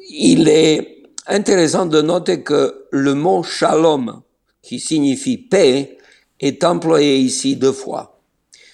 Il 0.09 0.49
est 0.49 1.03
intéressant 1.27 1.87
de 1.87 2.01
noter 2.01 2.43
que 2.43 2.87
le 2.91 3.15
mot 3.15 3.43
shalom, 3.43 4.23
qui 4.67 4.81
signifie 4.81 5.39
paix, 5.39 5.97
est 6.41 6.65
employé 6.65 7.19
ici 7.19 7.55
deux 7.55 7.73
fois. 7.73 8.21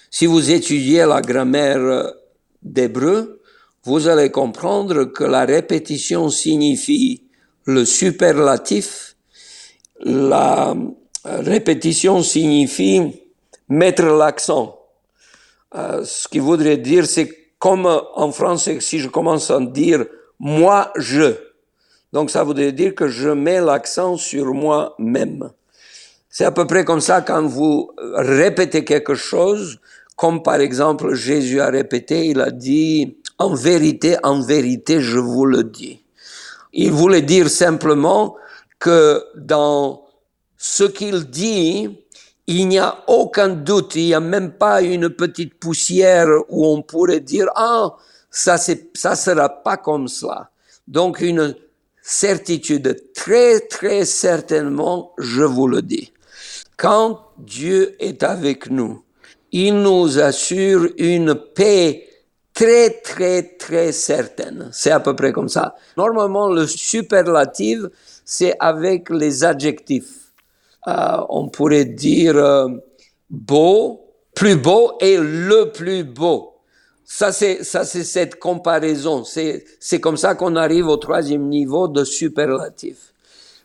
Si 0.09 0.25
vous 0.25 0.49
étudiez 0.49 1.05
la 1.05 1.21
grammaire 1.21 2.13
d'hébreu, 2.63 3.41
vous 3.83 4.07
allez 4.07 4.31
comprendre 4.31 5.05
que 5.05 5.23
la 5.23 5.45
répétition 5.45 6.29
signifie 6.29 7.23
le 7.65 7.85
superlatif, 7.85 9.15
la 9.99 10.75
répétition 11.23 12.23
signifie 12.23 13.01
mettre 13.69 14.05
l'accent. 14.05 14.79
Euh, 15.75 16.03
ce 16.03 16.27
qui 16.27 16.39
voudrait 16.39 16.77
dire, 16.77 17.05
c'est 17.05 17.51
comme 17.59 17.85
en 17.85 18.31
français, 18.31 18.79
si 18.81 18.97
je 18.97 19.09
commence 19.09 19.51
à 19.51 19.59
dire 19.59 20.05
moi 20.39 20.91
je, 20.97 21.35
Donc 22.11 22.29
ça 22.29 22.43
voudrait 22.43 22.71
dire 22.71 22.93
que 22.93 23.07
je 23.07 23.29
mets 23.29 23.61
l'accent 23.61 24.17
sur 24.17 24.53
moi-même. 24.53 25.51
C'est 26.35 26.45
à 26.45 26.51
peu 26.51 26.65
près 26.65 26.83
comme 26.83 26.99
ça 26.99 27.21
quand 27.21 27.45
vous 27.45 27.91
répétez 28.15 28.83
quelque 28.83 29.13
chose, 29.13 29.79
comme 30.15 30.41
par 30.41 30.55
exemple 30.61 31.13
Jésus 31.13 31.61
a 31.61 31.69
répété, 31.69 32.25
il 32.25 32.41
a 32.41 32.49
dit, 32.49 33.19
en 33.37 33.53
vérité, 33.53 34.17
en 34.23 34.41
vérité, 34.41 34.99
je 34.99 35.19
vous 35.19 35.45
le 35.45 35.63
dis. 35.63 36.03
Il 36.73 36.91
voulait 36.91 37.21
dire 37.21 37.51
simplement 37.51 38.35
que 38.79 39.23
dans 39.35 40.07
ce 40.57 40.85
qu'il 40.85 41.25
dit, 41.25 41.99
il 42.47 42.67
n'y 42.67 42.79
a 42.79 43.03
aucun 43.05 43.49
doute, 43.49 43.93
il 43.93 44.05
n'y 44.05 44.15
a 44.15 44.19
même 44.19 44.53
pas 44.53 44.81
une 44.81 45.11
petite 45.11 45.59
poussière 45.59 46.29
où 46.49 46.65
on 46.65 46.81
pourrait 46.81 47.19
dire, 47.19 47.45
ah, 47.55 47.95
ça 48.31 48.57
ça 48.57 49.15
sera 49.15 49.49
pas 49.49 49.77
comme 49.77 50.07
cela. 50.07 50.49
Donc 50.87 51.21
une 51.21 51.55
certitude, 52.01 52.99
très 53.13 53.59
très 53.59 54.03
certainement, 54.03 55.13
je 55.19 55.43
vous 55.43 55.67
le 55.67 55.83
dis. 55.83 56.11
Quand 56.77 57.19
Dieu 57.37 57.95
est 57.99 58.23
avec 58.23 58.69
nous, 58.69 59.03
il 59.51 59.81
nous 59.81 60.19
assure 60.19 60.87
une 60.97 61.35
paix 61.35 62.07
très 62.53 62.89
très 63.01 63.43
très 63.57 63.91
certaine. 63.91 64.69
C'est 64.71 64.91
à 64.91 64.99
peu 64.99 65.15
près 65.15 65.31
comme 65.31 65.49
ça. 65.49 65.75
Normalement, 65.97 66.49
le 66.49 66.67
superlatif, 66.67 67.79
c'est 68.25 68.55
avec 68.59 69.09
les 69.09 69.43
adjectifs. 69.43 70.31
Euh, 70.87 71.17
on 71.29 71.47
pourrait 71.47 71.85
dire 71.85 72.35
euh, 72.35 72.67
beau, 73.29 74.01
plus 74.35 74.55
beau 74.55 74.93
et 74.99 75.17
le 75.17 75.71
plus 75.71 76.03
beau. 76.03 76.53
Ça, 77.05 77.31
c'est, 77.31 77.63
ça, 77.63 77.85
c'est 77.85 78.03
cette 78.03 78.39
comparaison. 78.39 79.23
C'est, 79.23 79.65
c'est 79.79 79.99
comme 79.99 80.17
ça 80.17 80.35
qu'on 80.35 80.55
arrive 80.55 80.87
au 80.87 80.97
troisième 80.97 81.47
niveau 81.47 81.87
de 81.87 82.03
superlatif. 82.03 83.13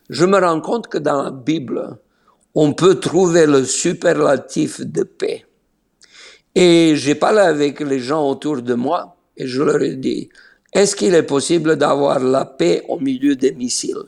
Je 0.09 0.25
me 0.25 0.39
rends 0.39 0.61
compte 0.61 0.87
que 0.87 0.97
dans 0.97 1.23
la 1.23 1.31
Bible, 1.31 1.97
on 2.55 2.73
peut 2.73 2.99
trouver 2.99 3.45
le 3.45 3.63
superlatif 3.63 4.81
de 4.81 5.03
paix. 5.03 5.45
Et 6.55 6.93
j'ai 6.95 7.15
parlé 7.15 7.39
avec 7.39 7.79
les 7.79 7.99
gens 7.99 8.27
autour 8.27 8.61
de 8.61 8.73
moi 8.73 9.15
et 9.37 9.47
je 9.47 9.61
leur 9.61 9.81
ai 9.81 9.95
dit, 9.95 10.29
est-ce 10.73 10.95
qu'il 10.95 11.15
est 11.15 11.23
possible 11.23 11.75
d'avoir 11.77 12.19
la 12.19 12.45
paix 12.45 12.83
au 12.89 12.99
milieu 12.99 13.35
des 13.35 13.53
missiles? 13.53 14.03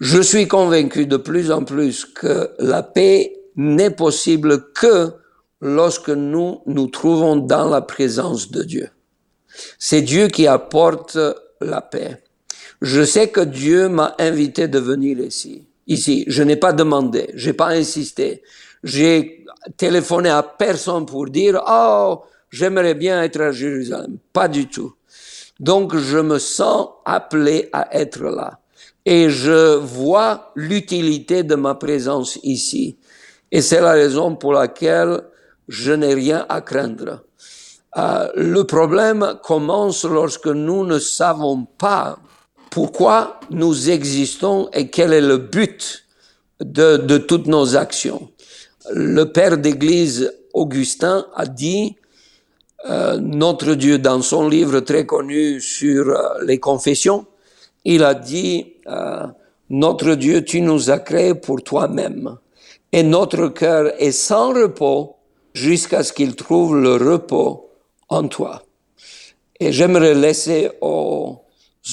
Je 0.00 0.20
suis 0.20 0.46
convaincu 0.46 1.06
de 1.06 1.16
plus 1.16 1.50
en 1.50 1.64
plus 1.64 2.04
que 2.04 2.50
la 2.58 2.82
paix 2.82 3.34
n'est 3.56 3.90
possible 3.90 4.72
que 4.72 5.12
lorsque 5.60 6.10
nous 6.10 6.60
nous 6.66 6.86
trouvons 6.86 7.36
dans 7.36 7.68
la 7.68 7.80
présence 7.80 8.50
de 8.50 8.62
Dieu. 8.62 8.88
C'est 9.78 10.02
Dieu 10.02 10.28
qui 10.28 10.46
apporte 10.46 11.18
la 11.60 11.80
paix. 11.80 12.22
Je 12.80 13.02
sais 13.02 13.28
que 13.28 13.40
Dieu 13.40 13.88
m'a 13.88 14.14
invité 14.18 14.68
de 14.68 14.78
venir 14.78 15.18
ici. 15.18 15.67
Ici, 15.88 16.24
je 16.28 16.42
n'ai 16.42 16.56
pas 16.56 16.72
demandé, 16.72 17.30
j'ai 17.34 17.54
pas 17.54 17.68
insisté. 17.68 18.42
J'ai 18.84 19.44
téléphoné 19.76 20.28
à 20.28 20.42
personne 20.42 21.06
pour 21.06 21.28
dire 21.28 21.60
"Oh, 21.66 22.22
j'aimerais 22.50 22.94
bien 22.94 23.22
être 23.22 23.40
à 23.40 23.50
Jérusalem." 23.52 24.18
Pas 24.32 24.48
du 24.48 24.68
tout. 24.68 24.94
Donc 25.58 25.96
je 25.96 26.18
me 26.18 26.38
sens 26.38 26.88
appelé 27.04 27.68
à 27.72 27.88
être 27.98 28.22
là 28.22 28.60
et 29.04 29.30
je 29.30 29.76
vois 29.76 30.52
l'utilité 30.54 31.42
de 31.42 31.54
ma 31.54 31.74
présence 31.74 32.38
ici. 32.42 32.98
Et 33.50 33.62
c'est 33.62 33.80
la 33.80 33.92
raison 33.92 34.36
pour 34.36 34.52
laquelle 34.52 35.22
je 35.66 35.92
n'ai 35.92 36.14
rien 36.14 36.44
à 36.48 36.60
craindre. 36.60 37.24
Euh, 37.96 38.28
le 38.36 38.64
problème 38.64 39.38
commence 39.42 40.04
lorsque 40.04 40.46
nous 40.46 40.84
ne 40.84 40.98
savons 40.98 41.64
pas 41.64 42.18
pourquoi 42.70 43.40
nous 43.50 43.90
existons 43.90 44.68
et 44.72 44.88
quel 44.88 45.12
est 45.12 45.20
le 45.20 45.38
but 45.38 46.04
de, 46.60 46.96
de 46.96 47.18
toutes 47.18 47.46
nos 47.46 47.76
actions. 47.76 48.30
Le 48.92 49.24
père 49.24 49.58
d'église 49.58 50.32
Augustin 50.54 51.26
a 51.34 51.46
dit, 51.46 51.96
euh, 52.88 53.18
notre 53.20 53.74
Dieu, 53.74 53.98
dans 53.98 54.22
son 54.22 54.48
livre 54.48 54.80
très 54.80 55.06
connu 55.06 55.60
sur 55.60 56.08
euh, 56.08 56.44
les 56.44 56.58
confessions, 56.58 57.26
il 57.84 58.04
a 58.04 58.14
dit, 58.14 58.74
euh, 58.86 59.26
notre 59.70 60.14
Dieu, 60.14 60.44
tu 60.44 60.60
nous 60.60 60.90
as 60.90 60.98
créés 60.98 61.34
pour 61.34 61.62
toi-même, 61.62 62.36
et 62.92 63.02
notre 63.02 63.48
cœur 63.48 63.92
est 63.98 64.12
sans 64.12 64.52
repos 64.54 65.16
jusqu'à 65.52 66.02
ce 66.02 66.12
qu'il 66.12 66.34
trouve 66.36 66.76
le 66.76 66.94
repos 66.96 67.70
en 68.08 68.28
toi. 68.28 68.62
Et 69.60 69.72
j'aimerais 69.72 70.14
laisser 70.14 70.70
aux 70.80 71.40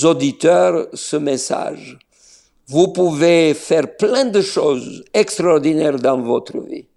auditeurs 0.03 0.87
ce 0.93 1.15
message. 1.17 1.97
Vous 2.67 2.89
pouvez 2.89 3.53
faire 3.53 3.95
plein 3.95 4.25
de 4.25 4.41
choses 4.41 5.03
extraordinaires 5.13 5.99
dans 5.99 6.19
votre 6.19 6.59
vie. 6.59 6.87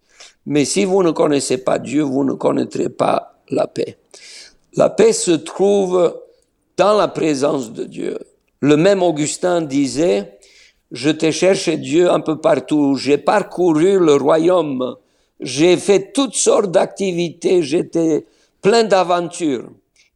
Mais 0.47 0.65
si 0.65 0.85
vous 0.85 1.03
ne 1.03 1.11
connaissez 1.11 1.59
pas 1.59 1.79
Dieu, 1.79 2.03
vous 2.03 2.25
ne 2.25 2.33
connaîtrez 2.33 2.89
pas 2.89 3.41
la 3.51 3.67
paix. 3.67 3.99
La 4.75 4.89
paix 4.89 5.13
se 5.13 5.33
trouve 5.33 6.21
dans 6.77 6.97
la 6.97 7.09
présence 7.09 7.73
de 7.73 7.85
Dieu. 7.85 8.19
Le 8.61 8.77
même 8.77 9.03
Augustin 9.03 9.61
disait, 9.61 10.39
je 10.91 11.11
t'ai 11.11 11.33
cherché 11.33 11.77
Dieu 11.77 12.11
un 12.11 12.21
peu 12.21 12.41
partout, 12.41 12.97
j'ai 12.97 13.19
parcouru 13.19 13.99
le 13.99 14.15
royaume 14.15 14.97
j'ai 15.41 15.77
fait 15.77 16.13
toutes 16.13 16.35
sortes 16.35 16.71
d'activités, 16.71 17.63
j'étais 17.63 18.27
plein 18.61 18.85
d'aventures. 18.85 19.71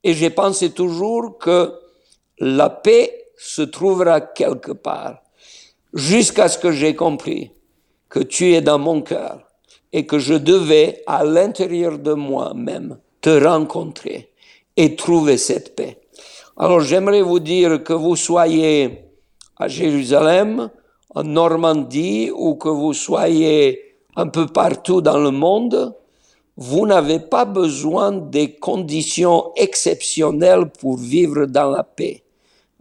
Et 0.05 0.15
j'ai 0.15 0.31
pensé 0.31 0.71
toujours 0.71 1.39
que 1.39 1.73
la 2.45 2.71
paix 2.71 3.29
se 3.37 3.63
trouvera 3.63 4.21
quelque 4.21 4.73
part. 4.73 5.23
Jusqu'à 5.95 6.49
ce 6.49 6.59
que 6.59 6.73
j'ai 6.73 6.97
compris 6.97 7.53
que 8.09 8.19
tu 8.19 8.53
es 8.53 8.61
dans 8.61 8.81
mon 8.81 9.01
cœur 9.01 9.47
et 9.93 10.07
que 10.07 10.19
je 10.19 10.35
devais, 10.35 11.05
à 11.07 11.23
l'intérieur 11.23 12.01
de 12.01 12.15
moi-même, 12.15 12.99
te 13.21 13.31
rencontrer 13.31 14.33
et 14.77 14.97
trouver 14.97 15.39
cette 15.39 15.77
paix. 15.77 16.01
Alors 16.57 16.81
j'aimerais 16.81 17.23
vous 17.23 17.39
dire 17.39 17.85
que 17.85 17.93
vous 17.93 18.17
soyez 18.17 19.05
à 19.57 19.69
Jérusalem, 19.69 20.69
en 21.15 21.23
Normandie, 21.23 22.33
ou 22.35 22.57
que 22.57 22.69
vous 22.69 22.93
soyez 22.93 23.99
un 24.17 24.27
peu 24.27 24.47
partout 24.47 25.01
dans 25.01 25.19
le 25.19 25.31
monde, 25.31 25.95
vous 26.57 26.87
n'avez 26.87 27.21
pas 27.21 27.45
besoin 27.45 28.11
des 28.11 28.57
conditions 28.57 29.53
exceptionnelles 29.55 30.71
pour 30.81 30.97
vivre 30.97 31.47
dans 31.47 31.71
la 31.71 31.85
paix. 31.85 32.25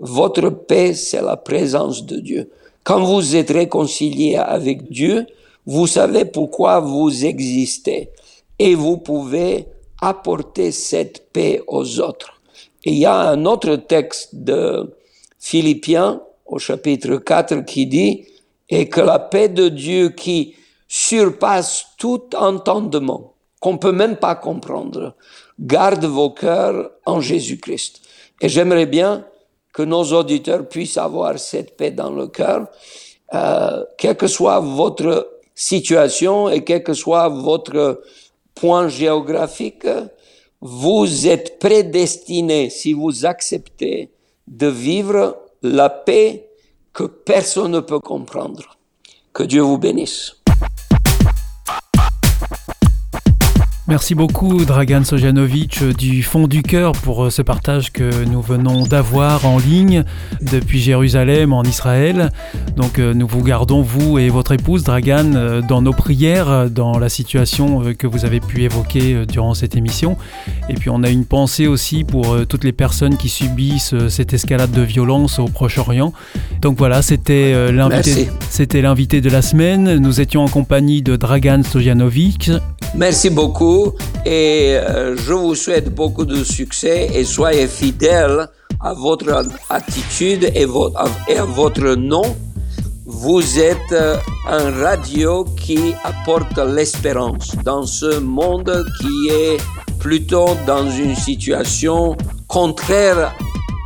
Votre 0.01 0.49
paix, 0.49 0.95
c'est 0.95 1.21
la 1.21 1.37
présence 1.37 2.07
de 2.07 2.17
Dieu. 2.17 2.49
Quand 2.83 3.03
vous 3.03 3.35
êtes 3.35 3.51
réconcilié 3.51 4.35
avec 4.35 4.91
Dieu, 4.91 5.27
vous 5.67 5.85
savez 5.85 6.25
pourquoi 6.25 6.79
vous 6.79 7.23
existez 7.23 8.09
et 8.57 8.73
vous 8.73 8.97
pouvez 8.97 9.67
apporter 10.01 10.71
cette 10.71 11.31
paix 11.31 11.61
aux 11.67 11.99
autres. 11.99 12.41
Et 12.83 12.93
il 12.93 12.97
y 12.97 13.05
a 13.05 13.15
un 13.15 13.45
autre 13.45 13.75
texte 13.75 14.33
de 14.33 14.91
Philippiens 15.39 16.19
au 16.47 16.57
chapitre 16.57 17.17
4 17.17 17.63
qui 17.63 17.85
dit, 17.85 18.25
et 18.69 18.89
que 18.89 19.01
la 19.01 19.19
paix 19.19 19.49
de 19.49 19.69
Dieu 19.69 20.09
qui 20.09 20.55
surpasse 20.87 21.85
tout 21.99 22.23
entendement, 22.35 23.35
qu'on 23.59 23.77
peut 23.77 23.91
même 23.91 24.15
pas 24.15 24.33
comprendre. 24.33 25.15
Garde 25.59 26.05
vos 26.05 26.31
cœurs 26.31 26.89
en 27.05 27.21
Jésus-Christ. 27.21 28.01
Et 28.41 28.49
j'aimerais 28.49 28.87
bien 28.87 29.25
que 29.73 29.83
nos 29.83 30.03
auditeurs 30.13 30.67
puissent 30.67 30.97
avoir 30.97 31.39
cette 31.39 31.77
paix 31.77 31.91
dans 31.91 32.11
le 32.11 32.27
cœur, 32.27 32.67
euh, 33.33 33.83
quelle 33.97 34.17
que 34.17 34.27
soit 34.27 34.59
votre 34.59 35.39
situation 35.55 36.49
et 36.49 36.63
quel 36.63 36.83
que 36.83 36.93
soit 36.93 37.29
votre 37.29 38.01
point 38.55 38.87
géographique, 38.87 39.87
vous 40.59 41.27
êtes 41.27 41.57
prédestinés, 41.59 42.69
si 42.69 42.93
vous 42.93 43.25
acceptez, 43.25 44.11
de 44.47 44.67
vivre 44.67 45.37
la 45.61 45.89
paix 45.89 46.49
que 46.93 47.03
personne 47.03 47.71
ne 47.71 47.79
peut 47.79 47.99
comprendre. 47.99 48.77
Que 49.33 49.43
Dieu 49.43 49.61
vous 49.61 49.77
bénisse. 49.77 50.40
Merci 53.87 54.13
beaucoup 54.13 54.63
Dragan 54.63 55.03
Sojanovic 55.03 55.83
du 55.97 56.21
fond 56.21 56.47
du 56.47 56.61
cœur 56.61 56.91
pour 56.91 57.25
euh, 57.25 57.29
ce 57.31 57.41
partage 57.41 57.91
que 57.91 58.23
nous 58.25 58.41
venons 58.41 58.83
d'avoir 58.83 59.47
en 59.47 59.57
ligne 59.57 60.03
depuis 60.39 60.79
Jérusalem 60.79 61.51
en 61.51 61.63
Israël. 61.63 62.31
Donc 62.77 62.99
euh, 62.99 63.15
nous 63.15 63.25
vous 63.25 63.43
gardons, 63.43 63.81
vous 63.81 64.19
et 64.19 64.29
votre 64.29 64.51
épouse 64.51 64.83
Dragan, 64.83 65.33
euh, 65.33 65.61
dans 65.63 65.81
nos 65.81 65.93
prières, 65.93 66.69
dans 66.69 66.99
la 66.99 67.09
situation 67.09 67.93
que 67.97 68.05
vous 68.05 68.23
avez 68.23 68.39
pu 68.39 68.61
évoquer 68.61 69.25
durant 69.25 69.55
cette 69.55 69.75
émission. 69.75 70.15
Et 70.69 70.75
puis 70.75 70.91
on 70.91 71.01
a 71.01 71.09
une 71.09 71.25
pensée 71.25 71.65
aussi 71.65 72.03
pour 72.03 72.45
toutes 72.45 72.63
les 72.63 72.73
personnes 72.73 73.17
qui 73.17 73.29
subissent 73.29 73.95
cette 74.09 74.33
escalade 74.33 74.71
de 74.71 74.83
violence 74.83 75.39
au 75.39 75.45
Proche-Orient. 75.45 76.13
Donc 76.61 76.77
voilà, 76.77 77.01
c'était 77.01 77.71
l'invité, 77.71 78.29
c'était 78.47 78.81
l'invité 78.83 79.21
de 79.21 79.29
la 79.29 79.41
semaine. 79.41 79.97
Nous 79.97 80.21
étions 80.21 80.43
en 80.43 80.49
compagnie 80.49 81.01
de 81.01 81.15
Dragan 81.15 81.63
Sojanovic. 81.63 82.51
Merci 82.95 83.29
beaucoup 83.29 83.93
et 84.25 84.75
euh, 84.75 85.15
je 85.15 85.31
vous 85.33 85.55
souhaite 85.55 85.93
beaucoup 85.95 86.25
de 86.25 86.43
succès 86.43 87.09
et 87.13 87.23
soyez 87.23 87.67
fidèles 87.67 88.49
à 88.81 88.93
votre 88.93 89.45
attitude 89.69 90.43
et, 90.55 90.67
et 91.29 91.37
à 91.37 91.45
votre 91.45 91.95
nom. 91.95 92.35
Vous 93.05 93.59
êtes 93.59 93.95
un 94.47 94.71
radio 94.71 95.45
qui 95.57 95.93
apporte 96.03 96.57
l'espérance 96.57 97.55
dans 97.63 97.85
ce 97.85 98.19
monde 98.19 98.85
qui 98.99 99.29
est 99.29 99.57
plutôt 99.99 100.57
dans 100.67 100.89
une 100.89 101.15
situation 101.15 102.17
contraire 102.47 103.33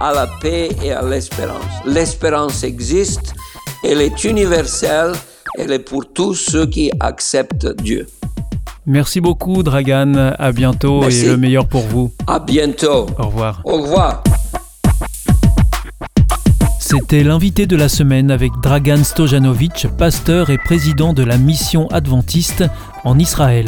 à 0.01 0.13
la 0.13 0.27
paix 0.41 0.69
et 0.83 0.91
à 0.91 1.01
l'espérance. 1.03 1.63
L'espérance 1.85 2.63
existe, 2.63 3.33
elle 3.83 4.01
est 4.01 4.23
universelle, 4.23 5.13
elle 5.57 5.71
est 5.71 5.79
pour 5.79 6.11
tous 6.11 6.33
ceux 6.35 6.65
qui 6.65 6.91
acceptent 6.99 7.67
Dieu. 7.67 8.07
Merci 8.87 9.19
beaucoup 9.19 9.63
Dragan, 9.63 10.13
à 10.37 10.51
bientôt 10.51 11.09
et 11.09 11.25
le 11.25 11.37
meilleur 11.37 11.67
pour 11.67 11.81
vous. 11.81 12.11
À 12.27 12.39
bientôt. 12.39 13.07
Au 13.17 13.27
revoir. 13.27 13.61
Au 13.63 13.81
revoir. 13.81 14.23
C'était 16.79 17.23
l'invité 17.23 17.65
de 17.65 17.75
la 17.75 17.89
semaine 17.89 18.29
avec 18.29 18.51
Dragan 18.61 19.03
Stojanovic, 19.03 19.87
pasteur 19.97 20.51
et 20.51 20.59
président 20.59 21.13
de 21.13 21.23
la 21.23 21.39
mission 21.39 21.87
adventiste 21.87 22.63
en 23.03 23.17
Israël. 23.17 23.65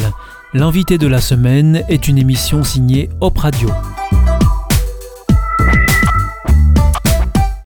L'invité 0.54 0.98
de 0.98 1.08
la 1.08 1.20
semaine 1.20 1.82
est 1.88 2.06
une 2.06 2.18
émission 2.18 2.62
signée 2.62 3.10
Hop 3.20 3.38
Radio. 3.38 3.70